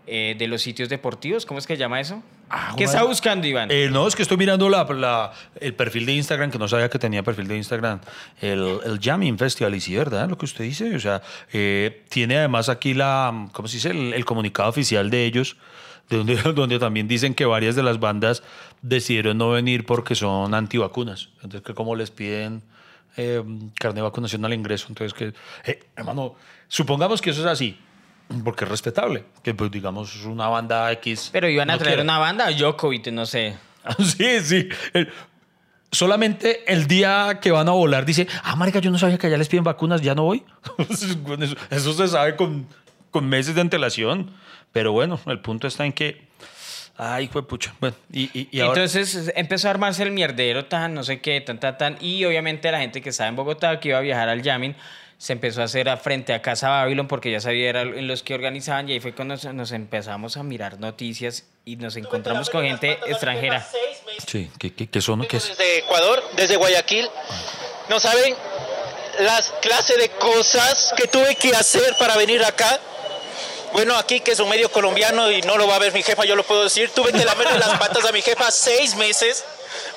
eh, 0.07 0.35
de 0.37 0.47
los 0.47 0.63
sitios 0.63 0.89
deportivos. 0.89 1.45
¿Cómo 1.45 1.59
es 1.59 1.67
que 1.67 1.75
se 1.75 1.79
llama 1.79 1.99
eso? 2.01 2.23
Ah, 2.49 2.73
¿Qué 2.75 2.85
está 2.85 3.03
buscando, 3.03 3.45
Iván? 3.45 3.69
Eh, 3.69 3.89
no, 3.91 4.07
es 4.07 4.15
que 4.15 4.23
estoy 4.23 4.37
mirando 4.37 4.67
la, 4.67 4.83
la- 4.85 5.31
el 5.61 5.75
perfil 5.75 6.07
de 6.07 6.13
Instagram, 6.13 6.49
que 6.49 6.57
no 6.57 6.67
sabía 6.67 6.89
que 6.89 6.97
tenía 6.97 7.21
perfil 7.21 7.47
de 7.47 7.57
Instagram. 7.57 7.99
El, 8.41 8.79
el 8.83 8.99
Jamming 8.99 9.37
Festival, 9.37 9.75
y 9.75 9.81
sí, 9.81 9.95
¿verdad? 9.95 10.27
Lo 10.27 10.39
que 10.39 10.45
usted 10.45 10.63
dice. 10.63 10.95
O 10.95 10.99
sea, 10.99 11.21
eh, 11.53 12.03
tiene 12.09 12.37
además 12.37 12.67
aquí 12.69 12.95
la, 12.95 13.47
¿cómo 13.51 13.67
se 13.67 13.75
dice? 13.77 13.89
El, 13.91 14.13
el 14.13 14.25
comunicado 14.25 14.69
oficial 14.69 15.09
de 15.11 15.25
ellos, 15.25 15.57
de 16.09 16.17
donde, 16.17 16.35
donde 16.55 16.79
también 16.79 17.07
dicen 17.09 17.35
que 17.35 17.45
varias 17.45 17.75
de 17.75 17.83
las 17.83 17.99
bandas 17.99 18.41
decidieron 18.81 19.37
no 19.37 19.51
venir 19.51 19.85
porque 19.85 20.15
son 20.15 20.53
antivacunas. 20.53 21.29
Entonces, 21.35 21.61
que 21.61 21.73
como 21.73 21.95
les 21.95 22.11
piden 22.11 22.63
eh, 23.17 23.43
carne 23.79 23.95
de 23.95 24.01
vacunación 24.03 24.45
al 24.45 24.53
ingreso. 24.53 24.87
Entonces, 24.89 25.13
que, 25.13 25.33
eh, 25.69 25.79
hermano, 25.95 26.35
supongamos 26.67 27.21
que 27.21 27.31
eso 27.31 27.41
es 27.41 27.47
así. 27.47 27.77
Porque 28.43 28.65
es 28.65 28.69
respetable, 28.69 29.23
que 29.41 29.53
pues 29.53 29.71
digamos 29.71 30.25
una 30.25 30.49
banda 30.49 30.91
X. 30.91 31.29
Pero 31.31 31.47
iban 31.47 31.69
a 31.69 31.77
traer 31.77 31.95
quiera. 31.95 32.03
una 32.03 32.19
banda, 32.19 32.51
Djokovic, 32.51 33.07
no 33.07 33.25
sé. 33.25 33.55
Sí, 33.99 34.41
sí. 34.41 34.67
Solamente 35.91 36.71
el 36.71 36.87
día 36.87 37.39
que 37.41 37.51
van 37.51 37.69
a 37.69 37.71
volar 37.71 38.05
dice, 38.05 38.27
ah, 38.43 38.57
marica, 38.57 38.79
yo 38.79 38.91
no 38.91 38.99
sabía 38.99 39.17
que 39.17 39.27
allá 39.27 39.37
les 39.37 39.47
piden 39.47 39.63
vacunas, 39.63 40.01
ya 40.01 40.13
no 40.13 40.23
voy. 40.23 40.43
Eso 41.69 41.93
se 41.93 42.07
sabe 42.09 42.35
con, 42.35 42.67
con 43.11 43.29
meses 43.29 43.55
de 43.55 43.61
antelación. 43.61 44.31
Pero 44.73 44.91
bueno, 44.91 45.19
el 45.27 45.39
punto 45.39 45.65
está 45.65 45.85
en 45.85 45.93
que, 45.93 46.27
ay, 46.97 47.27
fue 47.27 47.47
pucha. 47.47 47.73
Bueno, 47.79 47.95
y, 48.11 48.23
y, 48.33 48.49
y 48.51 48.59
ahora... 48.59 48.81
Entonces 48.81 49.31
empezó 49.35 49.67
a 49.67 49.71
armarse 49.71 50.03
el 50.03 50.11
mierdero, 50.11 50.65
tan, 50.65 50.93
no 50.93 51.03
sé 51.03 51.21
qué, 51.21 51.39
tan, 51.41 51.59
tan, 51.59 51.77
tan. 51.77 51.97
Y 52.01 52.25
obviamente 52.25 52.71
la 52.71 52.79
gente 52.79 53.01
que 53.01 53.09
estaba 53.09 53.29
en 53.29 53.35
Bogotá, 53.35 53.79
que 53.79 53.89
iba 53.89 53.97
a 53.97 54.01
viajar 54.01 54.29
al 54.29 54.41
Yamin, 54.41 54.75
se 55.17 55.33
empezó 55.33 55.61
a 55.61 55.65
hacer 55.65 55.89
a 55.89 55.97
frente 55.97 56.33
a 56.33 56.41
Casa 56.41 56.69
Babylon 56.69 57.07
porque 57.07 57.31
ya 57.31 57.39
sabía 57.41 57.69
era 57.69 57.81
en 57.81 58.07
los 58.07 58.21
que 58.21 58.35
organizaban 58.35 58.87
y 58.87 58.93
ahí 58.93 58.99
fue 58.99 59.13
cuando 59.13 59.33
nos, 59.33 59.45
nos 59.53 59.71
empezamos 59.71 60.37
a 60.37 60.43
mirar 60.43 60.79
noticias 60.79 61.45
y 61.65 61.75
nos 61.75 61.95
encontramos 61.95 62.49
con 62.51 62.63
gente 62.63 62.99
extranjera. 63.07 63.65
Sí, 64.27 64.51
¿qué, 64.59 64.73
qué, 64.73 64.87
qué 64.87 65.01
son? 65.01 65.25
¿Qué 65.25 65.37
es? 65.37 65.49
desde 65.49 65.79
Ecuador, 65.79 66.23
desde 66.35 66.55
Guayaquil. 66.55 67.07
No 67.89 67.99
saben 67.99 68.35
las 69.19 69.51
clases 69.61 69.97
de 69.97 70.09
cosas 70.09 70.93
que 70.95 71.07
tuve 71.07 71.35
que 71.35 71.49
hacer 71.49 71.95
para 71.99 72.15
venir 72.15 72.43
acá. 72.43 72.79
Bueno, 73.73 73.95
aquí 73.97 74.21
que 74.21 74.31
es 74.31 74.39
un 74.39 74.49
medio 74.49 74.71
colombiano 74.71 75.31
y 75.31 75.41
no 75.41 75.57
lo 75.57 75.67
va 75.67 75.75
a 75.75 75.79
ver 75.79 75.93
mi 75.93 76.03
jefa, 76.03 76.25
yo 76.25 76.35
lo 76.35 76.43
puedo 76.43 76.63
decir. 76.63 76.89
Tuve 76.91 77.11
que 77.11 77.25
lamerle 77.25 77.59
las 77.59 77.77
patas 77.79 78.05
a 78.05 78.11
mi 78.11 78.21
jefa 78.21 78.49
seis 78.51 78.95
meses 78.95 79.43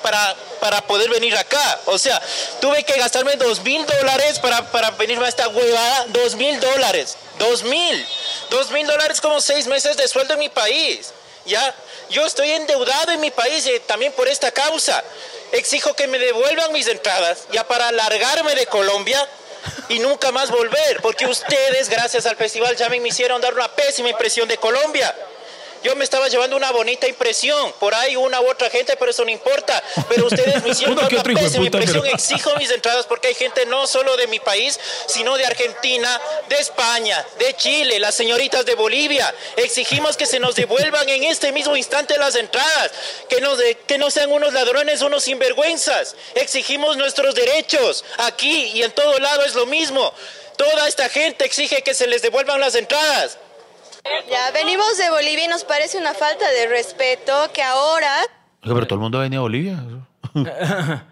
para, 0.01 0.35
para 0.59 0.81
poder 0.81 1.09
venir 1.09 1.35
acá. 1.37 1.79
O 1.85 1.97
sea, 1.97 2.21
tuve 2.59 2.83
que 2.83 2.93
gastarme 2.97 3.35
dos 3.37 3.61
mil 3.61 3.85
dólares 3.85 4.39
para, 4.39 4.71
para 4.71 4.91
venirme 4.91 5.25
a 5.25 5.29
esta 5.29 5.47
huevada. 5.47 6.05
Dos 6.09 6.35
mil 6.35 6.59
dólares. 6.59 7.17
Dos 7.39 7.63
mil. 7.63 8.07
Dos 8.49 8.71
mil 8.71 8.85
dólares 8.85 9.21
como 9.21 9.41
seis 9.41 9.67
meses 9.67 9.97
de 9.97 10.07
sueldo 10.07 10.33
en 10.33 10.39
mi 10.39 10.49
país. 10.49 11.13
Ya, 11.45 11.73
yo 12.09 12.25
estoy 12.25 12.51
endeudado 12.51 13.11
en 13.11 13.19
mi 13.19 13.31
país 13.31 13.65
eh, 13.65 13.79
también 13.87 14.11
por 14.13 14.27
esta 14.27 14.51
causa. 14.51 15.03
Exijo 15.51 15.93
que 15.95 16.07
me 16.07 16.19
devuelvan 16.19 16.71
mis 16.71 16.87
entradas. 16.87 17.47
Ya 17.51 17.67
para 17.67 17.91
largarme 17.91 18.53
de 18.55 18.67
Colombia, 18.67 19.27
y 19.89 19.99
nunca 19.99 20.31
más 20.31 20.51
volver, 20.51 21.01
porque 21.01 21.25
ustedes, 21.25 21.89
gracias 21.89 22.25
al 22.25 22.35
Festival 22.35 22.75
Jamming, 22.77 23.01
me 23.01 23.09
hicieron 23.09 23.41
dar 23.41 23.53
una 23.53 23.67
pésima 23.67 24.09
impresión 24.09 24.47
de 24.47 24.57
Colombia. 24.57 25.13
Yo 25.83 25.95
me 25.95 26.03
estaba 26.03 26.27
llevando 26.27 26.55
una 26.55 26.71
bonita 26.71 27.07
impresión, 27.07 27.73
por 27.79 27.95
ahí 27.95 28.15
una 28.15 28.39
u 28.41 28.49
otra 28.49 28.69
gente, 28.69 28.95
pero 28.97 29.11
eso 29.11 29.25
no 29.25 29.31
importa. 29.31 29.81
Pero 30.09 30.25
ustedes 30.27 30.61
me 30.63 30.69
hicieron 30.71 30.97
una 30.97 31.07
pésima 31.23 31.65
impresión. 31.65 32.01
pero- 32.03 32.15
Exijo 32.15 32.55
mis 32.57 32.69
entradas 32.71 33.05
porque 33.07 33.29
hay 33.29 33.33
gente 33.35 33.65
no 33.65 33.87
solo 33.87 34.15
de 34.17 34.27
mi 34.27 34.39
país, 34.39 34.79
sino 35.07 35.37
de 35.37 35.45
Argentina, 35.45 36.21
de 36.49 36.57
España, 36.57 37.25
de 37.39 37.55
Chile, 37.55 37.99
las 37.99 38.13
señoritas 38.15 38.65
de 38.65 38.75
Bolivia. 38.75 39.33
Exigimos 39.55 40.17
que 40.17 40.25
se 40.25 40.39
nos 40.39 40.55
devuelvan 40.55 41.07
en 41.09 41.23
este 41.23 41.51
mismo 41.51 41.75
instante 41.75 42.17
las 42.17 42.35
entradas, 42.35 42.91
que, 43.29 43.41
nos 43.41 43.57
de- 43.57 43.75
que 43.87 43.97
no 43.97 44.11
sean 44.11 44.31
unos 44.31 44.53
ladrones, 44.53 45.01
unos 45.01 45.23
sinvergüenzas. 45.23 46.15
Exigimos 46.35 46.97
nuestros 46.97 47.33
derechos. 47.35 48.05
Aquí 48.17 48.71
y 48.75 48.83
en 48.83 48.91
todo 48.91 49.17
lado 49.19 49.43
es 49.45 49.55
lo 49.55 49.65
mismo. 49.65 50.13
Toda 50.57 50.87
esta 50.87 51.09
gente 51.09 51.43
exige 51.45 51.81
que 51.81 51.93
se 51.95 52.05
les 52.07 52.21
devuelvan 52.21 52.59
las 52.59 52.75
entradas. 52.75 53.37
Ya, 54.29 54.51
venimos 54.51 54.97
de 54.97 55.09
Bolivia 55.09 55.45
y 55.45 55.47
nos 55.47 55.63
parece 55.63 55.97
una 55.97 56.13
falta 56.13 56.49
de 56.49 56.67
respeto 56.67 57.33
que 57.53 57.61
ahora 57.61 58.11
Oiga, 58.63 58.75
pero 58.75 58.87
todo 58.87 58.95
el 58.97 59.01
mundo 59.01 59.19
venía 59.19 59.39
a 59.39 59.41
Bolivia. 59.41 59.83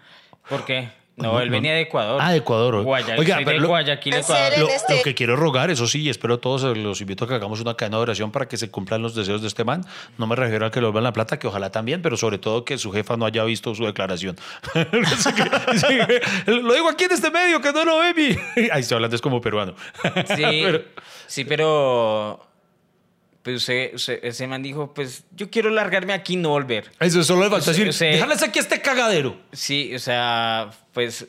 ¿Por 0.48 0.64
qué? 0.64 0.88
No, 1.16 1.38
él 1.40 1.50
venía 1.50 1.74
de 1.74 1.82
Ecuador. 1.82 2.18
Ah, 2.22 2.30
de 2.30 2.38
Ecuador. 2.38 2.82
Guaya, 2.82 3.14
Oiga, 3.18 3.34
soy 3.34 3.44
pero 3.44 3.56
de 3.56 3.60
lo- 3.62 3.68
Guayaquil, 3.68 4.14
Ecuador. 4.14 4.58
Lo, 4.58 4.68
este- 4.68 4.96
lo 4.96 5.02
que 5.02 5.14
quiero 5.14 5.36
rogar, 5.36 5.70
eso 5.70 5.86
sí, 5.86 6.00
y 6.02 6.08
espero 6.08 6.34
a 6.34 6.40
todos, 6.40 6.62
los 6.78 7.00
invito 7.02 7.26
a 7.26 7.28
que 7.28 7.34
hagamos 7.34 7.60
una 7.60 7.76
cadena 7.76 7.98
de 7.98 8.02
oración 8.04 8.32
para 8.32 8.48
que 8.48 8.56
se 8.56 8.70
cumplan 8.70 9.02
los 9.02 9.14
deseos 9.14 9.42
de 9.42 9.48
este 9.48 9.62
man. 9.64 9.84
No 10.16 10.26
me 10.26 10.34
refiero 10.34 10.64
a 10.64 10.70
que 10.70 10.80
le 10.80 10.86
vuelvan 10.86 11.04
la 11.04 11.12
plata, 11.12 11.38
que 11.38 11.46
ojalá 11.46 11.70
también, 11.70 12.00
pero 12.00 12.16
sobre 12.16 12.38
todo 12.38 12.64
que 12.64 12.78
su 12.78 12.90
jefa 12.90 13.16
no 13.18 13.26
haya 13.26 13.44
visto 13.44 13.74
su 13.74 13.84
declaración. 13.84 14.36
Lo 16.46 16.72
digo 16.74 16.88
aquí 16.88 17.04
en 17.04 17.12
este 17.12 17.30
medio, 17.30 17.60
que 17.60 17.72
no 17.72 17.84
lo 17.84 17.98
ve 17.98 18.14
mi. 18.14 18.28
Ahí 18.70 18.80
estoy 18.80 18.94
hablando, 18.96 19.14
es 19.16 19.22
como 19.22 19.40
peruano. 19.42 19.74
Sí, 20.36 20.62
Pero- 20.64 20.82
sí, 21.26 21.44
pero 21.44 22.46
pues 23.42 23.56
usted- 23.56 23.94
usted- 23.94 24.20
ese 24.22 24.46
man 24.46 24.62
dijo, 24.62 24.92
pues 24.94 25.24
yo 25.34 25.48
quiero 25.50 25.70
largarme 25.70 26.12
aquí 26.12 26.34
y 26.34 26.36
no 26.36 26.50
volver. 26.50 26.90
Eso 27.00 27.22
solo 27.24 27.44
le 27.44 27.50
falta 27.50 27.72
Sí, 27.72 27.84
decir, 27.84 28.12
dejarles 28.12 28.42
aquí 28.42 28.58
este 28.58 28.80
cagadero. 28.80 29.36
Sí, 29.52 29.94
o 29.94 29.98
sea, 29.98 30.70
pues 30.92 31.26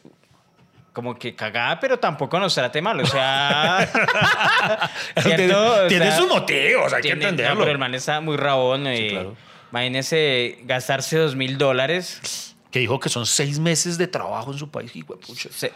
como 0.93 1.18
que 1.18 1.34
cagada, 1.36 1.80
pero 1.80 1.97
tampoco 1.99 2.38
nos 2.38 2.53
trate 2.53 2.82
mal, 2.82 2.99
o 2.99 3.05
sea... 3.05 3.89
¿cierto? 5.22 5.84
O 5.86 5.88
Tiene 5.88 6.07
sea, 6.07 6.18
sus 6.18 6.28
motivos, 6.28 6.91
hay 6.91 7.01
que 7.01 7.09
no, 7.16 7.22
entenderlo. 7.30 7.59
pero 7.59 7.72
el 7.72 7.78
man 7.78 7.95
está 7.95 8.20
muy 8.20 8.36
rabón. 8.36 8.88
y 8.93 9.09
claro. 9.12 9.36
Imagínese 9.72 10.57
gastarse 10.64 11.18
dos 11.18 11.36
mil 11.38 11.57
dólares. 11.57 12.51
Que 12.72 12.80
dijo 12.80 12.99
que 12.99 13.09
son 13.09 13.26
seis 13.26 13.59
meses 13.59 13.97
de 13.97 14.07
trabajo 14.07 14.51
en 14.53 14.57
su 14.57 14.72
país. 14.72 14.95
hijo 14.95 15.19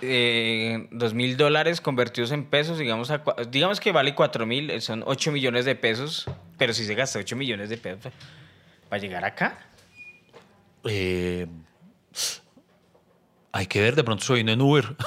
eh, 0.01 0.87
dos 0.91 1.13
mil 1.13 1.35
dólares 1.35 1.81
convertidos 1.81 2.31
en 2.31 2.45
pesos, 2.45 2.77
digamos, 2.77 3.11
a 3.11 3.21
digamos 3.49 3.79
que 3.79 3.91
vale 3.91 4.15
cuatro 4.15 4.45
mil, 4.45 4.69
eh, 4.69 4.79
son 4.81 5.03
ocho 5.05 5.31
millones 5.31 5.65
de 5.65 5.75
pesos, 5.75 6.25
pero 6.57 6.73
si 6.73 6.85
se 6.85 6.95
gasta 6.95 7.19
ocho 7.19 7.35
millones 7.35 7.69
de 7.69 7.77
pesos 7.77 8.13
para 8.89 9.01
llegar 9.01 9.25
acá. 9.25 9.59
Eh, 10.85 11.47
hay 13.51 13.67
que 13.67 13.81
ver, 13.81 13.95
de 13.95 14.03
pronto 14.03 14.33
vino 14.33 14.51
en 14.51 14.61
Uber. 14.61 14.95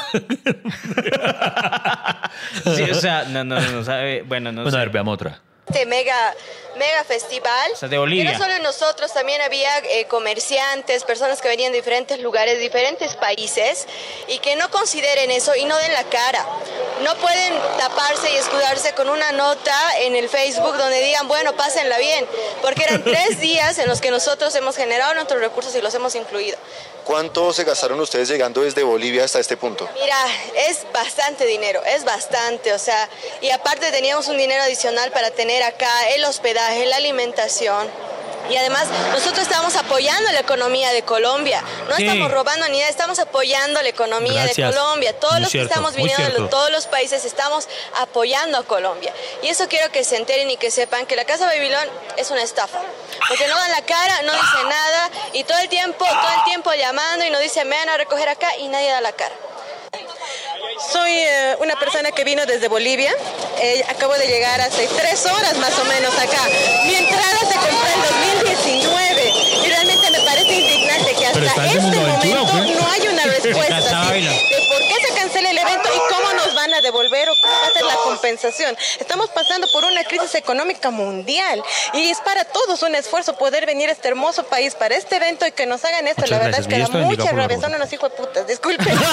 Sí, 2.77 2.83
o 2.83 2.95
sea, 2.95 3.25
no, 3.25 3.45
no, 3.45 3.61
no 3.61 3.83
sabe, 3.83 4.23
bueno, 4.23 4.53
no 4.53 4.63
bueno, 4.63 4.77
a 4.77 4.81
ver, 4.81 4.91
veamos 4.91 5.15
otra. 5.15 5.41
Este 5.69 5.87
mega 5.87 6.35
mega 6.79 7.05
festival. 7.05 7.71
O 7.73 7.77
sea, 7.77 7.89
de 7.89 7.99
Bolivia. 7.99 8.31
Y 8.31 8.33
no 8.33 8.39
solo 8.39 8.59
nosotros, 8.61 9.13
también 9.13 9.41
había 9.43 9.79
eh, 9.79 10.07
comerciantes, 10.07 11.05
personas 11.05 11.43
que 11.43 11.49
venían 11.49 11.73
de 11.73 11.79
diferentes 11.79 12.21
lugares, 12.21 12.59
diferentes 12.59 13.17
países, 13.17 13.87
y 14.29 14.39
que 14.39 14.57
no 14.57 14.71
consideren 14.71 15.31
eso 15.31 15.55
y 15.57 15.65
no 15.65 15.77
den 15.77 15.93
la 15.93 16.05
cara. 16.05 16.47
No 17.03 17.15
pueden 17.17 17.55
taparse 17.79 18.33
y 18.33 18.37
escudarse 18.37 18.93
con 18.95 19.09
una 19.09 19.33
nota 19.33 19.77
en 20.01 20.17
el 20.17 20.29
Facebook 20.29 20.77
donde 20.77 21.01
digan, 21.03 21.29
bueno, 21.29 21.55
pásenla 21.55 21.99
bien, 21.99 22.27
porque 22.63 22.85
eran 22.85 23.03
tres 23.05 23.41
días 23.41 23.79
en 23.79 23.89
los 23.89 24.01
que 24.01 24.11
nosotros 24.11 24.55
hemos 24.55 24.77
generado 24.77 25.15
nuestros 25.15 25.41
recursos 25.41 25.75
y 25.75 25.81
los 25.81 25.95
hemos 25.95 26.15
incluido. 26.15 26.57
¿Cuánto 27.09 27.55
se 27.55 27.65
gastaron 27.65 27.99
ustedes 28.01 28.29
llegando 28.29 28.61
desde 28.61 28.83
Bolivia 28.83 29.25
hasta 29.25 29.41
este 29.41 29.57
punto? 29.57 29.89
Mira, 29.95 30.15
es 30.69 30.85
bastante 30.93 31.47
dinero, 31.47 31.81
es 31.83 32.05
bastante, 32.05 32.75
o 32.75 32.79
sea, 32.79 33.09
y 33.41 33.49
aparte 33.49 33.91
teníamos 33.91 34.29
un 34.29 34.37
dinero 34.37 34.63
adicional 34.63 35.11
para 35.11 35.31
tener 35.31 35.63
acá 35.63 35.89
el 36.11 36.23
hospedaje, 36.27 36.85
la 36.85 36.97
alimentación. 36.97 37.89
Y 38.51 38.57
además 38.57 38.87
nosotros 39.13 39.41
estamos 39.41 39.77
apoyando 39.77 40.31
la 40.33 40.41
economía 40.41 40.91
de 40.93 41.03
Colombia. 41.03 41.63
No 41.89 41.97
Sí. 41.97 42.07
estamos 42.07 42.31
robando 42.31 42.67
ni 42.69 42.79
nada, 42.79 42.89
estamos 42.91 43.19
apoyando 43.19 43.83
la 43.83 43.89
economía 43.89 44.45
Gracias. 44.45 44.73
de 44.73 44.79
Colombia. 44.79 45.13
Todos 45.19 45.35
Muy 45.35 45.43
los 45.43 45.51
cierto, 45.51 45.69
que 45.69 45.75
estamos 45.75 45.95
viniendo 45.95 46.43
de 46.45 46.49
todos 46.49 46.71
los 46.71 46.87
países 46.87 47.25
estamos 47.25 47.69
apoyando 48.01 48.59
a 48.59 48.63
Colombia. 48.65 49.13
Y 49.43 49.49
eso 49.49 49.69
quiero 49.69 49.91
que 49.93 50.03
se 50.05 50.17
enteren 50.17 50.51
y 50.51 50.57
que 50.57 50.71
sepan 50.71 51.05
que 51.07 51.15
la 51.17 51.25
Casa 51.25 51.45
Babilón 51.47 51.87
es 52.17 52.31
una 52.31 52.43
estafa. 52.43 52.79
Porque 53.29 53.47
no 53.49 53.55
dan 53.57 53.71
la 53.73 53.83
cara, 53.83 54.23
no 54.23 54.33
dicen 54.33 54.69
nada 54.69 55.11
y 55.35 55.45
todo 55.45 55.59
el 55.59 55.69
tiempo, 55.69 56.05
todo 56.07 56.35
el 56.39 56.45
tiempo 56.45 56.73
llamando 56.73 57.25
y 57.27 57.31
nos 57.31 57.41
dicen, 57.43 57.69
me 57.69 57.77
van 57.77 57.89
a 57.91 57.97
recoger 57.99 58.29
acá 58.29 58.57
y 58.57 58.69
nadie 58.69 58.91
da 58.91 59.01
la 59.01 59.13
cara. 59.13 59.35
Soy 60.93 61.13
eh, 61.13 61.57
una 61.61 61.79
persona 61.79 62.11
que 62.13 62.25
vino 62.25 62.47
desde 62.47 62.69
Bolivia. 62.69 63.13
Eh, 63.61 63.85
acabo 63.89 64.15
de 64.15 64.27
llegar 64.27 64.61
hace 64.61 64.89
tres 64.97 65.27
horas 65.27 65.57
más 65.59 65.77
o 65.79 65.85
menos 65.85 66.15
acá. 66.19 66.41
Mi 66.87 66.95
entrada 66.95 67.39
se 67.41 67.55
compró 67.55 67.89
en 67.95 68.43
2019 68.45 69.33
y 69.65 69.69
realmente 69.69 70.11
me 70.11 70.21
parece 70.21 70.53
indignante 70.55 71.15
que 71.15 71.27
hasta 71.27 71.67
este 71.67 71.81
Mundo 71.81 72.01
Aventura, 72.01 72.43
¿o 72.43 72.47
momento 72.47 72.81
no 72.81 72.91
hay 72.91 73.09
una 73.09 73.25
respuesta 73.35 73.69
Casa 73.69 74.01
así 74.01 74.09
Babilón. 74.09 74.35
de 74.35 74.67
por 74.69 74.79
qué 74.89 75.07
se 75.07 75.15
cancela 75.15 75.51
el 75.51 75.59
evento 75.59 75.89
y 75.95 76.15
cómo 76.15 76.33
nos 76.35 76.55
van 76.55 76.75
a 76.75 76.78
devolver 76.89 77.29
o 77.29 77.35
cómo 77.41 77.53
va 77.53 77.67
a 77.67 77.71
ser 77.73 77.85
la 77.85 77.95
compensación. 78.05 78.77
Estamos 79.01 79.29
pasando 79.31 79.67
por 79.73 79.85
una 79.85 80.05
crisis 80.05 80.35
económica 80.35 80.91
mundial 80.91 81.63
y 81.95 82.09
es 82.11 82.19
para 82.21 82.45
todos 82.45 82.83
un 82.83 82.95
esfuerzo 82.95 83.37
poder 83.37 83.67
venir 83.67 83.89
a 83.89 83.93
este 83.93 84.09
hermoso 84.09 84.45
país 84.47 84.75
para 84.75 84.97
este 84.97 85.17
evento 85.17 85.47
y 85.47 85.53
que 85.53 85.67
nos 85.67 85.85
hagan 85.85 86.07
esto. 86.09 86.23
Muchas 86.23 86.31
la 86.31 86.39
verdad 86.45 86.59
gracias. 86.67 86.83
es 86.83 86.91
que 86.91 86.99
da 86.99 87.05
mucha 87.05 87.33
rabia. 87.33 87.61
Son 87.61 87.75
unos 87.75 87.93
hijos 87.93 88.11
de 88.11 88.17
putas. 88.17 88.47
Disculpen. 88.47 88.99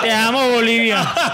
Te 0.00 0.12
amo, 0.12 0.48
Bolivia. 0.50 1.14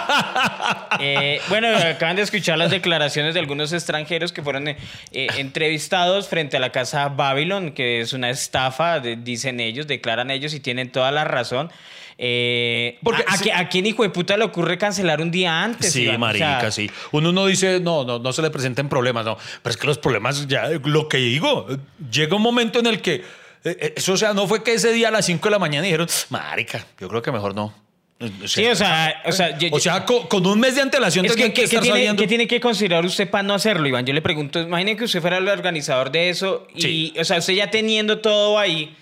Eh, 1.01 1.41
bueno, 1.49 1.77
acaban 1.77 2.15
de 2.15 2.23
escuchar 2.23 2.57
las 2.57 2.71
declaraciones 2.71 3.35
de 3.35 3.41
algunos 3.41 3.73
extranjeros 3.73 4.33
que 4.33 4.43
fueron 4.43 4.69
eh, 4.69 4.77
eh, 5.11 5.27
entrevistados 5.39 6.29
frente 6.29 6.57
a 6.57 6.61
la 6.61 6.71
casa 6.71 7.09
Babylon, 7.09 7.73
que 7.73 8.01
es 8.01 8.13
una 8.13 8.31
estafa, 8.31 9.01
de- 9.01 9.17
dicen 9.17 9.59
ellos, 9.59 9.89
declaran 9.89 10.31
ellos 10.31 10.55
y 10.55 10.61
tienen 10.61 10.93
toda 10.93 11.11
la 11.11 11.25
razón. 11.25 11.73
Eh, 12.19 12.99
Porque 13.03 13.25
a, 13.27 13.33
a 13.33 13.37
si- 13.37 13.45
qui- 13.45 13.53
¿A 13.55 13.69
quién 13.69 13.87
hijo 13.87 14.03
de 14.03 14.11
puta 14.11 14.37
le 14.37 14.45
ocurre 14.45 14.79
cancelar 14.79 15.21
un 15.21 15.31
día 15.31 15.63
antes? 15.63 15.93
Sí, 15.93 16.03
Iván? 16.03 16.17
O 16.17 16.19
marica, 16.21 16.61
sea, 16.61 16.71
sí. 16.71 16.91
Uno 17.13 17.33
no 17.33 17.47
dice, 17.47 17.81
no, 17.81 18.05
no, 18.05 18.19
no 18.19 18.33
se 18.33 18.43
le 18.43 18.51
presenten 18.51 18.89
problemas, 18.89 19.25
no. 19.25 19.37
Pero 19.63 19.71
es 19.73 19.77
que 19.77 19.87
los 19.87 19.99
problemas, 19.99 20.47
ya, 20.47 20.69
lo 20.85 21.09
que 21.09 21.17
digo, 21.19 21.67
llega 22.11 22.37
un 22.37 22.43
momento 22.43 22.79
en 22.79 22.87
el 22.87 23.01
que, 23.01 23.15
eh, 23.17 23.23
eh, 23.65 23.95
eso, 23.97 24.13
o 24.13 24.17
sea, 24.17 24.33
no 24.33 24.47
fue 24.47 24.63
que 24.63 24.75
ese 24.75 24.93
día 24.93 25.09
a 25.09 25.11
las 25.11 25.27
5 25.27 25.45
de 25.49 25.51
la 25.51 25.59
mañana 25.59 25.85
dijeron, 25.85 26.07
marica, 26.31 26.87
yo 27.01 27.09
creo 27.09 27.21
que 27.23 27.33
mejor 27.33 27.55
no. 27.55 27.75
Eh, 28.21 28.31
O 28.45 28.47
Sí, 28.49 28.65
o 28.67 28.77
sea, 28.77 29.23
o 29.27 29.33
sea, 29.33 29.59
yo- 29.59 29.69
o 29.73 29.81
sea, 29.81 30.05
co- 30.05 30.29
con, 30.29 30.47
un 30.47 30.61
mes 30.61 30.77
de 30.77 30.83
antelación 30.83 31.27
Es 31.27 31.33
que, 31.35 31.43
que, 31.43 31.49
¿qué, 31.49 31.55
qué 31.55 31.65
estar 31.65 31.83
tiene, 31.83 31.97
sabiendo. 31.99 32.23
qué 32.23 32.29
tiene 32.29 32.47
que 32.47 32.61
considerar 32.61 33.05
usted 33.05 33.29
para 33.29 33.43
no 33.43 33.55
hacerlo, 33.55 33.89
Iván? 33.89 34.07
Yo 34.07 34.15
le 34.15 34.23
pregunto, 34.23 34.61
imagine 34.61 34.97
que 34.97 35.05
usted 35.05 35.21
fuera 35.21 35.39
el 35.39 35.49
organizador 35.49 36.13
de 36.13 36.29
eso 36.31 36.69
y, 36.77 36.81
Sí. 36.81 37.15
o 37.19 37.25
sea, 37.25 37.39
usted 37.39 37.55
ya 37.55 37.71
teniendo 37.71 38.19
todo 38.21 38.57
ahí, 38.59 38.95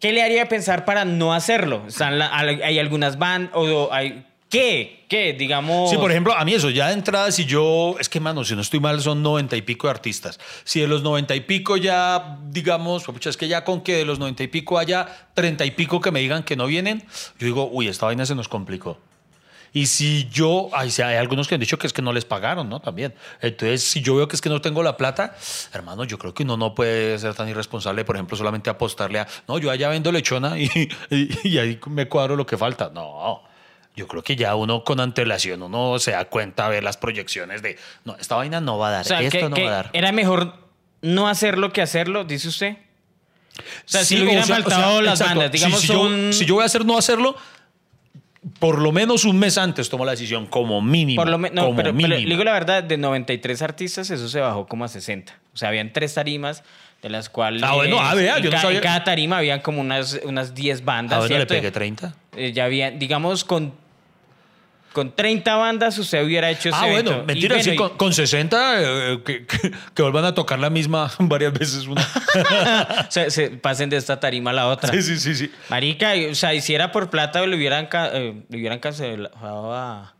¿qué 0.00 0.12
le 0.12 0.22
haría 0.22 0.48
pensar 0.48 0.84
para 0.84 1.04
no 1.04 1.32
hacerlo? 1.32 1.84
La- 1.98 2.26
al- 2.26 2.62
hay 2.62 2.78
algunas 2.78 3.18
bandas 3.18 3.52
o 3.54 3.92
hay... 3.92 4.26
¿Qué? 4.48 5.04
¿Qué? 5.08 5.32
Digamos... 5.32 5.90
Sí, 5.90 5.96
por 5.96 6.10
ejemplo, 6.10 6.34
a 6.34 6.44
mí 6.44 6.52
eso, 6.54 6.70
ya 6.70 6.88
de 6.88 6.94
entrada, 6.94 7.30
si 7.30 7.44
yo, 7.44 7.94
es 8.00 8.08
que, 8.08 8.18
mano, 8.18 8.42
si 8.44 8.56
no 8.56 8.62
estoy 8.62 8.80
mal, 8.80 9.00
son 9.00 9.22
noventa 9.22 9.56
y 9.56 9.62
pico 9.62 9.86
de 9.86 9.92
artistas. 9.92 10.40
Si 10.64 10.80
de 10.80 10.88
los 10.88 11.04
noventa 11.04 11.36
y 11.36 11.40
pico 11.42 11.76
ya, 11.76 12.36
digamos, 12.48 13.04
es 13.24 13.36
que 13.36 13.46
ya 13.46 13.62
con 13.62 13.80
que 13.80 13.94
de 13.94 14.04
los 14.04 14.18
noventa 14.18 14.42
y 14.42 14.48
pico 14.48 14.76
haya 14.78 15.06
treinta 15.34 15.64
y 15.64 15.70
pico 15.70 16.00
que 16.00 16.10
me 16.10 16.18
digan 16.18 16.42
que 16.42 16.56
no 16.56 16.66
vienen, 16.66 17.04
yo 17.38 17.46
digo, 17.46 17.68
uy, 17.70 17.86
esta 17.86 18.06
vaina 18.06 18.26
se 18.26 18.34
nos 18.34 18.48
complicó. 18.48 18.98
Y 19.72 19.86
si 19.86 20.28
yo, 20.30 20.68
ay, 20.72 20.90
sí, 20.90 21.00
hay 21.02 21.16
algunos 21.16 21.46
que 21.46 21.54
han 21.54 21.60
dicho 21.60 21.78
que 21.78 21.86
es 21.86 21.92
que 21.92 22.02
no 22.02 22.12
les 22.12 22.24
pagaron, 22.24 22.68
¿no? 22.68 22.80
También. 22.80 23.14
Entonces, 23.40 23.84
si 23.84 24.00
yo 24.02 24.16
veo 24.16 24.26
que 24.26 24.34
es 24.34 24.42
que 24.42 24.48
no 24.48 24.60
tengo 24.60 24.82
la 24.82 24.96
plata, 24.96 25.36
hermano, 25.72 26.02
yo 26.04 26.18
creo 26.18 26.34
que 26.34 26.42
uno 26.42 26.56
no 26.56 26.74
puede 26.74 27.18
ser 27.20 27.34
tan 27.34 27.48
irresponsable, 27.48 28.04
por 28.04 28.16
ejemplo, 28.16 28.36
solamente 28.36 28.68
apostarle 28.68 29.20
a, 29.20 29.28
no, 29.46 29.58
yo 29.58 29.70
allá 29.70 29.88
vendo 29.88 30.10
lechona 30.10 30.58
y, 30.58 30.64
y, 31.10 31.48
y 31.48 31.58
ahí 31.58 31.78
me 31.86 32.08
cuadro 32.08 32.34
lo 32.36 32.44
que 32.46 32.56
falta. 32.58 32.90
No. 32.92 33.42
Yo 33.96 34.06
creo 34.08 34.22
que 34.22 34.34
ya 34.36 34.54
uno 34.54 34.82
con 34.84 34.98
antelación, 35.00 35.62
uno 35.62 35.98
se 35.98 36.12
da 36.12 36.24
cuenta, 36.24 36.68
ve 36.68 36.80
las 36.82 36.96
proyecciones 36.96 37.60
de, 37.62 37.76
no, 38.04 38.16
esta 38.16 38.36
vaina 38.36 38.60
no 38.60 38.78
va 38.78 38.88
a 38.88 38.90
dar, 38.92 39.00
o 39.02 39.04
sea, 39.08 39.20
esto 39.20 39.38
que- 39.38 39.48
no 39.48 39.54
que 39.56 39.64
va 39.64 39.70
a 39.70 39.74
dar. 39.74 39.90
era 39.92 40.10
mejor 40.12 40.54
no 41.02 41.28
hacerlo 41.28 41.72
que 41.72 41.82
hacerlo, 41.82 42.24
dice 42.24 42.48
usted. 42.48 42.76
O 43.58 43.62
sea, 43.84 44.00
si 44.04 44.14
Sí, 44.14 44.16
le 44.18 44.24
hubieran 44.24 44.44
o 44.44 44.46
sea- 44.46 44.58
o 44.58 44.62
faltado 44.62 44.92
sea, 44.92 45.02
las 45.02 45.20
exacto. 45.20 45.40
bandas, 45.40 45.50
Si- 45.52 45.56
digamos, 45.58 45.80
si, 45.80 45.86
yo, 45.88 46.00
un- 46.02 46.32
si 46.32 46.44
yo 46.46 46.54
voy 46.54 46.62
a 46.62 46.66
hacer 46.66 46.84
no 46.86 46.96
hacerlo, 46.96 47.36
por 48.58 48.80
lo 48.80 48.90
menos 48.92 49.24
un 49.24 49.38
mes 49.38 49.58
antes 49.58 49.88
tomo 49.90 50.04
la 50.04 50.12
decisión, 50.12 50.46
como 50.46 50.80
mínimo. 50.80 51.20
Por 51.20 51.30
lo 51.30 51.38
menos, 51.38 51.54
no, 51.54 51.62
como 51.64 51.76
pero, 51.76 51.86
pero 51.88 51.94
mínimo. 51.94 52.14
le 52.14 52.26
digo 52.26 52.44
la 52.44 52.52
verdad, 52.52 52.82
de 52.82 52.96
93 52.96 53.62
artistas, 53.62 54.10
eso 54.10 54.28
se 54.28 54.40
bajó 54.40 54.66
como 54.66 54.84
a 54.84 54.88
60. 54.88 55.38
O 55.52 55.56
sea, 55.56 55.68
habían 55.68 55.92
tres 55.92 56.14
tarimas, 56.14 56.62
de 57.02 57.10
las 57.10 57.28
cuales. 57.28 57.62
Ah, 57.62 57.74
bueno, 57.74 57.98
ah, 58.00 58.14
vea, 58.14 58.38
en 58.38 58.44
yo 58.44 58.50
no 58.50 58.58
sabía. 58.58 58.78
En 58.78 58.82
cada 58.82 59.04
tarima 59.04 59.38
habían 59.38 59.60
como 59.60 59.80
unas, 59.80 60.20
unas 60.24 60.54
10 60.54 60.84
bandas. 60.84 61.16
Ah, 61.16 61.20
bueno, 61.20 61.34
le 61.34 61.46
¿cierto? 61.46 61.54
pegué 61.54 61.70
30. 61.70 62.14
Eh, 62.36 62.52
ya 62.52 62.64
había, 62.64 62.90
digamos, 62.90 63.44
con, 63.44 63.74
con 64.92 65.14
30 65.14 65.54
bandas 65.56 65.96
usted 65.98 66.24
hubiera 66.24 66.50
hecho 66.50 66.68
ese 66.70 66.78
Ah, 66.80 66.86
bueno. 66.90 67.22
Y 67.22 67.26
mentira, 67.26 67.54
bueno, 67.56 67.64
sí, 67.64 67.70
y- 67.70 67.76
con, 67.76 67.90
con 67.96 68.12
60 68.12 68.74
eh, 68.82 69.22
que, 69.24 69.46
que- 69.46 69.70
que 69.94 70.02
vuelvan 70.02 70.24
a 70.24 70.34
tocar 70.34 70.58
la 70.58 70.70
misma 70.70 71.10
varias 71.20 71.52
veces 71.52 71.86
una. 71.86 72.04
se, 73.08 73.30
se 73.30 73.50
pasen 73.50 73.88
de 73.90 73.96
esta 73.96 74.18
tarima 74.18 74.50
a 74.50 74.54
la 74.54 74.66
otra. 74.68 74.92
sí, 74.92 75.02
sí, 75.02 75.18
sí, 75.18 75.34
sí. 75.34 75.52
Marica, 75.68 76.12
o 76.30 76.34
sea, 76.34 76.54
y 76.54 76.60
si 76.60 76.74
era 76.74 76.90
por 76.92 77.08
plata, 77.10 77.44
le 77.46 77.56
hubieran, 77.56 77.88
eh, 77.92 78.42
le 78.48 78.58
hubieran 78.58 78.78
cancelado 78.80 79.72
a, 79.74 80.14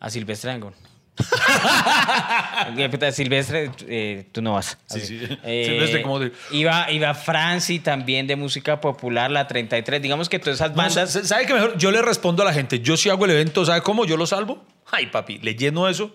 a 0.00 0.10
Silvestre 0.10 0.50
Angón. 0.50 0.74
Silvestre, 3.12 3.70
eh, 3.86 4.26
tú 4.32 4.42
no 4.42 4.54
vas. 4.54 4.78
Sí, 4.86 4.98
Así. 4.98 5.18
sí. 5.20 5.38
Eh, 5.44 5.64
Silvestre, 5.68 6.02
¿cómo 6.02 6.18
de- 6.18 6.32
Iba, 6.50 6.90
iba 6.90 7.14
Franci 7.14 7.78
también 7.78 8.26
de 8.26 8.36
música 8.36 8.80
popular, 8.80 9.30
la 9.30 9.46
33. 9.46 10.02
Digamos 10.02 10.28
que 10.28 10.38
todas 10.38 10.56
esas 10.56 10.70
No, 10.70 10.76
bandas. 10.76 11.12
sa- 11.12 11.24
¿Sabe 11.24 11.46
qué 11.46 11.54
mejor? 11.54 11.76
Yo 11.78 11.90
le 11.90 12.02
respondo 12.02 12.42
a 12.42 12.46
la 12.46 12.52
gente, 12.52 12.80
yo 12.80 12.96
si 12.96 13.08
hago 13.10 13.24
el 13.24 13.30
evento, 13.32 13.64
¿sabe 13.64 13.82
cómo? 13.82 14.04
Yo 14.04 14.16
lo 14.16 14.26
salvo. 14.26 14.64
Ay, 14.90 15.06
papi, 15.06 15.38
le 15.38 15.54
lleno 15.54 15.88
eso 15.88 16.14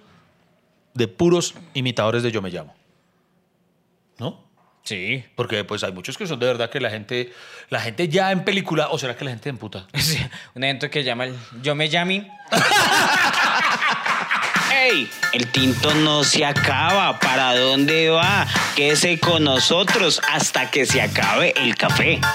de 0.93 1.07
puros 1.07 1.53
imitadores 1.73 2.23
de 2.23 2.31
Yo 2.31 2.41
Me 2.41 2.49
Llamo. 2.49 2.75
¿No? 4.17 4.43
Sí. 4.83 5.23
Porque 5.35 5.63
pues 5.63 5.83
hay 5.83 5.91
muchos 5.91 6.17
que 6.17 6.25
son 6.27 6.39
de 6.39 6.45
verdad 6.47 6.69
que 6.69 6.79
la 6.79 6.89
gente, 6.89 7.31
la 7.69 7.79
gente 7.79 8.07
ya 8.09 8.31
en 8.31 8.43
película, 8.43 8.89
o 8.89 8.97
será 8.97 9.15
que 9.15 9.23
la 9.23 9.31
gente 9.31 9.49
en 9.49 9.57
puta. 9.57 9.87
Sí, 9.97 10.17
Un 10.55 10.63
evento 10.63 10.89
que 10.89 11.03
llama 11.03 11.25
el 11.25 11.35
Yo 11.61 11.75
me 11.75 11.89
llami. 11.89 12.27
¡Ey! 14.81 15.09
El 15.33 15.47
tinto 15.47 15.93
no 15.93 16.23
se 16.23 16.45
acaba. 16.45 17.19
¿Para 17.19 17.55
dónde 17.57 18.09
va? 18.09 18.47
Quédese 18.75 19.19
con 19.19 19.43
nosotros 19.43 20.21
hasta 20.31 20.69
que 20.71 20.85
se 20.85 21.01
acabe 21.01 21.53
el 21.57 21.75
café. 21.75 22.19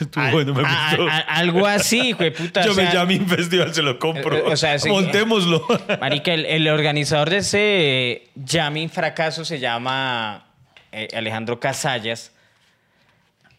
Estuvo 0.00 0.30
bueno, 0.30 0.54
me 0.54 0.62
A- 0.64 0.90
gustó. 0.90 1.08
a- 1.08 1.16
a- 1.16 1.20
algo 1.38 1.66
así, 1.66 2.10
hijo 2.10 2.22
de 2.22 2.30
puta. 2.30 2.64
Yo 2.64 2.72
o 2.72 2.74
me 2.74 2.82
sea, 2.84 2.94
llamo 2.94 3.12
un 3.16 3.26
festival, 3.28 3.74
se 3.74 3.82
lo 3.82 3.98
compro. 3.98 4.36
Eh, 4.36 4.42
eh, 4.46 4.52
o 4.52 4.56
sea, 4.56 4.78
sí. 4.78 4.88
Montémoslo. 4.88 5.66
Marica, 6.00 6.32
el, 6.32 6.44
el 6.46 6.68
organizador 6.68 7.30
de 7.30 7.38
ese 7.38 8.28
Jamming 8.46 8.90
Fracaso 8.90 9.44
se 9.44 9.58
llama 9.58 10.46
eh, 10.92 11.08
Alejandro 11.16 11.58
Casallas. 11.58 12.32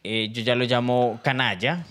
Eh, 0.04 0.30
yo 0.32 0.42
ya 0.44 0.56
lo 0.56 0.64
llamo 0.66 1.20
Canalla. 1.24 1.84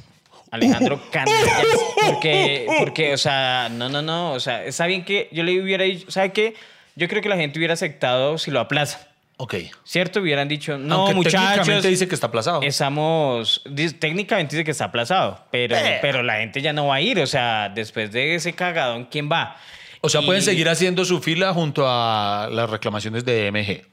Alejandro 0.51 1.01
Canallas. 1.13 1.63
Porque, 2.07 2.67
porque, 2.79 3.13
o 3.15 3.19
sea, 3.19 3.69
no, 3.71 3.89
no, 3.89 4.03
no. 4.03 4.33
O 4.33 4.41
sea, 4.41 4.65
está 4.65 4.87
bien 4.87 5.05
que 5.05 5.29
yo 5.33 5.43
le 5.43 5.61
hubiera 5.61 5.85
dicho, 5.85 6.11
¿sabe 6.11 6.33
qué? 6.33 6.55
Yo 6.97 7.07
creo 7.09 7.23
que 7.23 7.29
la 7.29 7.37
gente 7.37 7.59
hubiera 7.59 7.75
aceptado 7.75 8.39
si 8.39 8.51
lo 8.51 8.59
aplaza. 8.61 9.07
ok. 9.37 9.55
¿Cierto? 9.85 10.21
Hubieran 10.21 10.49
dicho, 10.49 10.79
no, 10.79 10.97
Aunque 11.03 11.15
muchachos. 11.15 11.41
técnicamente 11.55 11.89
dice 11.89 12.09
que 12.09 12.15
está 12.15 12.27
aplazado. 12.29 12.63
Estamos. 12.63 13.63
Técnicamente 14.01 14.57
dice 14.57 14.65
que 14.65 14.71
está 14.73 14.87
aplazado, 14.87 15.45
pero, 15.51 15.77
Eh. 15.77 15.99
pero 16.03 16.23
la 16.23 16.37
gente 16.39 16.61
ya 16.63 16.73
no 16.73 16.87
va 16.89 16.97
a 16.97 17.01
ir. 17.01 17.21
O 17.21 17.27
sea, 17.27 17.69
después 17.73 18.11
de 18.11 18.35
ese 18.35 18.53
cagadón, 18.55 19.05
¿quién 19.11 19.31
va? 19.31 19.57
O 20.01 20.09
sea, 20.09 20.23
pueden 20.23 20.43
Y 20.43 20.45
seguir 20.45 20.69
haciendo 20.69 21.05
su 21.05 21.21
fila 21.21 21.53
junto 21.53 21.85
a 21.87 22.49
las 22.51 22.71
reclamaciones 22.71 23.25
de 23.25 23.49
MG. 23.53 23.85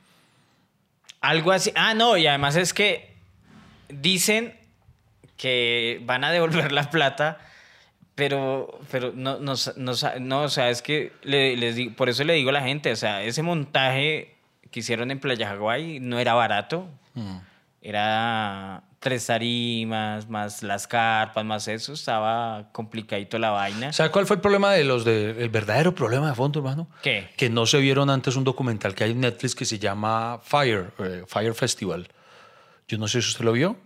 Algo 1.22 1.52
así. 1.52 1.72
Ah, 1.76 1.94
no, 1.96 2.16
y 2.18 2.28
además 2.28 2.56
es 2.56 2.74
que 2.74 3.14
dicen 3.90 4.54
que 5.38 6.02
van 6.06 6.24
a 6.24 6.32
devolver 6.32 6.72
la 6.72 6.90
plata, 6.90 7.38
pero, 8.16 8.80
pero 8.92 9.12
no, 9.14 9.40
no, 9.40 9.54
no, 9.76 9.92
no, 10.20 10.42
o 10.44 10.50
sea, 10.50 10.70
es 10.70 10.82
que 10.82 11.12
le- 11.24 11.58
les 11.58 11.76
digo, 11.76 11.94
por 11.96 12.08
eso 12.10 12.24
le 12.24 12.34
digo 12.34 12.50
a 12.50 12.54
la 12.54 12.62
gente, 12.62 12.92
o 12.92 12.96
sea, 12.96 13.22
ese 13.24 13.42
montaje 13.44 14.36
que 14.72 14.80
hicieron 14.80 15.12
en 15.12 15.20
Playa 15.20 15.48
Hawái 15.50 16.00
no 16.00 16.20
era 16.20 16.34
barato. 16.34 16.88
Era 17.82 18.82
tres 19.00 19.28
tarimas, 19.28 20.28
más 20.28 20.64
las 20.64 20.88
carpas, 20.88 21.46
más 21.46 21.68
eso, 21.68 21.94
estaba 21.94 22.70
complicadito 22.72 23.38
la 23.38 23.52
vaina. 23.52 23.94
¿Sabe 23.94 24.10
cuál 24.10 24.26
fue 24.26 24.38
el 24.38 24.42
problema 24.42 24.72
de 24.74 24.84
los 24.84 25.06
de 25.06 25.32
el 25.44 25.50
verdadero 25.50 25.94
problema 25.94 26.28
de 26.30 26.36
fondo, 26.36 26.60
hermano? 26.60 26.88
¿Qué? 27.04 27.30
Que 27.38 27.50
no 27.50 27.68
se 27.68 27.78
vieron 27.80 28.10
antes 28.10 28.36
un 28.36 28.44
documental 28.44 28.96
que 28.96 29.04
hay 29.04 29.12
en 29.12 29.20
Netflix 29.22 29.54
que 29.54 29.66
se 29.66 29.78
llama 29.78 30.40
Fire, 30.44 30.92
eh, 31.00 31.24
Fire 31.28 31.54
Festival. 31.54 32.08
Yo 32.88 32.98
no 32.98 33.08
sé 33.08 33.22
si 33.22 33.30
usted 33.30 33.46
lo 33.46 33.52
vio. 33.52 33.78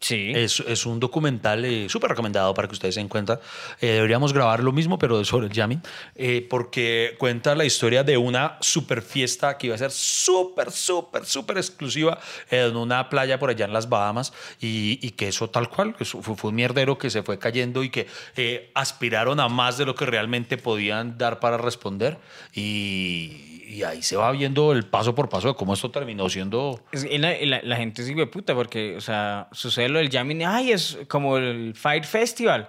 Sí. 0.00 0.32
Es, 0.34 0.60
es 0.60 0.86
un 0.86 0.98
documental 1.00 1.64
eh, 1.64 1.88
súper 1.88 2.10
recomendado 2.10 2.52
para 2.54 2.68
que 2.68 2.72
ustedes 2.72 2.94
se 2.94 3.00
den 3.00 3.08
cuenta. 3.08 3.40
Eh, 3.80 3.92
deberíamos 3.92 4.32
grabar 4.32 4.62
lo 4.62 4.72
mismo, 4.72 4.98
pero 4.98 5.24
sobre 5.24 5.48
jamming, 5.48 5.80
eh, 6.14 6.46
porque 6.48 7.14
cuenta 7.18 7.54
la 7.54 7.64
historia 7.64 8.02
de 8.02 8.16
una 8.16 8.58
super 8.60 9.02
fiesta 9.02 9.56
que 9.56 9.68
iba 9.68 9.76
a 9.76 9.78
ser 9.78 9.90
súper, 9.90 10.70
súper, 10.70 11.24
súper 11.24 11.58
exclusiva 11.58 12.18
en 12.50 12.76
una 12.76 13.08
playa 13.08 13.38
por 13.38 13.50
allá 13.50 13.66
en 13.66 13.72
las 13.72 13.88
Bahamas 13.88 14.32
y, 14.60 14.98
y 15.00 15.10
que 15.12 15.28
eso 15.28 15.48
tal 15.50 15.68
cual, 15.68 15.94
eso 15.98 16.22
fue, 16.22 16.36
fue 16.36 16.50
un 16.50 16.56
mierdero 16.56 16.98
que 16.98 17.10
se 17.10 17.22
fue 17.22 17.38
cayendo 17.38 17.82
y 17.82 17.90
que 17.90 18.06
eh, 18.36 18.70
aspiraron 18.74 19.40
a 19.40 19.48
más 19.48 19.78
de 19.78 19.86
lo 19.86 19.94
que 19.94 20.06
realmente 20.06 20.58
podían 20.58 21.18
dar 21.18 21.40
para 21.40 21.56
responder 21.56 22.18
y, 22.52 23.53
y 23.74 23.82
ahí 23.82 24.02
se 24.02 24.14
va 24.16 24.30
viendo 24.30 24.70
el 24.70 24.86
paso 24.86 25.16
por 25.16 25.28
paso 25.28 25.48
de 25.48 25.54
cómo 25.54 25.74
esto 25.74 25.90
terminó 25.90 26.28
siendo... 26.28 26.80
La, 26.92 27.76
gente 27.76 28.02
es 28.02 28.08
puta 28.30 28.54
porque, 28.54 28.96
o 28.96 29.00
sea, 29.00 29.48
sucede 29.50 29.88
lo 29.88 29.98
del 29.98 30.10
jamming. 30.10 30.44
Ay, 30.44 30.70
es 30.70 30.96
como 31.08 31.38
el 31.38 31.74
Fire 31.74 32.04
Festival. 32.04 32.68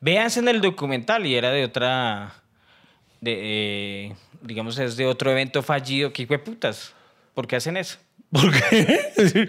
Véanse 0.00 0.40
en 0.40 0.48
el 0.48 0.60
documental 0.60 1.24
y 1.24 1.36
era 1.36 1.50
de 1.50 1.64
otra. 1.64 2.34
De, 3.22 3.38
eh, 3.40 4.16
digamos, 4.42 4.78
es 4.78 4.98
de 4.98 5.06
otro 5.06 5.30
evento 5.30 5.62
fallido. 5.62 6.12
¿Qué 6.12 6.26
de 6.26 6.38
putas? 6.38 6.92
¿Por 7.32 7.46
qué 7.46 7.56
hacen 7.56 7.78
eso? 7.78 7.98
¿Por 8.32 8.50
qué? 8.50 9.10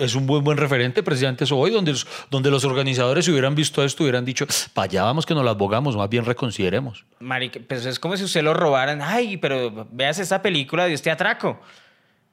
Es 0.00 0.14
un 0.14 0.26
buen 0.26 0.42
buen 0.44 0.58
referente 0.58 1.02
precisamente 1.02 1.44
eso 1.44 1.56
hoy, 1.56 1.70
donde, 1.70 1.92
los- 1.92 2.06
donde 2.30 2.50
los 2.50 2.64
organizadores 2.64 3.24
si 3.24 3.30
hubieran 3.30 3.54
visto 3.54 3.84
esto 3.84 4.02
hubieran 4.02 4.24
dicho, 4.24 4.46
para 4.72 4.84
allá 4.86 5.02
vamos 5.04 5.24
que 5.26 5.34
nos 5.34 5.44
las 5.44 5.56
bogamos, 5.56 5.96
más 5.96 6.08
bien 6.08 6.24
reconsideremos. 6.24 7.04
Marica, 7.20 7.60
pues 7.66 7.86
es 7.86 7.98
como 7.98 8.16
si 8.16 8.24
usted 8.24 8.42
lo 8.42 8.52
robaran. 8.52 9.00
Ay, 9.00 9.36
pero 9.36 9.86
veas 9.92 10.18
esta 10.18 10.42
película 10.42 10.86
de 10.86 10.94
este 10.94 11.10
atraco. 11.10 11.60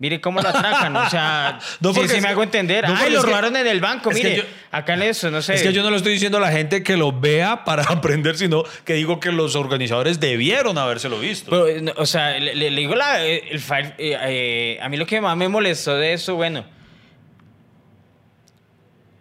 Mire 0.02 0.20
cómo 0.20 0.42
lo 0.42 0.50
atracan. 0.50 0.96
O 0.96 1.08
sea, 1.12 1.60
No, 1.80 1.94
porque 1.94 2.10
sí 2.10 2.16
es 2.16 2.22
me 2.24 2.28
que- 2.28 2.32
hago 2.32 2.42
entender. 2.42 2.90
no, 2.90 2.96
Ay, 2.98 3.12
lo 3.12 3.22
que- 3.22 3.28
robaron 3.28 3.56
en 3.56 3.68
el 3.68 3.80
banco. 3.80 4.10
Mire, 4.10 4.38
yo- 4.38 4.44
acá 4.72 4.96
en 4.96 5.04
eso, 5.04 5.30
no 5.30 5.44
sé. 5.44 5.54
Es 5.54 5.62
que 5.62 5.72
yo 5.74 5.84
no 5.84 5.92
lo 5.92 5.98
estoy 5.98 6.14
diciendo 6.14 6.40
a 6.40 6.42
la 6.42 6.52
gente 6.52 6.82
que 6.82 6.98
lo 6.98 7.12
vea 7.12 7.64
para 7.66 7.84
aprender, 7.88 8.36
sino 8.36 8.64
que 8.84 8.94
digo 8.96 9.20
que 9.20 9.32
los 9.32 9.56
organizadores 9.56 10.20
debieron 10.20 10.80
habérselo 10.80 11.20
visto. 11.20 11.52
Pero, 11.52 11.68
eh, 11.68 11.82
no, 11.84 11.92
o 11.98 12.08
sea, 12.08 12.32
le, 12.40 12.56
le- 12.56 12.72
le 12.72 12.82
digo 12.82 12.96
la, 12.96 13.24
eh, 13.24 13.44
el 13.52 13.60
Fire- 13.60 13.94
eh, 14.00 14.18
eh, 14.24 14.80
a 14.82 14.90
mí 14.90 14.98
lo 14.98 15.06
que 15.06 15.22
más 15.22 15.38
me 15.38 15.48
molestó 15.48 15.96
de 15.96 16.14
eso, 16.14 16.34
bueno, 16.36 16.66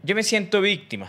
yo 0.03 0.15
me 0.15 0.23
siento 0.23 0.61
víctima. 0.63 1.09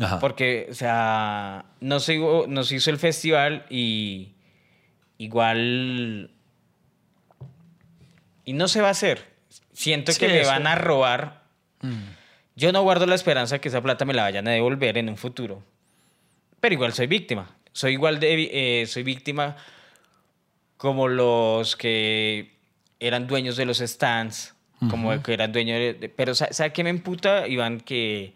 Ajá. 0.00 0.18
Porque, 0.18 0.66
o 0.70 0.74
sea, 0.74 1.64
no 1.80 2.00
se, 2.00 2.14
hizo- 2.16 2.46
no 2.48 2.64
se 2.64 2.74
hizo 2.76 2.90
el 2.90 2.98
festival 2.98 3.64
y 3.70 4.30
igual... 5.18 6.30
Y 8.48 8.54
no 8.54 8.66
se 8.66 8.80
va 8.80 8.88
a 8.88 8.92
hacer. 8.92 9.26
Siento 9.74 10.12
Sí, 10.12 10.20
que 10.20 10.28
me 10.28 10.40
eso. 10.40 10.48
van 10.50 10.66
a 10.66 10.74
robar. 10.74 11.42
Yo 12.56 12.72
no 12.72 12.80
guardo 12.82 13.04
la 13.04 13.14
esperanza 13.14 13.58
que 13.60 13.68
esa 13.68 13.82
plata 13.82 14.06
me 14.06 14.14
la 14.14 14.22
vayan 14.22 14.48
a 14.48 14.52
devolver 14.52 14.96
en 14.96 15.10
un 15.10 15.18
futuro. 15.18 15.62
Pero 16.58 16.72
igual 16.74 16.94
soy 16.94 17.06
víctima. 17.08 17.54
Soy 17.72 17.92
igual 17.92 18.18
de... 18.20 18.80
eh, 18.82 18.86
soy 18.86 19.02
víctima 19.02 19.56
como 20.78 21.08
los 21.08 21.76
que 21.76 22.56
eran 23.00 23.26
dueños 23.26 23.56
de 23.58 23.66
los 23.66 23.78
stands, 23.78 24.54
como 24.88 25.22
que 25.22 25.34
eran 25.34 25.52
dueños 25.52 25.78
de... 25.78 25.92
de- 25.94 26.08
pero 26.08 26.34
¿sabe, 26.34 26.54
sabe 26.54 26.72
qué 26.72 26.82
me 26.84 26.90
emputa, 26.90 27.46
Iván? 27.48 27.80
Que 27.80 28.32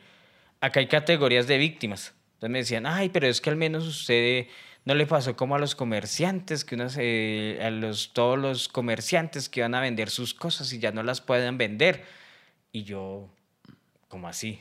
acá 0.61 0.81
hay 0.81 0.89
categorías 0.89 1.47
de 1.47 1.57
víctimas. 1.57 2.13
Entonces 2.35 2.51
me 2.51 2.59
decían, 2.59 2.85
ay, 2.87 3.09
pero 3.09 3.27
es 3.29 3.41
que 3.41 3.49
al 3.51 3.57
menos 3.57 3.87
usted 3.87 4.47
no 4.85 4.95
le 4.95 5.07
pasó 5.07 5.37
como 5.37 5.55
a 5.55 5.59
los 5.59 5.75
comerciantes, 5.75 6.65
que 6.65 6.75
uno 6.75 6.89
se- 6.89 7.59
a 7.63 7.71
los, 7.71 8.13
todos 8.13 8.39
los 8.39 8.69
comerciantes 8.69 9.49
que 9.49 9.63
van 9.63 9.75
a 9.75 9.81
vender 9.81 10.11
sus 10.11 10.35
cosas 10.35 10.73
y 10.73 10.79
ya 10.79 10.91
no 10.93 11.03
las 11.03 11.21
pueden 11.21 11.57
vender. 11.59 12.05
Y 12.73 12.85
yo, 12.85 13.29
¿cómo 14.09 14.29
así? 14.29 14.61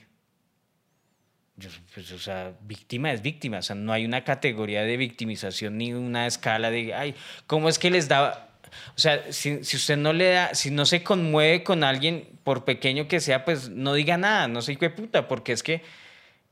Yo, 1.57 1.69
pues, 1.93 2.11
o 2.11 2.19
sea, 2.19 2.53
víctima 2.61 3.11
es 3.11 3.22
víctima. 3.22 3.59
O 3.59 3.61
sea, 3.61 3.76
no 3.76 3.93
hay 3.93 4.05
una 4.05 4.24
categoría 4.24 4.84
de 4.84 4.97
victimización 4.97 5.78
ni 5.78 5.93
una 5.93 6.28
escala 6.28 6.72
de, 6.72 6.93
ay, 6.93 7.15
¿cómo 7.47 7.69
es 7.69 7.78
que 7.80 7.89
les 7.89 8.07
da? 8.07 8.49
O 8.95 8.99
sea, 8.99 9.32
si, 9.34 9.63
si 9.63 9.76
usted 9.78 9.97
no 9.97 10.13
le 10.13 10.30
da, 10.32 10.55
si 10.55 10.72
no 10.72 10.86
se 10.86 11.03
conmueve 11.03 11.63
con 11.63 11.84
alguien, 11.84 12.28
por 12.43 12.63
pequeño 12.63 13.07
que 13.07 13.19
sea, 13.19 13.43
pues 13.43 13.69
no 13.69 13.93
diga 13.93 14.17
nada, 14.17 14.47
no 14.47 14.61
de 14.61 14.89
puta, 14.89 15.28
porque 15.28 15.51
es 15.51 15.61
que, 15.61 15.82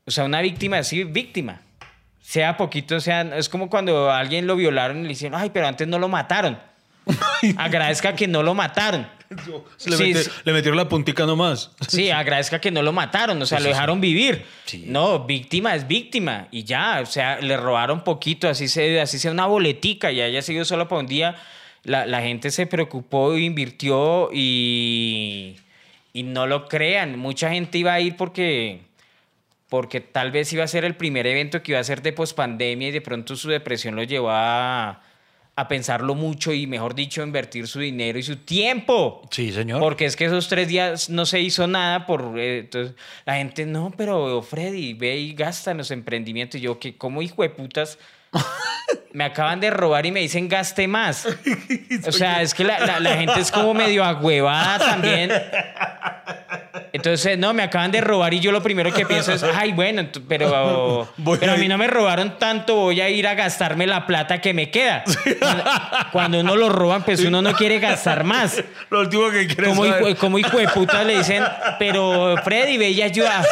o 0.06 0.10
sea, 0.10 0.24
una 0.24 0.40
víctima 0.42 0.78
es 0.78 0.88
sí, 0.88 1.04
víctima. 1.04 1.62
Sea 2.20 2.56
poquito, 2.56 3.00
sea, 3.00 3.22
es 3.36 3.48
como 3.48 3.68
cuando 3.68 4.10
a 4.10 4.18
alguien 4.18 4.46
lo 4.46 4.56
violaron 4.56 5.00
y 5.00 5.06
le 5.06 5.12
hicieron, 5.12 5.40
ay, 5.40 5.50
pero 5.50 5.66
antes 5.66 5.88
no 5.88 5.98
lo 5.98 6.08
mataron. 6.08 6.58
Agradezca 7.56 8.14
que 8.14 8.28
no 8.28 8.42
lo 8.42 8.54
mataron. 8.54 9.08
le, 9.86 9.96
Sí, 9.96 10.14
le 10.44 10.52
metieron 10.52 10.76
la 10.76 10.88
puntica 10.88 11.24
nomás. 11.24 11.70
Sí, 11.86 12.10
agradezca 12.10 12.60
que 12.60 12.70
no 12.70 12.82
lo 12.82 12.92
mataron, 12.92 13.40
o 13.40 13.46
sea, 13.46 13.60
lo 13.60 13.68
dejaron 13.68 14.00
vivir. 14.00 14.44
Sí. 14.64 14.84
No, 14.86 15.24
víctima 15.24 15.74
es 15.74 15.86
víctima 15.86 16.48
y 16.50 16.64
ya, 16.64 17.00
o 17.02 17.06
sea, 17.06 17.40
le 17.40 17.56
robaron 17.56 18.02
poquito, 18.04 18.48
así, 18.48 18.68
se, 18.68 19.00
así 19.00 19.18
sea 19.18 19.30
una 19.30 19.46
boletica 19.46 20.10
y 20.12 20.20
haya 20.20 20.42
sido 20.42 20.64
solo 20.64 20.88
para 20.88 21.00
un 21.00 21.06
día. 21.06 21.36
La, 21.82 22.06
la 22.06 22.20
gente 22.20 22.50
se 22.50 22.66
preocupó, 22.66 23.36
invirtió 23.36 24.30
y, 24.32 25.56
y 26.12 26.22
no 26.24 26.46
lo 26.46 26.68
crean. 26.68 27.18
Mucha 27.18 27.50
gente 27.50 27.78
iba 27.78 27.94
a 27.94 28.00
ir 28.00 28.16
porque, 28.16 28.82
porque 29.70 30.00
tal 30.02 30.30
vez 30.32 30.52
iba 30.52 30.64
a 30.64 30.68
ser 30.68 30.84
el 30.84 30.96
primer 30.96 31.26
evento 31.26 31.62
que 31.62 31.72
iba 31.72 31.80
a 31.80 31.84
ser 31.84 32.02
de 32.02 32.12
pospandemia 32.12 32.88
y 32.88 32.90
de 32.90 33.00
pronto 33.00 33.34
su 33.36 33.48
depresión 33.48 33.96
lo 33.96 34.02
llevó 34.02 34.28
a, 34.30 35.00
a 35.56 35.68
pensarlo 35.68 36.14
mucho 36.14 36.52
y, 36.52 36.66
mejor 36.66 36.94
dicho, 36.94 37.22
a 37.22 37.24
invertir 37.24 37.66
su 37.68 37.78
dinero 37.80 38.18
y 38.18 38.22
su 38.22 38.36
tiempo. 38.36 39.22
Sí, 39.30 39.52
señor. 39.52 39.78
Porque 39.80 40.04
es 40.06 40.16
que 40.16 40.24
esos 40.26 40.48
tres 40.48 40.68
días 40.68 41.08
no 41.08 41.24
se 41.24 41.40
hizo 41.40 41.66
nada 41.66 42.04
por... 42.06 42.34
eh, 42.38 42.58
entonces, 42.60 42.94
la 43.24 43.36
gente, 43.36 43.64
no, 43.64 43.92
pero 43.96 44.42
Freddy, 44.42 44.92
ve 44.94 45.16
y 45.16 45.34
gasta 45.34 45.70
en 45.70 45.78
los 45.78 45.90
emprendimientos. 45.90 46.58
Y 46.60 46.64
yo, 46.64 46.78
que 46.78 46.96
como 46.96 47.22
hijo 47.22 47.42
de 47.42 47.50
putas, 47.50 47.98
me 49.12 49.24
acaban 49.24 49.60
de 49.60 49.70
robar 49.70 50.04
y 50.06 50.12
me 50.12 50.20
dicen 50.20 50.48
gaste 50.48 50.88
más. 50.88 51.26
O 52.06 52.12
sea, 52.12 52.40
es 52.42 52.54
que 52.54 52.64
la, 52.64 52.78
la- 52.80 52.98
la 53.00 53.16
gente 53.16 53.40
es 53.40 53.50
como 53.52 53.74
medio 53.74 54.02
agüevada 54.04 54.78
también. 54.78 55.30
Entonces, 56.92 57.38
no, 57.38 57.54
me 57.54 57.62
acaban 57.62 57.90
de 57.92 58.00
robar 58.00 58.34
y 58.34 58.40
yo 58.40 58.50
lo 58.52 58.62
primero 58.62 58.92
que 58.92 59.06
pienso 59.06 59.32
es, 59.32 59.42
ay, 59.42 59.72
bueno, 59.72 60.06
pero, 60.28 61.08
Voy 61.16 61.38
pero 61.38 61.52
a 61.52 61.54
a 61.54 61.58
mí 61.58 61.68
no 61.68 61.78
me 61.78 61.86
robaron 61.86 62.38
tanto, 62.38 62.74
voy 62.74 63.00
a 63.00 63.08
ir 63.08 63.26
a 63.26 63.34
gastarme 63.34 63.86
la 63.86 64.06
plata 64.06 64.40
que 64.40 64.52
me 64.54 64.70
queda. 64.70 65.04
Cuando, 66.12 66.40
uno 66.40 66.56
lo 66.56 66.68
roban, 66.68 67.04
pues 67.04 67.20
uno 67.24 67.42
no 67.42 67.52
quiere 67.52 67.78
gastar 67.78 68.24
más. 68.24 68.62
Lo 68.90 69.00
último 69.00 69.30
que 69.30 69.46
quieres 69.46 69.68
Como 69.68 69.84
saber. 69.84 70.08
hijo, 70.08 70.18
como 70.18 70.38
hijo 70.38 70.58
de 70.58 70.68
puta 70.68 71.04
le 71.04 71.18
dicen, 71.18 71.44
pero 71.78 72.36
Freddy, 72.42 72.78
ve 72.78 72.90
y 72.90 73.02
ayuda. 73.02 73.44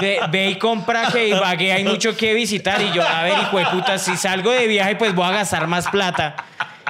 Ve, 0.00 0.20
ve 0.30 0.50
y 0.50 0.54
compra 0.56 1.08
que 1.12 1.28
Ibagué 1.28 1.72
hay 1.72 1.84
mucho 1.84 2.16
que 2.16 2.34
visitar. 2.34 2.80
Y 2.82 2.92
yo, 2.92 3.06
a 3.06 3.22
ver, 3.22 3.34
hijo 3.42 3.58
de 3.58 3.66
puta, 3.66 3.98
si 3.98 4.16
salgo 4.16 4.50
de 4.50 4.66
viaje, 4.66 4.96
pues 4.96 5.14
voy 5.14 5.26
a 5.26 5.30
gastar 5.30 5.66
más 5.66 5.88
plata. 5.88 6.36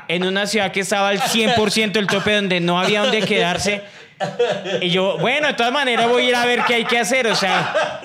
En 0.09 0.25
una 0.25 0.47
ciudad 0.47 0.73
que 0.73 0.81
estaba 0.81 1.11
al 1.11 1.21
100% 1.21 1.97
el 1.97 2.07
tope, 2.07 2.35
donde 2.35 2.61
no 2.61 2.81
había 2.81 3.03
donde 3.03 3.23
quedarse. 3.23 3.83
Y 4.81 4.91
yo, 4.91 5.18
bueno, 5.18 5.49
de 5.49 5.55
todas 5.55 5.73
maneras 5.73 6.09
voy 6.09 6.27
a 6.27 6.29
ir 6.29 6.35
a 6.35 6.47
ver 6.47 6.62
qué 6.66 6.75
hay 6.75 6.85
que 6.85 6.99
hacer. 6.99 7.27
O 7.27 7.35
sea, 7.35 8.03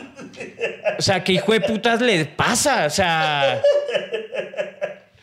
o 0.97 1.01
sea, 1.01 1.23
¿qué 1.23 1.33
hijo 1.33 1.53
de 1.53 1.61
putas 1.61 2.01
les 2.01 2.27
pasa? 2.27 2.85
O 2.85 2.89
sea. 2.89 3.61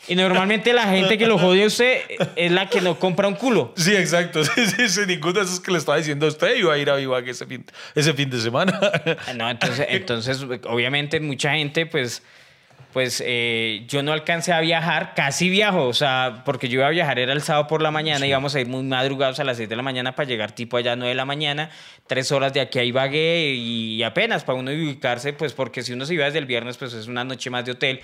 Y 0.08 0.16
normalmente 0.16 0.72
la 0.72 0.84
gente 0.88 1.16
que 1.16 1.26
lo 1.26 1.38
jode 1.38 1.62
a 1.62 1.66
usted 1.66 2.00
es 2.34 2.50
la 2.50 2.68
que 2.68 2.80
no 2.80 2.98
compra 2.98 3.28
un 3.28 3.34
culo. 3.34 3.72
Sí, 3.76 3.94
exacto. 3.94 4.42
Sí, 4.52 4.66
sí, 4.66 4.88
sí, 4.88 5.00
ninguno 5.06 5.34
de 5.34 5.42
esos 5.42 5.60
que 5.60 5.70
le 5.70 5.78
estaba 5.78 5.96
diciendo 5.96 6.26
a 6.26 6.28
usted 6.28 6.56
iba 6.56 6.74
a 6.74 6.78
ir 6.78 6.90
a 6.90 6.96
Vivac 6.96 7.26
ese 7.26 7.46
fin, 7.46 7.64
ese 7.94 8.12
fin 8.12 8.28
de 8.28 8.40
semana. 8.40 8.78
No, 9.36 9.48
entonces, 9.48 9.86
entonces 9.88 10.44
obviamente 10.64 11.20
mucha 11.20 11.52
gente, 11.52 11.86
pues, 11.86 12.22
pues 12.92 13.22
eh, 13.24 13.84
yo 13.88 14.02
no 14.02 14.12
alcancé 14.12 14.52
a 14.52 14.60
viajar, 14.60 15.14
casi 15.14 15.48
viajo, 15.48 15.86
o 15.86 15.94
sea, 15.94 16.42
porque 16.44 16.68
yo 16.68 16.80
iba 16.80 16.86
a 16.86 16.90
viajar, 16.90 17.18
era 17.18 17.32
el 17.32 17.40
sábado 17.40 17.66
por 17.66 17.80
la 17.80 17.90
mañana, 17.90 18.26
íbamos 18.26 18.54
a 18.54 18.60
ir 18.60 18.66
muy 18.66 18.82
madrugados 18.82 19.40
a 19.40 19.44
las 19.44 19.56
6 19.56 19.68
de 19.68 19.76
la 19.76 19.82
mañana 19.82 20.14
para 20.14 20.28
llegar 20.28 20.52
tipo 20.52 20.76
allá 20.76 20.92
a 20.92 20.96
9 20.96 21.08
de 21.08 21.14
la 21.14 21.24
mañana, 21.24 21.70
tres 22.06 22.32
horas 22.32 22.52
de 22.52 22.60
aquí 22.60 22.78
a 22.78 22.84
Ibagué 22.84 23.54
y 23.54 24.02
apenas 24.02 24.44
para 24.44 24.58
uno 24.58 24.70
ubicarse, 24.70 25.32
pues 25.32 25.54
porque 25.54 25.82
si 25.82 25.94
uno 25.94 26.04
se 26.04 26.14
iba 26.14 26.26
desde 26.26 26.38
el 26.38 26.46
viernes, 26.46 26.76
pues 26.76 26.92
es 26.92 27.06
una 27.06 27.24
noche 27.24 27.48
más 27.48 27.64
de 27.64 27.72
hotel, 27.72 28.00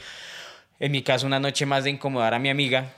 en 0.81 0.93
mi 0.93 1.03
caso 1.03 1.27
una 1.27 1.39
noche 1.39 1.67
más 1.67 1.85
de 1.85 1.91
incomodar 1.91 2.33
a 2.33 2.39
mi 2.39 2.49
amiga 2.49 2.93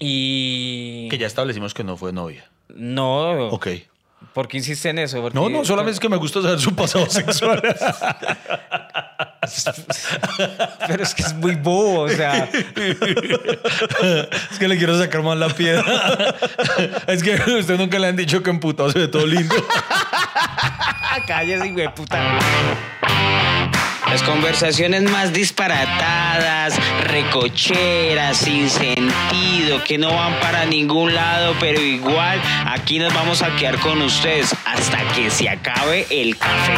y... 0.00 1.08
que 1.10 1.18
ya 1.18 1.26
establecimos 1.26 1.74
que 1.74 1.84
no 1.84 1.96
fue 1.96 2.12
novia. 2.12 2.48
No, 2.68 3.48
Ok. 3.48 3.68
¿Por 4.34 4.48
qué 4.48 4.58
insiste 4.58 4.90
en 4.90 4.98
eso? 4.98 5.22
Porque- 5.22 5.38
No, 5.38 5.48
no, 5.48 5.64
solamente 5.64 5.94
es 5.94 6.00
que 6.00 6.08
me 6.08 6.16
gusta 6.16 6.42
saber 6.42 6.60
su 6.60 6.74
pasado 6.74 7.08
sexual. 7.08 7.62
Pero 10.86 11.02
es 11.02 11.14
que 11.14 11.22
es 11.22 11.32
muy 11.34 11.54
bobo, 11.54 12.00
o 12.02 12.08
sea... 12.08 12.48
es 14.50 14.58
que 14.58 14.68
le 14.68 14.76
quiero 14.76 14.98
sacar 14.98 15.22
más 15.22 15.36
la 15.38 15.48
piedra. 15.48 16.34
es 17.06 17.22
que 17.22 17.34
a 17.34 17.58
usted 17.58 17.78
nunca 17.78 17.98
le 17.98 18.08
han 18.08 18.16
dicho 18.16 18.42
que 18.42 18.50
emputado 18.50 18.90
se 18.90 18.98
ve 19.00 19.08
todo 19.08 19.26
lindo. 19.26 19.54
Cállese, 21.26 21.70
güey, 21.70 21.94
puta. 21.94 22.38
Las 24.10 24.22
conversaciones 24.22 25.02
más 25.02 25.32
disparatadas, 25.32 26.78
recocheras, 27.08 28.36
sin 28.36 28.68
sentido, 28.70 29.82
que 29.84 29.98
no 29.98 30.14
van 30.14 30.38
para 30.40 30.64
ningún 30.66 31.14
lado, 31.14 31.54
pero 31.58 31.80
igual 31.80 32.40
aquí 32.66 32.98
nos 32.98 33.12
vamos 33.12 33.42
a 33.42 33.54
quedar 33.56 33.78
con 33.78 34.00
ustedes 34.02 34.54
hasta 34.66 34.98
que 35.14 35.30
se 35.30 35.48
acabe 35.48 36.06
el 36.10 36.36
café. 36.38 36.74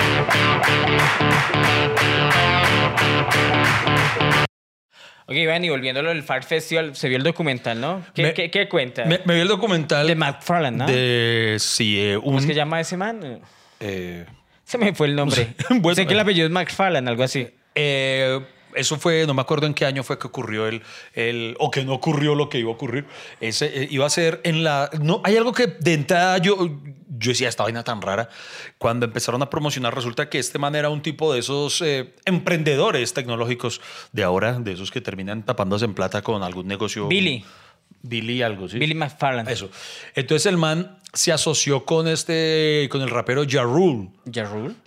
Ok, 5.28 5.34
Iván, 5.34 5.64
y 5.64 5.68
volviéndolo 5.68 6.10
del 6.10 6.22
Fart 6.22 6.44
Festival, 6.46 6.94
se 6.94 7.08
vio 7.08 7.18
el 7.18 7.24
documental, 7.24 7.80
¿no? 7.80 8.02
¿Qué, 8.14 8.22
Me- 8.22 8.34
qué- 8.34 8.48
qué 8.50 8.68
cuenta? 8.68 9.04
me, 9.04 9.20
me 9.24 9.34
vi 9.34 9.40
el 9.40 9.48
documental 9.48 10.06
De 10.06 10.14
McFarlane, 10.14 10.76
¿no? 10.76 10.86
de 10.86 11.56
sí, 11.58 11.98
eh, 12.00 12.18
¿Cómo 12.22 12.38
es 12.38 12.46
que 12.46 12.54
llama 12.54 12.80
ese 12.80 12.96
man? 12.96 13.40
eh, 13.80 14.24
Se 14.66 14.78
me 14.78 14.92
fue 14.94 15.06
el 15.06 15.14
nombre. 15.14 15.54
Bueno, 15.70 15.94
sé 15.94 16.06
que 16.06 16.14
el 16.14 16.20
apellido 16.20 16.46
es 16.46 16.52
McFarlane, 16.52 17.08
algo 17.08 17.22
así. 17.22 17.48
Eh, 17.76 18.40
eso 18.74 18.98
fue, 18.98 19.24
no 19.26 19.32
me 19.32 19.40
acuerdo 19.40 19.66
en 19.66 19.74
qué 19.74 19.86
año 19.86 20.02
fue 20.02 20.18
que 20.18 20.26
ocurrió 20.26 20.66
el, 20.66 20.82
el 21.14 21.56
o 21.60 21.70
que 21.70 21.84
no 21.84 21.94
ocurrió 21.94 22.34
lo 22.34 22.48
que 22.48 22.58
iba 22.58 22.70
a 22.70 22.74
ocurrir. 22.74 23.06
Ese 23.40 23.84
eh, 23.84 23.88
iba 23.90 24.04
a 24.04 24.10
ser 24.10 24.40
en 24.42 24.64
la. 24.64 24.90
No, 25.00 25.20
hay 25.22 25.36
algo 25.36 25.52
que 25.52 25.68
de 25.68 25.94
entrada 25.94 26.38
yo, 26.38 26.56
yo 27.16 27.30
decía, 27.30 27.48
esta 27.48 27.62
vaina 27.62 27.84
tan 27.84 28.02
rara. 28.02 28.28
Cuando 28.76 29.06
empezaron 29.06 29.40
a 29.40 29.48
promocionar, 29.48 29.94
resulta 29.94 30.28
que 30.28 30.40
este 30.40 30.58
man 30.58 30.74
era 30.74 30.90
un 30.90 31.00
tipo 31.00 31.32
de 31.32 31.38
esos 31.38 31.80
eh, 31.80 32.12
emprendedores 32.24 33.14
tecnológicos 33.14 33.80
de 34.10 34.24
ahora, 34.24 34.54
de 34.54 34.72
esos 34.72 34.90
que 34.90 35.00
terminan 35.00 35.44
tapándose 35.44 35.84
en 35.84 35.94
plata 35.94 36.22
con 36.22 36.42
algún 36.42 36.66
negocio. 36.66 37.06
Billy. 37.06 37.44
Billy 38.02 38.42
algo, 38.42 38.68
¿sí? 38.68 38.78
Billy 38.78 38.94
McFarlane. 38.94 39.50
Eso. 39.52 39.70
Entonces 40.14 40.46
el 40.46 40.56
man 40.56 40.98
se 41.12 41.32
asoció 41.32 41.84
con 41.84 42.06
este, 42.08 42.88
con 42.90 43.00
el 43.02 43.08
rapero 43.10 43.42
Ja 43.48 43.62
Rule. 43.62 44.08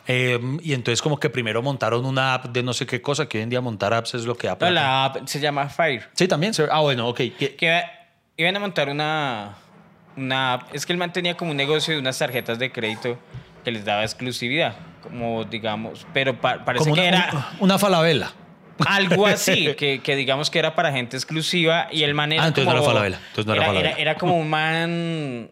Eh, 0.07 0.39
y 0.61 0.73
entonces 0.73 1.01
como 1.01 1.19
que 1.19 1.29
primero 1.29 1.61
montaron 1.61 2.05
una 2.05 2.33
app 2.35 2.45
de 2.47 2.61
no 2.63 2.73
sé 2.73 2.85
qué 2.85 3.01
cosa, 3.01 3.27
que 3.27 3.37
hoy 3.39 3.43
en 3.43 3.49
día 3.49 3.61
montar 3.61 3.93
apps 3.93 4.13
es 4.13 4.25
lo 4.25 4.35
que 4.35 4.47
da 4.47 4.57
No, 4.61 4.69
la 4.69 5.05
app 5.05 5.27
se 5.27 5.39
llama 5.39 5.67
Fire. 5.69 6.03
Sí, 6.13 6.27
también. 6.27 6.53
se- 6.53 6.67
Ah, 6.71 6.79
bueno, 6.81 7.07
ok. 7.07 7.17
Que- 7.37 7.55
Que 7.57 7.65
iba- 7.65 7.83
iban 8.37 8.55
a 8.55 8.59
montar 8.59 8.89
una, 8.89 9.55
una 10.15 10.53
app. 10.53 10.75
Es 10.75 10.85
que 10.85 10.93
el 10.93 10.99
man 10.99 11.11
tenía 11.11 11.35
como 11.35 11.51
un 11.51 11.57
negocio 11.57 11.93
de 11.93 11.99
unas 11.99 12.17
tarjetas 12.19 12.59
de 12.59 12.71
crédito 12.71 13.17
que 13.65 13.71
les 13.71 13.83
daba 13.83 14.03
exclusividad. 14.03 14.75
Como 15.01 15.45
digamos, 15.45 16.05
pero 16.13 16.39
pa- 16.39 16.63
parece 16.63 16.83
como 16.83 16.95
que 16.95 17.07
una, 17.07 17.17
era... 17.25 17.29
un- 17.33 17.63
una 17.65 17.79
falabella. 17.79 18.31
Algo 18.87 19.25
así, 19.27 19.73
que, 19.75 19.99
que 20.01 20.15
digamos 20.15 20.49
que 20.49 20.59
era 20.59 20.75
para 20.75 20.91
gente 20.91 21.15
exclusiva 21.17 21.87
y 21.91 22.03
el 22.03 22.13
man 22.13 22.31
era 22.31 22.43
Ah, 22.43 22.47
entonces 22.47 22.65
no 22.73 22.79
como... 22.79 22.83
era 22.83 22.93
Falabella, 22.93 23.19
entonces 23.29 23.45
no 23.45 23.53
era 23.97 24.15
como 24.15 24.37
un 24.37 24.49
man 24.49 25.51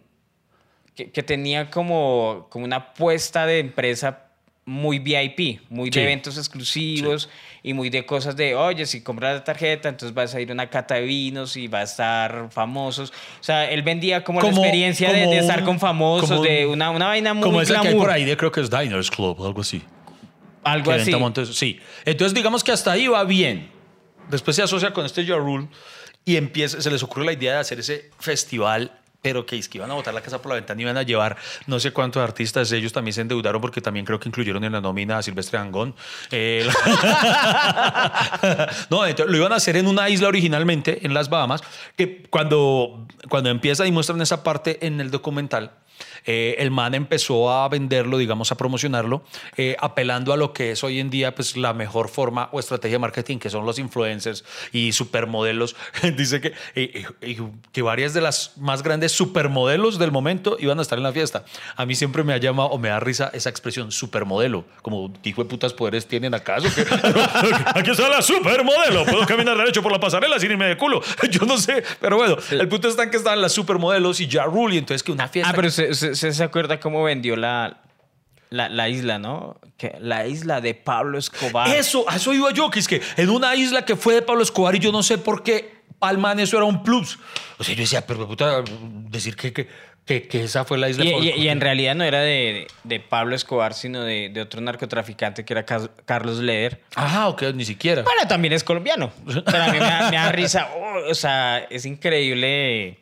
que, 0.96 1.12
que 1.12 1.24
tenía 1.24 1.70
como, 1.70 2.48
como 2.50 2.66
una 2.66 2.78
apuesta 2.78 3.46
de 3.46 3.60
empresa 3.60 4.24
muy 4.66 5.00
VIP, 5.00 5.62
muy 5.70 5.90
Sí. 5.92 6.00
de 6.00 6.04
eventos 6.04 6.38
exclusivos 6.38 7.30
y 7.64 7.74
muy 7.74 7.90
de 7.90 8.06
cosas 8.06 8.36
de, 8.36 8.54
oye, 8.54 8.86
si 8.86 9.02
compras 9.02 9.36
la 9.36 9.44
tarjeta, 9.46 9.88
entonces 9.88 10.14
vas 10.14 10.36
a 10.36 10.42
ir 10.42 10.50
a 10.50 10.54
una 10.54 10.70
cata 10.70 10.96
de 10.96 11.02
vinos 11.04 11.56
y 11.56 11.68
va 11.68 11.80
a 11.80 11.84
estar 11.84 12.48
famosos. 12.52 13.12
O 13.40 13.44
sea, 13.44 13.70
él 13.72 13.82
vendía 13.82 14.26
como, 14.26 14.42
Como- 14.42 14.52
la 14.54 14.60
experiencia 14.60 15.14
de, 15.14 15.22
como 15.22 15.32
de 15.32 15.40
estar 15.40 15.64
con 15.64 15.80
famosos, 15.80 16.40
un- 16.40 16.44
de 16.46 16.66
una, 16.66 16.90
una 16.90 17.08
vaina 17.08 17.34
muy 17.34 17.44
como 17.44 17.62
esa 17.62 17.80
que 17.80 17.88
hay 17.90 17.96
por 17.96 18.10
ahí 18.12 18.26
de 18.26 18.36
creo 18.36 18.52
que 18.52 18.60
es 18.60 18.70
Diners 18.70 19.10
Club, 19.10 19.42
algo 19.46 19.62
así. 19.62 19.82
Algo 20.72 20.92
así. 20.92 21.12
montes- 21.12 21.54
sí. 21.54 21.80
Entonces 22.06 22.34
digamos 22.34 22.64
que 22.64 22.72
hasta 22.72 22.92
ahí 22.92 23.08
va 23.08 23.24
bien. 23.24 23.70
Después 24.30 24.56
se 24.56 24.64
asocia 24.64 24.92
con 24.94 25.06
este 25.06 25.26
Ja 25.26 25.36
Rule 25.38 25.68
y 26.26 26.36
empieza, 26.36 26.82
se 26.82 26.92
les 26.92 27.02
ocurre 27.04 27.26
la 27.26 27.34
idea 27.34 27.54
de 27.54 27.60
hacer 27.60 27.80
ese 27.80 28.12
festival 28.20 28.92
pero 29.20 29.46
que 29.46 29.58
es 29.58 29.68
que 29.68 29.80
iban 29.80 29.92
a 29.92 29.96
botar 29.96 30.14
la 30.14 30.22
casa 30.22 30.42
por 30.42 30.50
la 30.52 30.56
ventana 30.56 30.80
y 30.80 30.84
iban 30.84 30.96
a 30.96 31.02
llevar 31.04 31.36
no 31.66 31.80
sé 31.80 31.92
cuántos 31.92 32.24
artistas. 32.24 32.72
Ellos 32.72 32.94
también 32.94 33.14
se 33.14 33.22
endeudaron 33.22 33.60
porque 33.60 33.82
también 33.82 34.06
creo 34.06 34.20
que 34.20 34.30
incluyeron 34.30 34.64
en 34.64 34.72
la 34.72 34.80
nómina 34.80 35.18
a 35.18 35.24
Silvestre 35.24 35.58
Angón. 35.58 35.96
Eh, 36.32 36.66
no, 38.90 39.06
entonces, 39.06 39.32
lo 39.32 39.38
iban 39.38 39.52
a 39.52 39.56
hacer 39.56 39.78
en 39.78 39.88
una 39.88 40.10
isla 40.10 40.28
originalmente, 40.28 41.06
en 41.06 41.14
las 41.14 41.30
Bahamas, 41.30 41.62
que 41.96 42.24
cuando, 42.30 43.08
cuando 43.30 43.50
empieza 43.50 43.86
y 43.86 43.92
muestran 43.92 44.22
esa 44.22 44.44
parte 44.44 44.86
en 44.86 45.02
el 45.02 45.12
documental, 45.12 45.72
eh, 46.28 46.56
el 46.60 46.70
man 46.70 46.94
empezó 46.94 47.50
a 47.52 47.68
venderlo, 47.70 48.18
digamos, 48.20 48.52
a 48.52 48.56
promocionarlo, 48.58 49.24
eh, 49.58 49.76
apelando 49.80 50.34
a 50.34 50.38
lo 50.38 50.54
que 50.54 50.72
es 50.72 50.84
hoy 50.84 51.00
en 51.00 51.10
día 51.10 51.34
pues, 51.34 51.58
la 51.58 51.74
mejor 51.74 52.10
forma 52.10 52.50
o 52.52 52.60
estrategia 52.60 52.96
de 52.96 53.00
marketing, 53.00 53.38
que 53.40 53.50
son 53.50 53.66
los 53.66 53.80
influencers 53.80 54.44
y 54.72 54.92
supermodelos. 54.92 55.76
Dice 56.18 56.42
que, 56.42 56.54
eh, 56.76 57.06
que 57.72 57.82
varias 57.82 58.14
de 58.14 58.22
las 58.22 58.52
más 58.58 58.84
grandes 58.84 59.12
supermodelos 59.14 59.98
del 59.98 60.12
momento 60.12 60.58
iban 60.60 60.78
a 60.80 60.82
estar 60.82 60.98
en 60.98 61.04
la 61.04 61.12
fiesta. 61.14 61.46
A 61.76 61.86
mí 61.86 61.96
siempre 61.96 62.24
me 62.24 62.34
ha 62.34 62.38
llamado 62.38 62.70
o 62.70 62.78
me 62.78 62.90
da 62.90 63.00
risa 63.00 63.32
esa 63.34 63.50
expresión 63.50 63.92
supermodelo, 63.92 64.66
como 64.82 65.12
hijo 65.24 65.44
de 65.44 65.50
putas 65.50 65.74
poderes 65.74 66.06
tienen 66.08 66.34
acaso. 66.34 66.68
que- 66.76 66.82
Aquí 67.76 67.92
está 67.92 68.10
la 68.10 68.22
supermodelo, 68.22 69.06
puedo 69.06 69.26
caminar 69.26 69.58
derecho 69.58 69.82
por 69.82 69.92
la 69.92 70.00
pasarela 70.00 70.40
sin 70.40 70.52
irme 70.52 70.66
de 70.66 70.78
culo. 70.78 71.02
Yo 71.32 71.46
no 71.46 71.58
sé, 71.58 71.84
pero 72.02 72.18
bueno, 72.18 72.36
el 72.52 72.68
punto 72.68 72.88
está 72.90 73.04
en 73.04 73.12
que 73.12 73.18
estaban 73.18 73.42
las 73.42 73.54
supermodelos 73.54 74.20
y 74.20 74.30
Ja 74.30 74.44
Rule, 74.44 74.78
entonces 74.78 75.04
que 75.04 75.12
una 75.12 75.28
fiesta 75.30 75.52
Ah, 75.52 75.54
pero 75.56 75.70
se, 75.70 75.94
se- 75.94 76.16
se- 76.18 76.34
se 76.34 76.44
acuerda 76.44 76.80
cómo 76.82 77.04
vendió 77.04 77.36
la, 77.38 77.82
la, 78.50 78.68
la 78.70 78.90
isla, 78.90 79.18
¿no? 79.20 79.60
Que 79.78 79.96
la 80.02 80.28
isla 80.28 80.60
de 80.60 80.74
Pablo 80.74 81.18
Escobar. 81.18 81.70
Eso, 81.70 82.06
eso 82.14 82.34
iba 82.34 82.52
yo, 82.52 82.70
que 82.70 82.80
es 82.80 82.88
que 82.88 83.02
en 83.16 83.30
una 83.30 83.56
isla 83.56 83.86
que 83.86 83.96
fue 83.96 84.16
de 84.16 84.22
Pablo 84.22 84.44
Escobar 84.44 84.76
y 84.76 84.80
yo 84.80 84.92
no 84.92 85.04
sé 85.04 85.18
por 85.18 85.44
qué 85.44 85.78
Palman 86.00 86.40
eso 86.40 86.58
era 86.58 86.66
un 86.66 86.84
plus. 86.84 87.18
O 87.58 87.64
sea, 87.64 87.74
yo 87.74 87.82
decía, 87.82 88.06
pero 88.06 88.28
puta, 88.28 88.62
decir 89.10 89.36
que, 89.36 89.52
que, 89.54 89.68
Que, 90.08 90.26
que 90.28 90.44
esa 90.46 90.64
fue 90.64 90.78
la 90.78 90.90
isla 90.90 91.04
Y, 91.04 91.12
Pablo 91.12 91.24
y- 91.26 91.28
Escobar. 91.30 91.46
y 91.46 91.50
en 91.50 91.60
realidad 91.62 91.96
no 91.96 92.04
era 92.06 92.22
de, 92.22 92.68
de 92.86 93.00
Pablo 93.02 93.36
Escobar, 93.36 93.74
sino 93.74 94.04
de, 94.04 94.30
de 94.30 94.42
otro 94.42 94.62
narcotraficante 94.62 95.44
que 95.44 95.54
era 95.54 95.66
Carlos 95.66 96.38
Leder. 96.40 96.82
Ah, 96.96 97.28
ok, 97.28 97.44
ni 97.56 97.66
siquiera. 97.66 98.04
Bueno, 98.04 98.26
también 98.28 98.54
es 98.54 98.64
colombiano. 98.64 99.12
Pero 99.26 99.64
a 99.64 99.68
mí 99.68 99.74
me 99.74 99.80
da, 99.80 100.10
me 100.10 100.16
da 100.18 100.32
risa. 100.32 100.70
Oh, 100.78 101.12
o 101.12 101.14
sea, 101.16 101.58
es 101.70 101.86
increíble 101.86 103.00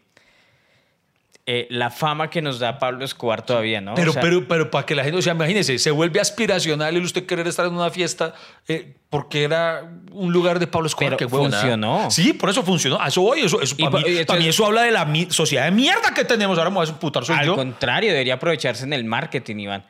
eh, 1.48 1.68
la 1.70 1.92
fama 1.92 2.30
que 2.32 2.42
nos 2.42 2.58
da 2.60 2.80
Pablo 2.80 3.06
Escobar 3.06 3.46
todavía, 3.46 3.80
¿no? 3.80 3.94
Pero, 3.94 4.10
O 4.10 4.14
sea, 4.14 4.22
pero, 4.22 4.48
pero 4.48 4.72
para 4.72 4.86
que 4.86 4.96
la 4.96 5.04
gente, 5.04 5.20
o 5.20 5.22
sea, 5.22 5.34
imagínese, 5.34 5.78
se 5.78 5.92
vuelve 5.92 6.20
aspiracional 6.20 6.96
el 6.96 7.04
usted 7.04 7.26
querer 7.28 7.48
estar 7.48 7.68
en 7.68 7.74
una 7.74 7.90
fiesta 7.92 8.34
eh, 8.68 8.96
porque 9.12 9.44
era 9.44 9.84
un 10.12 10.34
lugar 10.34 10.58
de 10.60 10.66
Pablo 10.68 10.88
Escobar. 10.88 11.16
Pero 11.18 11.30
huevonada. 11.30 11.62
funcionó. 11.62 12.10
Sí, 12.12 12.34
por 12.34 12.50
eso 12.50 12.64
funcionó. 12.64 13.00
A 13.00 13.10
eso 13.10 13.22
voy. 13.22 13.42
Eso, 13.42 13.62
eso, 13.62 13.76
para, 13.78 13.92
por- 13.92 14.00
mí, 14.02 14.06
y 14.08 14.10
entonces- 14.18 14.26
para 14.26 14.40
mí 14.40 14.48
eso 14.48 14.66
habla 14.66 14.82
de 14.82 14.92
la 14.92 15.08
sociedad 15.30 15.66
de 15.66 15.72
mierda 15.72 16.14
que 16.16 16.26
tenemos. 16.26 16.58
Ahora 16.58 16.72
voy 16.72 16.88
a 16.90 16.94
putar 17.00 17.24
soy 17.24 17.36
al 17.38 17.46
yo. 17.46 17.56
contrario, 17.56 18.12
debería 18.12 18.34
aprovecharse 18.36 18.84
en 18.84 18.94
el 18.94 19.04
marketing, 19.06 19.58
Iván. 19.58 19.86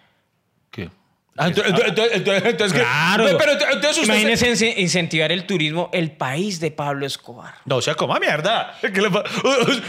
Ah, 1.38 1.48
entonces, 1.48 1.74
entonces- 1.86 2.12
entonces- 2.16 2.44
entonces- 2.46 2.80
Claro. 2.82 3.26
Pero, 3.38 3.52
entonces 3.52 3.74
usted... 3.74 3.94
se- 3.94 4.04
Imagínese 4.06 4.52
ince- 4.52 4.74
incentivar 4.78 5.34
el 5.34 5.46
turismo, 5.46 5.90
el 5.92 6.12
país 6.12 6.62
de 6.62 6.72
Pablo 6.72 7.06
Escobar. 7.06 7.56
No, 7.66 7.76
o 7.76 7.82
sea, 7.82 7.94
coma 7.96 8.20
mierda. 8.20 8.74
¿Qué 8.82 9.02
le 9.02 9.10
pa- 9.12 9.24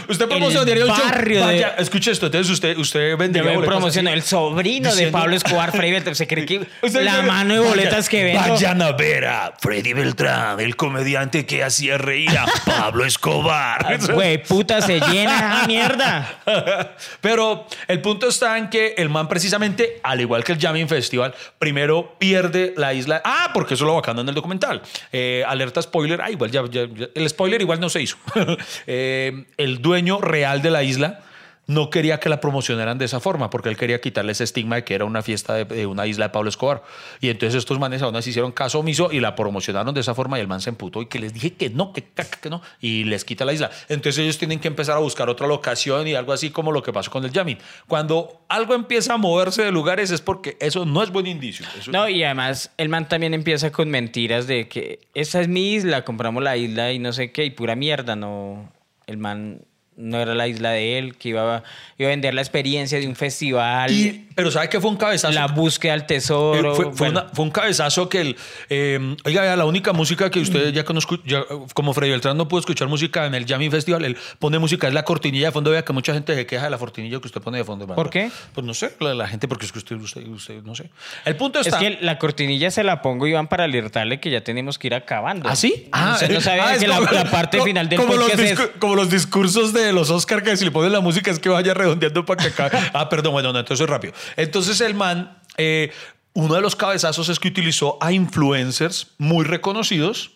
Usted 0.09 0.27
promocionaría 0.27 0.83
un 0.85 0.91
show. 0.91 1.05
barrio 1.05 1.39
de- 1.39 1.45
Vaya, 1.45 1.75
escuche 1.77 2.11
esto. 2.11 2.25
Entonces 2.25 2.51
usted, 2.51 2.77
usted 2.77 3.15
vendería 3.15 3.53
boletas 3.53 3.95
el 3.95 4.21
sobrino 4.23 4.89
de 4.89 4.95
diciendo- 4.95 5.17
Pablo 5.17 5.37
Escobar, 5.37 5.71
Freddy 5.71 5.91
Beltrán. 5.93 6.15
¿Se 6.15 6.27
cree 6.27 6.45
que 6.45 6.67
Usted 6.81 7.01
la 7.03 7.21
mano 7.21 7.53
de 7.53 7.59
vaya, 7.61 7.69
boletas 7.71 8.09
que 8.09 8.23
vendo? 8.25 8.41
Vayan 8.41 8.81
a 8.81 8.91
ver 8.91 9.25
a 9.27 9.53
Freddy 9.57 9.93
Beltrán, 9.93 10.59
el 10.59 10.75
comediante 10.75 11.45
que 11.45 11.63
hacía 11.63 11.97
reír 11.97 12.37
a 12.37 12.45
Pablo 12.65 13.05
Escobar. 13.05 13.97
Güey, 14.13 14.43
puta, 14.43 14.81
se 14.81 14.99
llena 14.99 15.37
esa 15.37 15.67
mierda. 15.67 16.39
Pero 17.21 17.67
el 17.87 18.01
punto 18.01 18.27
está 18.27 18.57
en 18.57 18.69
que 18.69 18.95
el 18.97 19.07
man 19.07 19.29
precisamente, 19.29 20.01
al 20.03 20.19
igual 20.19 20.43
que 20.43 20.51
el 20.51 20.59
Jamming 20.59 20.89
Festival, 20.89 21.33
primero 21.59 22.15
pierde 22.19 22.73
la 22.77 22.93
isla. 22.93 23.21
Ah, 23.25 23.51
porque 23.53 23.73
eso 23.75 23.85
lo 23.85 23.95
bacano 23.95 24.21
en 24.21 24.29
el 24.29 24.35
documental. 24.35 24.81
Eh, 25.11 25.43
alerta 25.47 25.81
spoiler. 25.81 26.21
Ah, 26.21 26.31
igual 26.31 26.51
ya, 26.51 26.63
ya- 26.69 26.87
el 27.13 27.29
spoiler 27.29 27.61
igual 27.61 27.79
no 27.79 27.89
se 27.89 28.01
hizo. 28.01 28.17
Eh, 28.87 29.45
el 29.57 29.81
dueño 29.81 30.19
real 30.21 30.61
de 30.61 30.69
la 30.71 30.83
isla 30.83 31.19
no 31.67 31.89
quería 31.89 32.19
que 32.19 32.29
la 32.29 32.39
promocionaran 32.39 32.97
de 32.97 33.05
esa 33.05 33.19
forma 33.19 33.49
porque 33.49 33.67
él 33.69 33.77
quería 33.77 33.99
quitarle 33.99 34.31
ese 34.31 34.45
estigma 34.45 34.77
de 34.77 34.83
que 34.85 34.95
era 34.95 35.03
una 35.03 35.21
fiesta 35.21 35.53
de, 35.53 35.85
una 35.85 36.07
isla 36.07 36.25
de 36.27 36.29
Pablo 36.29 36.49
Escobar. 36.49 36.83
Y 37.19 37.29
entonces 37.29 37.57
estos 37.57 37.77
manes 37.77 38.01
aún 38.01 38.15
así 38.15 38.29
hicieron 38.29 38.53
caso 38.53 38.79
omiso 38.79 39.11
y 39.11 39.19
la 39.19 39.35
promocionaron 39.35 39.93
de 39.93 40.01
esa 40.01 40.15
forma 40.15 40.37
y 40.37 40.41
el 40.41 40.47
man 40.47 40.61
se 40.61 40.69
emputó 40.69 41.01
y 41.01 41.07
que 41.07 41.19
les 41.19 41.33
dije 41.33 41.53
que 41.53 41.69
no, 41.69 41.91
que 41.91 42.03
caca, 42.03 42.39
que 42.41 42.49
no, 42.49 42.61
y 42.79 43.03
les 43.03 43.25
quita 43.25 43.43
la 43.43 43.51
isla. 43.51 43.69
Entonces 43.89 44.23
ellos 44.23 44.37
tienen 44.37 44.59
que 44.59 44.69
empezar 44.69 44.95
a 44.95 44.99
buscar 44.99 45.29
otra 45.29 45.45
locación 45.45 46.07
y 46.07 46.15
algo 46.15 46.31
así 46.31 46.51
como 46.51 46.71
lo 46.71 46.81
que 46.81 46.93
pasó 46.93 47.11
con 47.11 47.25
el 47.25 47.31
Yamin. 47.31 47.57
Cuando 47.87 48.45
algo 48.47 48.73
empieza 48.73 49.15
a 49.15 49.17
moverse 49.17 49.63
de 49.63 49.71
lugares 49.71 50.09
es 50.11 50.21
porque 50.21 50.55
eso 50.61 50.85
no 50.85 51.03
es 51.03 51.11
buen 51.11 51.27
indicio. 51.27 51.65
No, 51.91 52.07
y 52.07 52.23
además 52.23 52.71
el 52.77 52.87
man 52.87 53.09
también 53.09 53.33
empieza 53.33 53.71
con 53.73 53.89
mentiras 53.89 54.47
de 54.47 54.69
que 54.69 55.01
esa 55.13 55.41
es 55.41 55.49
mi 55.49 55.73
isla, 55.73 56.05
compramos 56.05 56.41
la 56.41 56.55
isla 56.55 56.93
y 56.93 56.99
no 56.99 57.11
sé 57.11 57.33
qué, 57.33 57.43
y 57.43 57.49
pura 57.49 57.75
mierda, 57.75 58.15
no. 58.15 58.71
El 59.05 59.17
man 59.17 59.66
no 59.97 60.19
era 60.21 60.33
la 60.35 60.47
isla 60.47 60.71
de 60.71 60.97
él, 60.99 61.15
que 61.17 61.29
iba 61.29 61.57
a, 61.57 61.63
iba 61.97 62.07
a 62.07 62.11
vender 62.11 62.33
la 62.33 62.41
experiencia 62.41 62.99
de 62.99 63.07
un 63.07 63.15
festival, 63.15 63.91
Y- 63.91 64.27
pero 64.35 64.51
¿sabe 64.51 64.69
qué 64.69 64.79
fue 64.79 64.91
un 64.91 64.97
cabezazo? 64.97 65.33
la 65.33 65.47
búsqueda 65.47 65.93
del 65.93 66.05
tesoro. 66.05 66.73
Eh, 66.73 66.75
fue, 66.75 66.85
fue 66.85 66.93
bueno. 67.09 67.21
una- 67.21 67.29
fue 67.33 67.45
un 67.45 67.51
cabezazo 67.51 68.07
que 68.07 68.21
el. 68.21 68.35
eh, 68.69 69.15
oiga, 69.25 69.55
la 69.55 69.65
única 69.65 69.93
música 69.93 70.29
que 70.29 70.39
usted 70.39 70.71
ya 70.71 70.83
conozco, 70.83 71.17
ya, 71.25 71.43
como 71.73 71.93
Freddy 71.93 72.11
Beltrán 72.11 72.37
no 72.37 72.47
pudo 72.47 72.59
escuchar 72.59 72.87
música 72.87 73.25
en 73.25 73.33
el 73.35 73.45
Jamming 73.47 73.71
Festival, 73.71 74.05
él 74.05 74.17
pone 74.39 74.59
música, 74.59 74.87
es 74.87 74.93
la 74.93 75.03
cortinilla 75.03 75.47
de 75.47 75.51
fondo. 75.51 75.71
Vea 75.71 75.83
que 75.83 75.93
mucha 75.93 76.13
gente 76.13 76.35
se 76.35 76.45
queja 76.45 76.65
de 76.65 76.69
la 76.69 76.77
cortinilla 76.77 77.19
que 77.19 77.27
usted 77.27 77.41
pone 77.41 77.57
de 77.57 77.63
fondo. 77.63 77.85
hermano. 77.85 77.95
¿Por 77.95 78.09
qué? 78.11 78.29
Pues 78.53 78.65
no 78.65 78.73
sé, 78.75 78.93
la, 78.99 79.13
la 79.15 79.27
gente, 79.27 79.47
porque 79.47 79.65
es 79.65 79.71
que 79.71 79.79
usted, 79.79 79.95
usted, 79.95 80.27
usted, 80.27 80.61
no 80.63 80.75
sé. 80.75 80.89
El 81.25 81.35
punto 81.35 81.59
Es 81.59 81.67
está. 81.67 81.79
que 81.79 81.97
la 82.01 82.19
cortinilla 82.19 82.69
se 82.69 82.83
la 82.83 83.01
pongo, 83.01 83.25
Iván, 83.25 83.47
para 83.47 83.63
alertarle 83.63 84.19
que 84.19 84.29
ya 84.29 84.41
tenemos 84.41 84.77
que 84.77 84.87
ir 84.87 84.93
acabando. 84.93 85.49
¿Ah, 85.49 85.55
sí? 85.55 85.89
Usted 86.13 86.29
no 86.31 86.41
sabía 86.41 86.63
ah, 86.67 86.73
es 86.75 86.79
que 86.81 86.87
la, 86.87 86.97
como- 86.99 87.11
la 87.11 87.31
parte 87.31 87.61
final 87.63 87.89
del 87.89 87.99
como 87.99 88.13
los 88.15 88.31
es... 88.37 88.59
Como 88.79 88.95
los 88.95 89.09
discursos 89.09 89.73
de 89.73 89.86
los 89.93 90.09
Oscar 90.09 90.43
que 90.43 90.55
si 90.57 90.65
le 90.65 90.71
ponen 90.71 90.91
la 90.91 91.01
música 91.01 91.31
es 91.31 91.39
que 91.39 91.49
vaya 91.49 91.73
redondeando 91.73 92.25
para 92.25 92.43
que 92.43 92.49
acabe. 92.49 92.77
ah, 92.93 93.09
perdón, 93.09 93.33
bueno, 93.33 93.53
no, 93.53 93.59
entonces 93.59 93.87
rápido. 93.87 94.13
Entonces 94.35 94.81
el 94.81 94.93
man, 94.93 95.39
eh, 95.57 95.91
uno 96.33 96.55
de 96.55 96.61
los 96.61 96.75
cabezazos 96.75 97.29
es 97.29 97.39
que 97.39 97.47
utilizó 97.47 97.97
a 98.01 98.11
influencers 98.11 99.13
muy 99.17 99.45
reconocidos. 99.45 100.31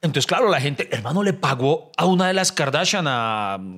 Entonces, 0.00 0.26
claro, 0.26 0.50
la 0.50 0.60
gente, 0.60 0.88
hermano, 0.92 1.22
le 1.22 1.32
pagó 1.32 1.90
a 1.96 2.04
una 2.04 2.26
de 2.28 2.34
las 2.34 2.52
Kardashian, 2.52 3.06
a 3.08 3.58
mm, 3.58 3.76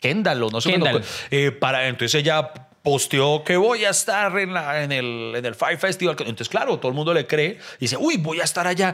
Kendall 0.00 0.42
o 0.44 0.50
no 0.50 0.60
sé 0.60 0.70
Kendall. 0.70 1.04
eh, 1.30 1.50
para 1.50 1.88
entonces 1.88 2.14
ella 2.20 2.52
posteó 2.82 3.44
que 3.44 3.56
voy 3.56 3.84
a 3.84 3.90
estar 3.90 4.36
en, 4.38 4.52
la, 4.54 4.82
en, 4.82 4.90
el, 4.90 5.32
en 5.36 5.44
el 5.46 5.54
Fire 5.54 5.78
Festival. 5.78 6.16
Entonces, 6.18 6.48
claro, 6.48 6.78
todo 6.78 6.88
el 6.88 6.94
mundo 6.96 7.14
le 7.14 7.26
cree 7.26 7.58
y 7.78 7.82
dice, 7.82 7.96
uy, 7.96 8.16
voy 8.16 8.40
a 8.40 8.44
estar 8.44 8.66
allá. 8.66 8.92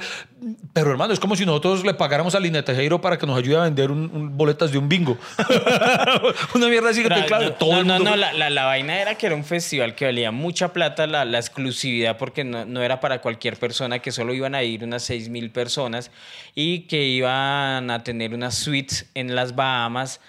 Pero, 0.74 0.90
hermano, 0.90 1.12
es 1.14 1.18
como 1.20 1.34
si 1.36 1.46
nosotros 1.46 1.84
le 1.84 1.94
pagáramos 1.94 2.34
a 2.34 2.40
Lina 2.40 2.62
Tejero 2.62 3.00
para 3.00 3.16
que 3.18 3.26
nos 3.26 3.38
ayude 3.38 3.56
a 3.56 3.62
vender 3.62 3.90
un- 3.90 4.10
un- 4.12 4.36
boletas 4.36 4.70
de 4.72 4.78
un 4.78 4.88
bingo. 4.88 5.16
Una 6.54 6.68
mierda 6.68 6.90
así 6.90 7.02
que, 7.02 7.08
Pero, 7.08 7.26
claro, 7.26 7.44
no, 7.46 7.52
todo 7.54 7.72
no, 7.72 7.80
el 7.80 7.86
no, 7.86 7.94
mundo... 7.94 8.10
no, 8.10 8.16
la, 8.16 8.32
la- 8.32 8.50
la 8.50 8.64
vaina 8.66 9.00
era 9.00 9.14
que 9.16 9.26
era 9.26 9.34
un 9.34 9.44
festival 9.44 9.94
que 9.94 10.04
valía 10.04 10.30
mucha 10.30 10.72
plata 10.72 11.06
la, 11.06 11.24
la 11.24 11.38
exclusividad 11.38 12.16
porque 12.18 12.44
no, 12.44 12.64
no 12.64 12.82
era 12.82 13.00
para 13.00 13.20
cualquier 13.20 13.56
persona, 13.56 13.98
que 14.00 14.12
solo 14.12 14.34
iban 14.34 14.54
a 14.54 14.62
ir 14.62 14.84
unas 14.84 15.02
6 15.04 15.28
mil 15.28 15.50
personas 15.50 16.10
y 16.54 16.80
que 16.80 17.02
iban 17.04 17.90
a 17.90 18.02
tener 18.04 18.34
unas 18.34 18.54
suites 18.54 19.06
en 19.14 19.34
las 19.34 19.54
Bahamas. 19.54 20.20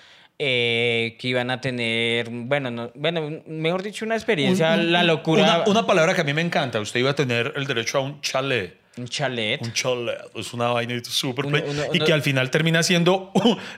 Eh, 0.41 1.17
que 1.19 1.27
iban 1.27 1.51
a 1.51 1.59
tener, 1.59 2.29
bueno, 2.31 2.71
no- 2.71 2.91
bueno, 2.95 3.41
mejor 3.45 3.83
dicho, 3.83 4.05
una 4.05 4.15
experiencia, 4.15 4.71
Un- 4.75 4.91
la 4.93 5.03
locura, 5.03 5.43
Una, 5.43 5.63
una 5.67 5.85
palabra 5.85 6.15
que 6.15 6.21
a 6.21 6.23
mí 6.23 6.33
me 6.33 6.41
encanta. 6.41 6.79
Usted 6.79 7.01
iba 7.01 7.11
a 7.11 7.15
tener 7.15 7.51
el 7.57 7.65
derecho 7.65 7.97
a 7.97 8.01
un 8.01 8.21
chalet. 8.21 8.79
un 8.97 9.07
chalet. 9.07 9.61
Un 9.61 9.73
chalet. 9.73 10.17
Es 10.35 10.53
una 10.53 10.69
vaina 10.69 10.99
súper... 11.03 11.45
Y 11.93 11.99
que 11.99 12.13
al 12.13 12.21
final 12.21 12.49
termina 12.51 12.83
siendo... 12.83 13.31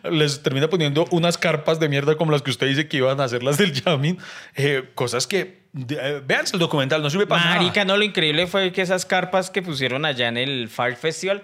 les 0.03 0.41
termina 0.43 0.67
poniendo 0.69 1.05
unas 1.11 1.37
carpas 1.37 1.79
de 1.79 1.89
mierda 1.89 2.15
como 2.15 2.31
las 2.31 2.41
que 2.43 2.51
usted 2.51 2.67
dice 2.67 2.87
que 2.87 2.97
iban 2.97 3.19
a 3.19 3.23
hacer 3.25 3.41
las 3.43 3.57
del 3.57 3.73
Yamin. 3.73 4.17
Eh, 4.55 4.83
cosas 4.95 5.25
que... 5.27 5.61
eh, 5.89 6.21
véanse 6.25 6.55
el 6.55 6.59
documental, 6.59 7.01
no 7.01 7.09
sirve 7.09 7.25
para 7.27 7.43
nada. 7.43 7.55
Marica, 7.57 7.85
no, 7.85 7.97
lo 7.97 8.03
increíble 8.03 8.45
fue 8.47 8.71
que 8.71 8.81
esas 8.83 9.05
carpas 9.05 9.49
que 9.49 9.61
pusieron 9.63 10.05
allá 10.05 10.27
en 10.27 10.37
el 10.37 10.69
Fire 10.69 10.95
Festival 10.95 11.41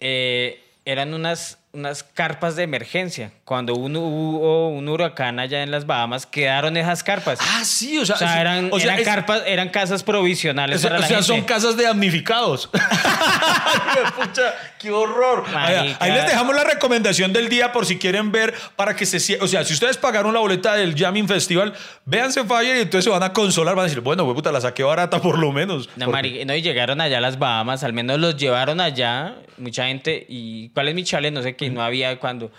eh, 0.00 0.60
eran 0.84 1.14
unas, 1.14 1.58
unas 1.76 2.02
carpas 2.02 2.56
de 2.56 2.62
emergencia. 2.62 3.30
Cuando 3.44 3.74
hubo 3.74 4.68
un 4.70 4.88
huracán 4.88 5.38
allá 5.38 5.62
en 5.62 5.70
las 5.70 5.86
Bahamas, 5.86 6.26
quedaron 6.26 6.76
esas 6.76 7.04
carpas. 7.04 7.38
Ah, 7.40 7.62
sí, 7.64 7.98
o 7.98 8.06
sea... 8.06 8.16
o 8.16 8.18
sea, 8.18 8.40
eran, 8.40 8.70
o 8.72 8.78
sea, 8.80 8.86
eran 8.94 8.98
es- 9.00 9.04
carpas, 9.06 9.42
eran 9.46 9.68
casas 9.68 10.02
provisionales 10.02 10.78
O 10.78 10.80
sea, 10.80 10.90
para 10.90 11.00
la 11.00 11.04
o 11.04 11.08
sea, 11.08 11.16
gente. 11.18 11.26
son 11.26 11.42
casas 11.44 11.76
de 11.76 11.84
damnificados. 11.84 12.68
Pucha, 14.16 14.54
qué 14.78 14.90
horror. 14.90 15.44
Ahí, 15.54 15.96
les 16.12 16.26
dejamos 16.26 16.54
la 16.54 16.64
recomendación 16.64 17.32
del 17.32 17.48
día 17.48 17.72
por 17.72 17.86
si 17.86 17.98
quieren 17.98 18.32
ver 18.32 18.54
para 18.74 18.96
que 18.96 19.06
se 19.06 19.38
O 19.40 19.46
sea, 19.48 19.64
si 19.64 19.74
ustedes 19.74 19.96
pagaron 19.96 20.32
la 20.32 20.40
boleta 20.40 20.74
del 20.74 20.94
Jamming 20.96 21.28
Festival, 21.28 21.74
véanse 22.04 22.44
Fire 22.44 22.76
y 22.76 22.80
entonces 22.80 23.04
se 23.04 23.10
van 23.10 23.22
a 23.22 23.32
consolar. 23.32 23.74
Van 23.74 23.84
a 23.84 23.88
decir, 23.88 24.00
bueno, 24.00 24.32
puta, 24.34 24.50
la 24.52 24.60
saqué 24.60 24.82
barata 24.82 25.20
por 25.20 25.38
lo 25.38 25.52
menos. 25.52 25.88
No, 25.96 26.10
marica, 26.10 26.44
no, 26.44 26.54
y 26.54 26.62
llegaron 26.62 27.00
allá 27.00 27.18
a 27.18 27.20
las 27.20 27.38
Bahamas, 27.38 27.84
al 27.84 27.92
menos 27.92 28.18
los 28.18 28.36
llevaron 28.36 28.80
allá, 28.80 29.36
mucha 29.58 29.86
gente. 29.86 30.24
¿Y 30.28 30.70
cuál 30.70 30.88
es 30.88 30.94
mi 30.94 31.04
chale? 31.04 31.30
No 31.30 31.42
sé 31.42 31.56
qué, 31.56 31.65
no 31.70 31.82
había 31.82 32.18
cuando. 32.18 32.50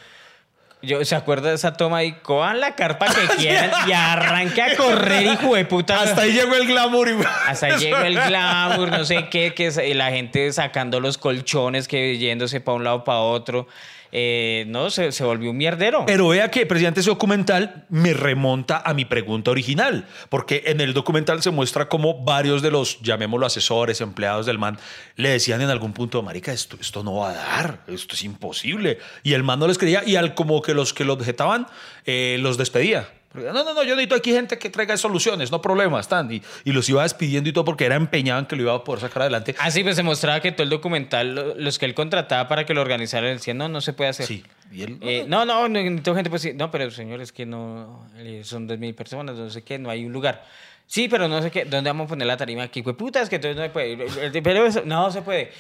Yo, 0.84 1.04
¿Se 1.04 1.16
acuerda 1.16 1.50
de 1.50 1.56
esa 1.56 1.74
toma? 1.74 2.04
Y 2.04 2.14
cojan 2.20 2.60
la 2.60 2.76
carpa 2.76 3.08
que 3.08 3.36
quieran 3.38 3.72
y 3.90 3.94
arranque 3.94 4.62
a 4.62 4.76
correr, 4.78 5.26
hijo 5.26 5.56
de 5.56 5.66
puta. 5.66 6.00
Hasta 6.02 6.22
ahí 6.22 6.34
llegó 6.34 6.54
el 6.56 6.68
glamour. 6.68 7.10
y- 7.10 7.18
Hasta 7.48 7.66
ahí 7.66 7.78
llegó 7.80 7.98
el 7.98 8.14
glamour, 8.14 8.92
no 8.92 9.04
sé 9.04 9.28
qué, 9.30 9.56
que 9.56 9.72
la 9.96 10.12
gente 10.12 10.54
sacando 10.54 11.00
los 11.00 11.18
colchones, 11.18 11.88
que 11.88 12.18
yéndose 12.20 12.62
para 12.62 12.76
un 12.76 12.84
lado 12.84 13.04
para 13.04 13.20
otro. 13.20 13.68
Eh, 14.12 14.66
no, 14.68 14.90
se, 14.90 15.12
se 15.12 15.24
volvió 15.24 15.52
un 15.52 15.58
mierdero. 15.58 16.06
Pero 16.06 16.30
vea 16.30 16.50
que, 16.50 16.66
presidente, 16.66 17.02
ese 17.02 17.10
documental 17.10 17.86
me 17.90 18.14
remonta 18.14 18.82
a 18.86 18.94
mi 18.94 19.06
pregunta 19.06 19.52
original, 19.52 20.08
porque 20.30 20.64
en 20.66 20.82
el 20.82 20.94
documental 20.94 21.42
se 21.42 21.52
muestra 21.52 21.90
cómo 21.90 22.24
varios 22.24 22.62
de 22.62 22.72
los, 22.72 23.02
llamémoslo 23.02 23.46
asesores, 23.46 24.02
empleados 24.02 24.46
del 24.46 24.58
man, 24.58 24.78
le 25.16 25.30
decían 25.30 25.62
en 25.62 25.70
algún 25.70 25.94
punto, 25.94 26.22
marica, 26.24 26.52
esto, 26.52 26.78
esto 26.80 27.04
no 27.04 27.16
va 27.18 27.32
a 27.32 27.34
dar, 27.34 27.84
esto 27.88 28.16
es 28.16 28.24
imposible. 28.24 29.00
Y 29.24 29.34
el 29.34 29.44
man 29.44 29.60
no 29.60 29.68
les 29.68 29.78
creía 29.78 30.04
y 30.06 30.16
al 30.16 30.34
como 30.36 30.62
que 30.62 30.74
los 30.74 30.94
que 30.94 31.04
lo 31.04 31.14
objetaban, 31.14 31.68
eh, 32.06 32.38
los 32.40 32.58
despedía. 32.58 33.10
No, 33.38 33.64
no, 33.64 33.74
no, 33.74 33.84
yo 33.84 33.96
necesito 33.96 34.16
aquí 34.16 34.32
gente 34.32 34.58
que 34.58 34.70
traiga 34.70 34.98
soluciones, 34.98 35.52
no 35.52 35.62
problemas, 35.62 36.02
están. 36.06 36.32
Y, 36.32 36.42
y 36.66 36.72
los 36.72 36.88
iba 36.90 37.04
despidiendo 37.04 37.50
y 37.50 37.54
todo 37.54 37.66
porque 37.66 37.86
era 37.86 37.96
empeñado 37.96 38.40
en 38.40 38.46
que 38.46 38.56
lo 38.56 38.64
iba 38.64 38.74
a 38.76 38.84
poder 38.84 39.02
sacar 39.02 39.22
adelante. 39.24 39.56
Así 39.60 39.84
pues 39.84 39.96
se 39.96 40.04
mostraba 40.04 40.40
que 40.40 40.52
todo 40.52 40.64
el 40.64 40.70
documental, 40.70 41.36
lo- 41.36 41.56
los 41.56 41.80
que 41.80 41.86
él 41.86 41.94
contrataba 41.94 42.48
para 42.48 42.66
que 42.66 42.74
lo 42.74 42.82
organizaran, 42.82 43.32
decían, 43.34 43.58
no, 43.58 43.70
no 43.70 43.82
se 43.82 43.94
puede 43.94 44.10
hacer. 44.10 44.26
Sí. 44.26 44.44
Y 44.72 44.84
él, 44.84 44.98
Eh, 45.02 45.26
no, 45.28 45.46
no, 45.46 45.68
no, 45.68 45.82
necesito 45.82 46.14
gente, 46.16 46.30
pues 46.30 46.42
sí. 46.42 46.54
No, 46.54 46.70
pero 46.72 46.90
señores, 46.92 47.32
que 47.32 47.46
no, 47.46 48.08
eh, 48.18 48.42
son 48.44 48.68
dos 48.68 48.78
mil 48.80 48.94
personas, 48.96 49.36
no 49.38 49.50
sé 49.50 49.64
qué, 49.64 49.78
no 49.80 49.90
hay 49.90 50.06
un 50.06 50.12
lugar. 50.12 50.44
Sí, 50.86 51.08
pero 51.10 51.28
no 51.28 51.42
sé 51.42 51.52
qué, 51.52 51.66
¿dónde 51.66 51.90
vamos 51.90 52.06
a 52.06 52.10
poner 52.10 52.28
la 52.28 52.38
tarima 52.38 52.64
aquí? 52.64 52.82
Pues 52.82 52.96
putas, 52.96 53.30
que 53.30 53.36
entonces 53.36 53.58
no 53.58 53.64
se 53.64 53.70
puede. 53.70 54.42
Pero 54.42 54.66
eso, 54.66 54.82
no 54.86 55.12
se 55.12 55.22
puede. 55.22 55.52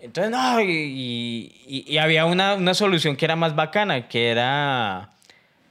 Entonces, 0.00 0.30
no, 0.32 0.60
y, 0.60 1.52
y- 1.66 1.84
y 1.86 1.98
había 1.98 2.26
una, 2.26 2.54
una 2.54 2.74
solución 2.74 3.16
que 3.16 3.24
era 3.24 3.36
más 3.36 3.54
bacana, 3.54 4.08
que 4.08 4.28
era 4.30 5.10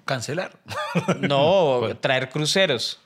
cancelar. 0.06 0.58
No, 1.22 1.82
traer 2.02 2.30
cruceros. 2.30 3.00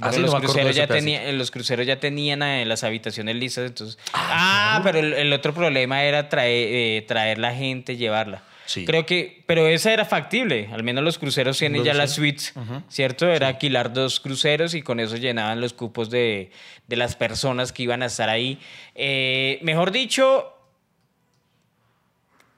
Ah, 0.00 0.12
sí, 0.12 0.20
los, 0.20 0.34
cruceros 0.34 0.74
ya 0.74 0.86
pedacito. 0.88 0.94
tenía- 0.94 1.32
los 1.32 1.50
cruceros 1.52 1.86
ya 1.86 2.00
tenían 2.00 2.42
eh, 2.42 2.64
las 2.66 2.82
habitaciones 2.82 3.36
listas, 3.36 3.66
entonces... 3.66 3.96
Ah, 4.12 4.80
pero 4.82 4.98
el, 4.98 5.12
el 5.12 5.32
otro 5.32 5.54
problema 5.54 6.02
era 6.02 6.28
traer, 6.28 6.68
eh, 6.72 7.04
traer 7.06 7.38
la 7.38 7.54
gente, 7.54 7.96
llevarla. 7.96 8.42
Sí. 8.66 8.84
Creo 8.86 9.04
que, 9.06 9.44
pero 9.46 9.68
esa 9.68 9.92
era 9.92 10.04
factible, 10.04 10.68
al 10.72 10.82
menos 10.82 11.04
los 11.04 11.18
cruceros 11.18 11.58
tienen 11.58 11.84
ya 11.84 11.92
las 11.94 12.14
suites, 12.14 12.54
¿cierto? 12.88 13.28
Era 13.28 13.48
alquilar 13.48 13.92
dos 13.92 14.18
cruceros 14.20 14.74
y 14.74 14.82
con 14.82 14.98
eso 15.00 15.16
llenaban 15.16 15.60
los 15.60 15.74
cupos 15.74 16.08
de, 16.10 16.50
de 16.88 16.96
las 16.96 17.14
personas 17.14 17.72
que 17.72 17.82
iban 17.84 18.02
a 18.02 18.06
estar 18.06 18.30
ahí. 18.30 18.58
Eh, 18.94 19.58
mejor 19.62 19.92
dicho, 19.92 20.56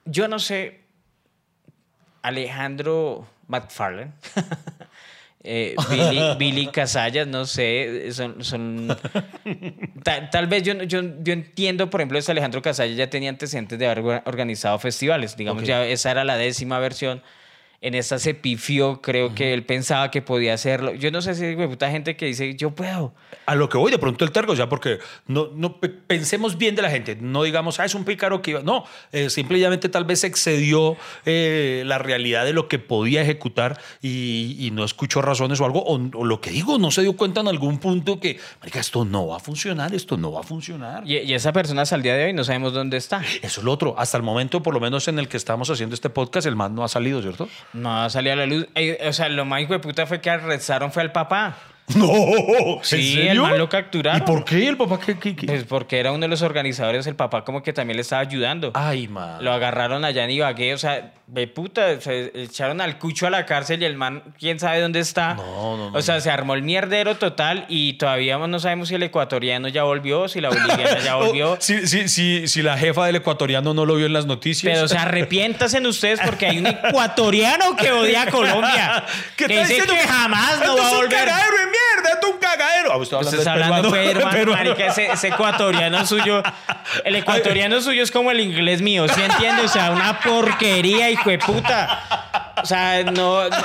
yo 0.05 0.29
no 0.29 0.39
sé, 0.39 0.81
Alejandro 2.23 3.27
McFarlane, 3.49 4.13
eh, 5.45 5.75
Billy, 5.91 6.21
Billy 6.39 6.67
Casallas, 6.69 7.27
no 7.27 7.47
sé, 7.47 8.13
son... 8.13 8.43
son- 8.43 8.89
ta- 10.03 10.29
tal 10.31 10.47
vez 10.49 10.63
yo, 10.63 10.75
yo, 10.83 11.01
yo 11.23 11.33
entiendo, 11.33 11.89
por 11.91 12.01
ejemplo, 12.01 12.19
este 12.19 12.33
Alejandro 12.33 12.63
Casallas 12.63 12.97
ya 12.97 13.09
tenía 13.11 13.31
antecedentes 13.31 13.79
de 13.79 13.87
haber 13.87 14.01
or- 14.01 14.23
organizado 14.27 14.79
festivales, 14.79 15.37
digamos, 15.37 15.63
ya 15.65 15.87
esa 15.87 16.11
era 16.11 16.25
la 16.25 16.37
décima 16.37 16.79
versión. 16.79 17.23
En 17.83 17.95
esta 17.95 18.19
se 18.19 18.35
pifió, 18.35 19.01
creo 19.03 19.35
que 19.35 19.53
él 19.53 19.65
pensaba 19.65 20.11
que 20.11 20.23
podía 20.23 20.55
hacerlo. 20.55 20.95
Yo 20.95 21.11
no 21.11 21.21
sé 21.21 21.35
si 21.35 21.45
hay 21.45 21.57
puta 21.57 21.91
gente 21.91 22.17
que 22.17 22.27
dice, 22.27 22.55
yo 22.57 22.71
puedo. 22.71 23.15
A 23.45 23.55
lo 23.55 23.69
que 23.69 23.77
voy, 23.79 23.91
de 23.93 23.99
pronto 23.99 24.25
el 24.25 24.33
tergo, 24.33 24.55
ya 24.55 24.69
porque 24.69 24.99
no, 25.27 25.49
no 25.55 25.79
pe- 25.79 25.89
pensemos 25.91 26.59
bien 26.59 26.75
de 26.75 26.83
la 26.83 26.91
gente, 26.91 27.17
no 27.21 27.43
digamos, 27.43 27.79
ah, 27.79 27.85
es 27.85 27.95
un 27.95 28.05
pícaro 28.05 28.41
que 28.43 28.53
iba. 28.53 28.63
No, 28.63 28.85
eh, 29.13 29.31
simplemente 29.31 29.89
tal 29.89 30.05
vez 30.05 30.25
excedió 30.25 30.97
eh, 31.27 31.83
la 31.87 31.99
realidad 31.99 32.45
de 32.45 32.53
lo 32.53 32.67
que 32.69 32.79
podía 32.79 33.23
ejecutar 33.23 33.81
y, 34.01 34.57
y 34.59 34.71
no 34.71 34.85
escuchó 34.85 35.21
razones 35.23 35.61
o 35.61 35.65
algo, 35.65 35.83
o, 35.85 36.01
o 36.15 36.25
lo 36.25 36.41
que 36.41 36.51
digo, 36.51 36.79
no 36.79 36.91
se 36.91 37.03
dio 37.03 37.15
cuenta 37.17 37.41
en 37.43 37.49
algún 37.49 37.79
punto 37.79 38.19
que, 38.19 38.39
marica, 38.61 38.81
esto 38.81 39.05
no 39.05 39.27
va 39.29 39.37
a 39.37 39.41
funcionar, 39.41 39.95
esto 39.95 40.17
no 40.17 40.33
va 40.33 40.41
a 40.41 40.45
funcionar. 40.45 41.07
Y, 41.07 41.19
y 41.19 41.35
esa 41.35 41.53
persona 41.53 41.83
hasta 41.83 41.97
el 41.97 42.03
día 42.03 42.15
de 42.17 42.25
hoy 42.27 42.33
no 42.33 42.43
sabemos 42.43 42.73
dónde 42.73 42.97
está. 42.97 43.23
Eso 43.43 43.61
es 43.61 43.65
lo 43.65 43.71
otro. 43.73 43.95
Hasta 43.99 44.17
el 44.17 44.23
momento, 44.23 44.63
por 44.63 44.73
lo 44.75 44.81
menos 44.81 45.09
en 45.09 45.19
el 45.19 45.29
que 45.29 45.37
estamos 45.37 45.69
haciendo 45.71 45.95
este 45.95 46.11
podcast, 46.11 46.47
el 46.47 46.57
man 46.57 46.75
no 46.75 46.83
ha 46.83 46.89
salido, 46.89 47.21
¿cierto? 47.23 47.49
No 47.73 48.09
salió 48.11 48.33
a 48.33 48.37
la 48.37 48.47
luz. 48.47 48.67
Eh, 48.75 49.07
O 49.09 49.13
sea, 49.13 49.29
lo 49.29 49.45
más 49.45 49.61
hijo 49.61 49.73
de 49.75 49.79
puta 49.81 50.07
fue 50.07 50.21
que 50.21 50.31
arrestaron 50.31 50.93
fue 50.93 51.03
al 51.03 51.13
papá. 51.13 51.57
No, 51.95 52.81
Sí, 52.83 53.21
el 53.21 53.41
man 53.41 53.59
lo 53.59 53.69
capturaron. 53.69 54.21
¿Y 54.21 54.25
por 54.25 54.45
qué 54.45 54.69
el 54.69 54.77
papá? 54.77 54.99
¿Qué, 54.99 55.19
qué, 55.19 55.37
qué? 55.37 55.47
Pues 55.47 55.65
porque 55.65 55.99
era 55.99 56.11
uno 56.11 56.23
de 56.23 56.29
los 56.29 56.43
organizadores, 56.43 57.07
el 57.07 57.15
papá 57.15 57.45
como 57.45 57.63
que 57.63 57.73
también 57.73 57.97
le 57.97 58.03
estaba 58.03 58.23
ayudando. 58.23 58.73
Ay, 58.75 59.09
man. 59.09 59.43
Lo 59.45 59.53
agarraron 59.53 60.05
allá 60.05 60.25
en 60.25 60.31
Ibagué, 60.31 60.75
o 60.75 60.79
sea, 60.79 61.13
de 61.27 61.47
puta, 61.47 62.01
se 62.01 62.33
echaron 62.35 62.81
al 62.81 62.99
cucho 62.99 63.27
a 63.27 63.31
la 63.31 63.47
cárcel 63.47 63.83
y 63.83 63.85
el 63.85 63.97
man, 63.97 64.23
quién 64.39 64.59
sabe 64.59 64.81
dónde 64.81 65.01
está. 65.01 65.35
No, 65.35 65.77
no, 65.77 65.91
no, 65.91 65.99
O 65.99 66.03
sea, 66.03 66.21
se 66.21 66.31
armó 66.31 66.55
el 66.55 66.63
mierdero 66.63 67.17
total 67.17 67.67
y 67.69 67.95
todavía 67.95 68.39
no 68.39 68.59
sabemos 68.59 68.89
si 68.89 68.97
el 68.97 69.03
ecuatoriano 69.05 69.69
ya 69.69 69.85
volvió, 69.85 70.29
si 70.29 70.41
la 70.41 70.49
boliviana 70.49 70.99
ya 70.99 71.15
volvió. 71.17 71.53
Oh, 71.53 71.57
si, 71.61 71.87
si, 71.87 72.09
si, 72.09 72.49
si 72.49 72.63
la 72.63 72.77
jefa 72.77 73.07
del 73.07 73.17
ecuatoriano 73.17 73.75
no 73.75 73.85
lo 73.85 73.95
vio 73.95 74.07
en 74.07 74.13
las 74.13 74.27
noticias. 74.27 74.73
Pero, 74.73 74.87
o 74.87 74.89
sea, 74.89 75.03
arrepiéntanse 75.03 75.81
ustedes 75.87 76.21
porque 76.25 76.47
hay 76.47 76.59
un 76.59 76.67
ecuatoriano 76.85 77.77
que 77.77 77.93
odia 77.93 78.23
a 78.23 78.31
Colombia. 78.31 79.05
¿Qué 79.37 79.47
que 79.47 79.59
dice 79.61 79.87
que 79.87 79.97
jamás 79.97 80.61
no 80.65 80.77
va 80.77 80.89
a 80.89 80.95
volver. 80.95 81.29
Mierda, 81.77 82.19
es 82.21 82.29
un 82.29 82.39
cagadero. 82.39 82.93
Ah, 82.93 82.97
usted 82.97 83.19
está 83.19 83.55
de 83.55 83.63
hablando, 83.65 83.91
peruano, 83.91 83.91
pues, 83.91 84.17
hermano, 84.17 84.31
peruano. 84.31 84.65
marica, 84.65 84.87
ese, 84.87 85.07
ese 85.13 85.29
ecuatoriano 85.29 86.07
suyo. 86.07 86.43
El 87.05 87.17
ecuatoriano 87.17 87.81
suyo 87.81 88.03
es 88.03 88.11
como 88.11 88.31
el 88.31 88.41
inglés 88.41 88.83
mío, 88.83 89.07
¿sí 89.09 89.21
entiende? 89.21 89.63
O 89.63 89.69
sea, 89.69 89.91
una 89.91 90.21
porquería, 90.21 91.11
hijo 91.11 91.31
de 91.31 91.39
puta. 91.39 92.53
O 92.63 92.67
sea, 92.67 93.03
no. 93.05 93.49
no. 93.49 93.57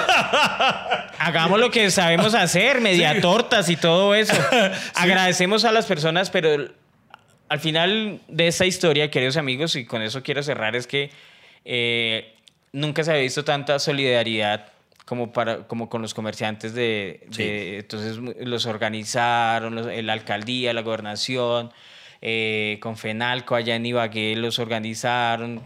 Hagamos 1.19 1.59
lo 1.59 1.71
que 1.71 1.89
sabemos 1.91 2.33
hacer, 2.33 2.81
media 2.81 3.21
tortas 3.21 3.69
y 3.69 3.75
todo 3.75 4.15
eso. 4.15 4.33
Agradecemos 4.95 5.65
a 5.65 5.71
las 5.71 5.85
personas, 5.85 6.29
pero 6.29 6.67
al 7.49 7.59
final 7.59 8.19
de 8.27 8.47
esta 8.47 8.65
historia, 8.65 9.11
queridos 9.11 9.37
amigos, 9.37 9.75
y 9.75 9.85
con 9.85 10.01
eso 10.01 10.23
quiero 10.23 10.41
cerrar, 10.41 10.75
es 10.75 10.87
que 10.87 11.11
eh, 11.65 12.33
nunca 12.71 13.03
se 13.03 13.11
había 13.11 13.23
visto 13.23 13.43
tanta 13.43 13.77
solidaridad 13.79 14.67
como, 15.05 15.31
para, 15.33 15.67
como 15.67 15.89
con 15.89 16.01
los 16.01 16.13
comerciantes 16.13 16.73
de... 16.73 17.25
de- 17.35 17.79
entonces 17.79 18.17
los 18.45 18.65
organizaron, 18.65 19.75
los- 19.75 19.87
la 19.87 20.13
alcaldía, 20.13 20.73
la 20.73 20.81
gobernación, 20.81 21.71
eh, 22.21 22.77
con 22.81 22.97
Fenalco 22.97 23.55
allá 23.55 23.75
en 23.75 23.85
Ibagué 23.85 24.35
los 24.35 24.59
organizaron. 24.59 25.61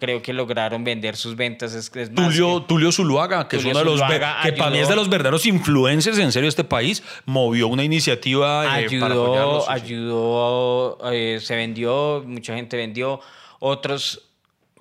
Creo 0.00 0.20
que 0.20 0.32
lograron 0.32 0.82
vender 0.82 1.14
sus 1.14 1.36
ventas. 1.36 1.74
Es, 1.74 1.94
es 1.94 2.10
más, 2.10 2.26
Tulio, 2.26 2.60
que- 2.62 2.66
Tulio 2.66 2.90
Zuluaga, 2.90 3.46
que 3.48 3.56
Tulio 3.58 3.70
es 3.70 3.76
uno 3.76 3.78
de 3.78 3.84
los 3.84 4.00
Zuluaga 4.00 4.38
que 4.42 4.52
para 4.54 4.70
mí 4.72 4.78
es 4.78 4.88
de 4.88 4.96
los 4.96 5.08
verdaderos 5.08 5.46
influencers 5.46 6.18
en 6.18 6.32
serio 6.32 6.48
este 6.48 6.64
país, 6.64 7.04
movió 7.24 7.68
una 7.68 7.84
iniciativa 7.84 8.80
eh, 8.80 8.88
para 8.98 9.14
apoyarlos. 9.14 9.68
ayudó, 9.68 10.98
sí. 10.98 11.04
ayudó, 11.04 11.12
eh, 11.12 11.38
se 11.40 11.54
vendió, 11.54 12.24
mucha 12.26 12.56
gente 12.56 12.76
vendió, 12.76 13.20
otros 13.60 14.28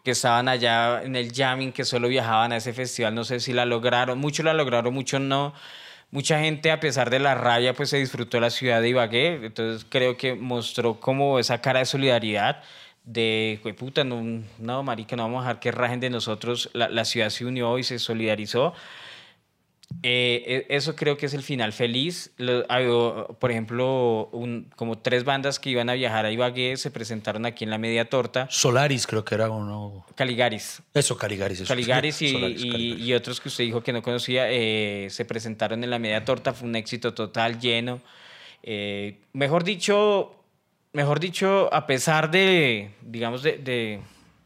que 0.03 0.11
estaban 0.11 0.47
allá 0.47 1.03
en 1.03 1.15
el 1.15 1.31
jamming, 1.33 1.71
que 1.71 1.85
solo 1.85 2.07
viajaban 2.07 2.51
a 2.51 2.57
ese 2.57 2.73
festival, 2.73 3.13
no 3.15 3.23
sé 3.23 3.39
si 3.39 3.53
la 3.53 3.65
lograron, 3.65 4.17
muchos 4.19 4.45
la 4.45 4.53
lograron, 4.53 4.93
muchos 4.93 5.21
no. 5.21 5.53
Mucha 6.11 6.39
gente, 6.41 6.71
a 6.71 6.79
pesar 6.81 7.09
de 7.09 7.19
la 7.19 7.35
rabia, 7.35 7.73
pues 7.73 7.89
se 7.89 7.97
disfrutó 7.97 8.39
la 8.41 8.49
ciudad 8.49 8.81
de 8.81 8.89
Ibagué, 8.89 9.45
entonces 9.45 9.85
creo 9.89 10.17
que 10.17 10.33
mostró 10.35 10.99
como 10.99 11.39
esa 11.39 11.61
cara 11.61 11.79
de 11.79 11.85
solidaridad 11.85 12.61
de, 13.05 13.59
"Jue 13.63 13.73
puta, 13.73 14.03
no, 14.03 14.43
no, 14.59 14.83
marica, 14.83 15.15
no 15.15 15.23
vamos 15.23 15.39
a 15.45 15.47
dejar 15.47 15.59
que 15.61 15.71
rajen 15.71 15.99
de 16.01 16.09
nosotros, 16.09 16.69
la, 16.73 16.89
la 16.89 17.05
ciudad 17.05 17.29
se 17.29 17.45
unió 17.45 17.77
y 17.79 17.83
se 17.83 17.97
solidarizó. 17.99 18.73
Eh, 20.03 20.65
e- 20.69 20.75
eso 20.75 20.95
creo 20.95 21.17
que 21.17 21.25
es 21.27 21.33
el 21.33 21.43
final 21.43 21.73
feliz. 21.73 22.31
Lo- 22.37 22.65
por 23.39 23.51
ejemplo, 23.51 24.29
un- 24.31 24.67
como 24.75 24.97
tres 24.97 25.23
bandas 25.23 25.59
que 25.59 25.69
iban 25.69 25.89
a 25.89 25.93
viajar 25.93 26.25
a 26.25 26.31
Ibagué 26.31 26.77
se 26.77 26.91
presentaron 26.91 27.45
aquí 27.45 27.63
en 27.63 27.69
la 27.69 27.77
Media 27.77 28.05
Torta. 28.09 28.47
Solaris 28.49 29.05
creo 29.07 29.23
que 29.25 29.35
era 29.35 29.49
uno. 29.49 30.05
Caligaris. 30.15 30.81
Eso, 30.93 31.17
Caligaris. 31.17 31.61
eso. 31.61 31.67
Caligaris 31.67 32.21
y, 32.21 32.27
Solaris, 32.33 32.63
y- 32.63 32.69
Caligaris. 32.71 33.05
y 33.05 33.13
otros 33.13 33.41
que 33.41 33.49
usted 33.49 33.63
dijo 33.65 33.81
que 33.83 33.93
no 33.93 34.01
conocía 34.01 34.45
eh, 34.49 35.07
se 35.09 35.25
presentaron 35.25 35.83
en 35.83 35.89
la 35.89 35.99
Media 35.99 36.23
Torta. 36.25 36.53
Fue 36.53 36.67
un 36.67 36.75
éxito 36.75 37.13
total, 37.13 37.59
lleno. 37.59 38.01
Eh, 38.63 39.17
mejor 39.33 39.63
dicho, 39.63 40.35
mejor 40.93 41.19
dicho, 41.19 41.73
a 41.73 41.85
pesar 41.87 42.31
de, 42.31 42.91
digamos, 43.01 43.43
de, 43.43 43.57
de- 43.57 43.99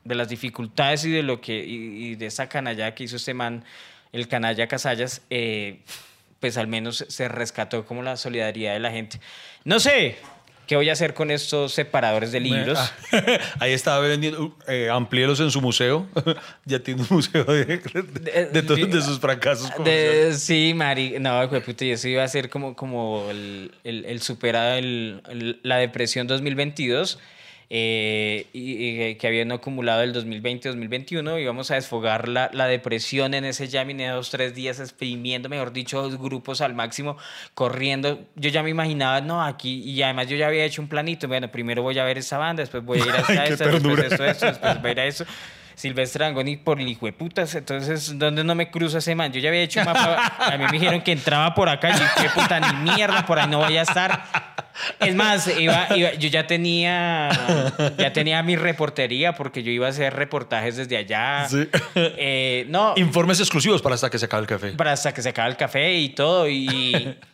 de 0.03 0.15
las 0.15 0.29
dificultades 0.29 1.03
y 1.05 1.09
de 1.11 1.23
lo 1.23 1.41
que 1.41 1.65
y, 1.65 2.11
y 2.11 2.15
de 2.15 2.27
esa 2.27 2.47
canalla 2.47 2.93
que 2.93 3.05
hizo 3.05 3.15
este 3.15 3.33
man, 3.33 3.63
el 4.15 4.27
canalla 4.27 4.67
Casallas, 4.67 5.21
eh, 5.29 5.79
pues 6.39 6.57
al 6.57 6.67
menos 6.67 7.05
se 7.07 7.27
rescató 7.27 7.85
como 7.85 8.01
la 8.03 8.17
solidaridad 8.17 8.73
de 8.73 8.79
la 8.79 8.91
gente. 8.91 9.19
No 9.63 9.79
sé 9.79 10.17
qué 10.67 10.75
voy 10.75 10.89
a 10.89 10.93
hacer 10.93 11.13
con 11.13 11.29
estos 11.29 11.73
separadores 11.73 12.31
de 12.31 12.39
libros. 12.39 12.79
Ah, 12.79 12.91
Ahí 13.59 13.73
estaba 13.73 13.99
vendiendo, 13.99 14.57
eh, 14.67 14.89
amplíelos 14.91 15.39
en 15.39 15.51
su 15.51 15.61
museo. 15.61 16.07
ya 16.65 16.79
tiene 16.79 17.01
un 17.03 17.07
museo 17.09 17.43
de, 17.43 17.65
de, 17.65 18.45
de 18.47 18.63
todos 18.63 18.89
de 18.89 19.01
sus 19.01 19.19
fracasos. 19.19 19.71
De- 19.83 20.33
sí, 20.33 20.73
Mari, 20.75 21.17
no, 21.19 21.47
puta, 21.61 21.85
y 21.85 21.91
eso 21.91 22.07
iba 22.07 22.23
a 22.23 22.27
ser 22.27 22.49
como, 22.49 22.75
como 22.75 23.27
el, 23.29 23.75
el, 23.83 24.05
el 24.05 24.21
superado, 24.21 24.75
el- 24.77 25.59
la 25.61 25.77
depresión 25.77 26.25
2022, 26.25 27.19
eh, 27.69 28.47
y, 28.53 29.09
y 29.09 29.15
que 29.15 29.27
habían 29.27 29.51
acumulado 29.51 30.03
el 30.03 30.13
2020-2021, 30.13 31.41
íbamos 31.41 31.71
a 31.71 31.75
desfogar 31.75 32.27
la, 32.27 32.49
la 32.53 32.67
depresión 32.67 33.33
en 33.33 33.45
ese 33.45 33.67
jamming 33.67 33.97
de 33.97 34.07
dos, 34.07 34.29
tres 34.29 34.53
días, 34.53 34.79
exprimiendo, 34.79 35.49
mejor 35.49 35.73
dicho, 35.73 36.01
dos 36.01 36.19
grupos 36.19 36.61
al 36.61 36.75
máximo, 36.75 37.17
corriendo. 37.53 38.19
Yo 38.35 38.49
ya 38.49 38.61
me 38.63 38.69
imaginaba, 38.69 39.21
no, 39.21 39.43
aquí, 39.43 39.81
y 39.83 40.01
además 40.03 40.27
yo 40.27 40.35
ya 40.35 40.47
había 40.47 40.63
hecho 40.65 40.81
un 40.81 40.87
planito, 40.87 41.27
bueno, 41.27 41.49
primero 41.49 41.81
voy 41.81 41.97
a 41.97 42.03
ver 42.03 42.17
esa 42.17 42.37
banda, 42.37 42.61
después 42.61 42.83
voy 42.83 42.99
a 42.99 43.05
ir 43.05 43.11
a 43.11 43.17
esta, 43.47 43.67
después 43.67 43.99
esto, 43.99 44.25
esto, 44.25 44.45
después 44.45 44.81
voy 44.81 44.89
a 44.89 44.91
ir 44.91 44.99
a 44.99 45.05
eso. 45.05 45.25
Silvestre 45.75 46.25
Angoni 46.25 46.55
por 46.55 46.79
el 46.79 46.87
hijo 46.87 47.05
de 47.05 47.13
putas, 47.13 47.53
entonces, 47.53 48.17
¿dónde 48.17 48.43
no 48.43 48.55
me 48.55 48.71
cruza 48.71 48.99
ese 48.99 49.13
man? 49.13 49.31
Yo 49.33 49.41
ya 49.41 49.49
había 49.49 49.61
hecho 49.61 49.81
un 49.81 49.87
mapa, 49.87 50.33
a 50.37 50.57
mí 50.57 50.63
me 50.65 50.71
dijeron 50.71 51.01
que 51.01 51.11
entraba 51.11 51.53
por 51.53 51.67
acá, 51.67 51.89
y 51.89 52.21
qué 52.21 52.29
puta, 52.29 52.59
ni 52.61 52.91
mierda, 52.91 53.25
por 53.25 53.37
ahí 53.37 53.49
no 53.49 53.59
voy 53.59 53.75
a 53.75 53.81
estar. 53.81 54.64
Es 54.99 55.15
más, 55.15 55.47
iba, 55.59 55.87
iba- 55.95 56.13
yo 56.15 56.29
ya 56.29 56.47
tenía, 56.47 57.29
ya 57.97 58.11
tenía 58.13 58.43
mi 58.43 58.55
reportería, 58.55 59.33
porque 59.33 59.63
yo 59.63 59.71
iba 59.71 59.87
a 59.87 59.89
hacer 59.89 60.13
reportajes 60.13 60.75
desde 60.77 60.97
allá. 60.97 61.47
Sí. 61.49 61.67
Eh, 61.95 62.65
no, 62.69 62.93
Informes 62.97 63.39
exclusivos 63.39 63.81
para 63.81 63.95
hasta 63.95 64.09
que 64.09 64.19
se 64.19 64.25
acabe 64.25 64.41
el 64.41 64.47
café. 64.47 64.71
para 64.73 64.91
hasta 64.91 65.13
que 65.13 65.21
se 65.21 65.29
acaba 65.29 65.47
el 65.47 65.57
café 65.57 65.93
y 65.93 66.09
todo. 66.09 66.47
Y, 66.49 66.67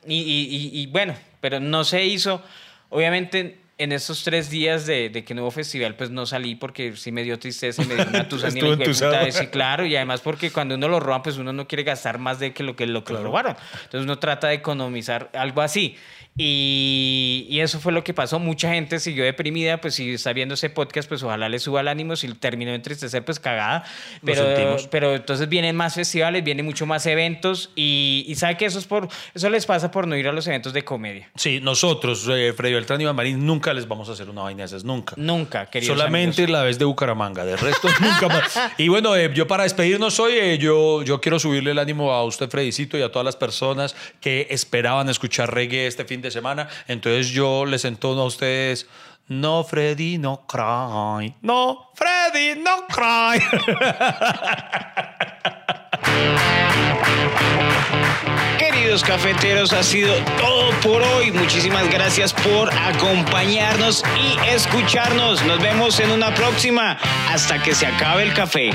y, 0.07 0.15
y- 0.15 0.69
y- 0.81 0.87
bueno, 0.87 1.15
pero 1.39 1.59
no 1.59 1.83
se 1.83 2.03
hizo. 2.05 2.41
Obviamente, 2.89 3.57
en 3.77 3.91
estos 3.93 4.23
tres 4.23 4.49
días 4.51 4.85
de, 4.85 5.09
de 5.09 5.23
que 5.23 5.33
no 5.33 5.41
hubo 5.41 5.49
festival, 5.51 5.95
pues 5.95 6.11
no 6.11 6.25
salí 6.27 6.53
porque 6.55 6.95
sí 6.95 7.11
me 7.11 7.23
dio 7.23 7.39
tristeza 7.39 7.81
y 7.81 7.85
me 7.87 7.95
dio 7.95 8.05
una 8.07 8.27
tusa 8.29 8.49
ni 8.49 8.61
la 8.61 9.31
Sí, 9.31 9.47
claro. 9.47 9.85
Y 9.85 9.95
además 9.95 10.21
porque 10.21 10.51
cuando 10.51 10.75
uno 10.75 10.87
lo 10.87 10.99
roban, 10.99 11.23
pues 11.23 11.37
uno 11.37 11.51
no 11.53 11.67
quiere 11.67 11.83
gastar 11.83 12.19
más 12.19 12.37
de 12.39 12.53
que 12.53 12.61
lo 12.63 12.75
que 12.75 12.85
lo, 12.85 13.03
que 13.03 13.13
lo 13.13 13.23
robaron. 13.23 13.55
Entonces 13.85 14.01
uno 14.03 14.19
trata 14.19 14.49
de 14.49 14.55
economizar 14.55 15.31
algo 15.33 15.61
así. 15.61 15.95
Y, 16.43 17.45
y 17.49 17.59
eso 17.59 17.79
fue 17.79 17.91
lo 17.91 18.03
que 18.03 18.15
pasó. 18.15 18.39
Mucha 18.39 18.73
gente 18.73 18.99
siguió 18.99 19.23
deprimida, 19.23 19.79
pues 19.79 19.93
si 19.93 20.13
está 20.13 20.33
viendo 20.33 20.55
ese 20.55 20.71
podcast, 20.71 21.07
pues 21.07 21.21
ojalá 21.21 21.49
le 21.49 21.59
suba 21.59 21.81
el 21.81 21.87
ánimo. 21.87 22.15
Si 22.15 22.27
terminó 22.33 22.71
de 22.71 22.77
entristecer, 22.77 23.23
pues 23.23 23.39
cagada. 23.39 23.83
Pero, 24.25 24.77
pero 24.89 25.15
entonces 25.15 25.47
vienen 25.47 25.75
más 25.75 25.93
festivales, 25.93 26.43
vienen 26.43 26.65
mucho 26.65 26.87
más 26.87 27.05
eventos 27.05 27.69
y, 27.75 28.25
y 28.27 28.35
sabe 28.35 28.57
que 28.57 28.65
eso 28.65 28.79
es 28.79 28.85
por 28.85 29.07
eso 29.33 29.49
les 29.49 29.65
pasa 29.65 29.91
por 29.91 30.07
no 30.07 30.15
ir 30.15 30.27
a 30.27 30.31
los 30.31 30.47
eventos 30.47 30.73
de 30.73 30.83
comedia. 30.83 31.29
Sí, 31.35 31.59
nosotros, 31.61 32.27
eh, 32.31 32.53
Freddy 32.55 32.73
Beltrán 32.73 32.99
y 33.01 33.03
Iván 33.03 33.15
Marín, 33.15 33.45
nunca 33.45 33.73
les 33.73 33.87
vamos 33.87 34.09
a 34.09 34.13
hacer 34.13 34.29
una 34.29 34.41
vaina 34.41 34.61
de 34.61 34.65
esas, 34.65 34.83
nunca. 34.83 35.13
Nunca, 35.17 35.67
queridos 35.67 35.95
Solamente 35.95 36.43
amigos. 36.43 36.59
la 36.59 36.63
vez 36.63 36.79
de 36.79 36.85
Bucaramanga, 36.85 37.45
de 37.45 37.55
resto 37.55 37.87
nunca 37.99 38.27
más. 38.27 38.59
Y 38.77 38.87
bueno, 38.87 39.15
eh, 39.15 39.31
yo 39.33 39.47
para 39.47 39.63
despedirnos 39.63 40.19
hoy, 40.19 40.33
eh, 40.33 40.57
yo, 40.57 41.03
yo 41.03 41.21
quiero 41.21 41.39
subirle 41.39 41.71
el 41.71 41.79
ánimo 41.79 42.11
a 42.11 42.23
usted, 42.23 42.49
Fredicito, 42.49 42.97
y 42.97 43.01
a 43.01 43.11
todas 43.11 43.25
las 43.25 43.35
personas 43.35 43.95
que 44.19 44.47
esperaban 44.49 45.09
escuchar 45.09 45.53
reggae 45.53 45.87
este 45.87 46.05
fin 46.05 46.21
semana. 46.31 46.67
Entonces 46.87 47.29
yo 47.29 47.65
les 47.65 47.85
entono 47.85 48.21
a 48.21 48.25
ustedes, 48.25 48.87
no, 49.27 49.63
Freddy, 49.63 50.17
no 50.17 50.45
cry. 50.45 51.33
No, 51.41 51.91
Freddy, 51.95 52.59
no 52.59 52.85
cry. 52.87 53.39
Queridos 58.59 59.03
cafeteros, 59.03 59.71
ha 59.73 59.83
sido 59.83 60.15
todo 60.37 60.71
por 60.81 61.01
hoy. 61.01 61.31
Muchísimas 61.31 61.89
gracias 61.89 62.33
por 62.33 62.69
acompañarnos 62.73 64.03
y 64.17 64.37
escucharnos. 64.49 65.45
Nos 65.45 65.61
vemos 65.61 66.01
en 66.01 66.11
una 66.11 66.35
próxima 66.35 66.97
hasta 67.29 67.63
que 67.63 67.73
se 67.73 67.85
acabe 67.85 68.23
el 68.23 68.33
café. 68.33 68.71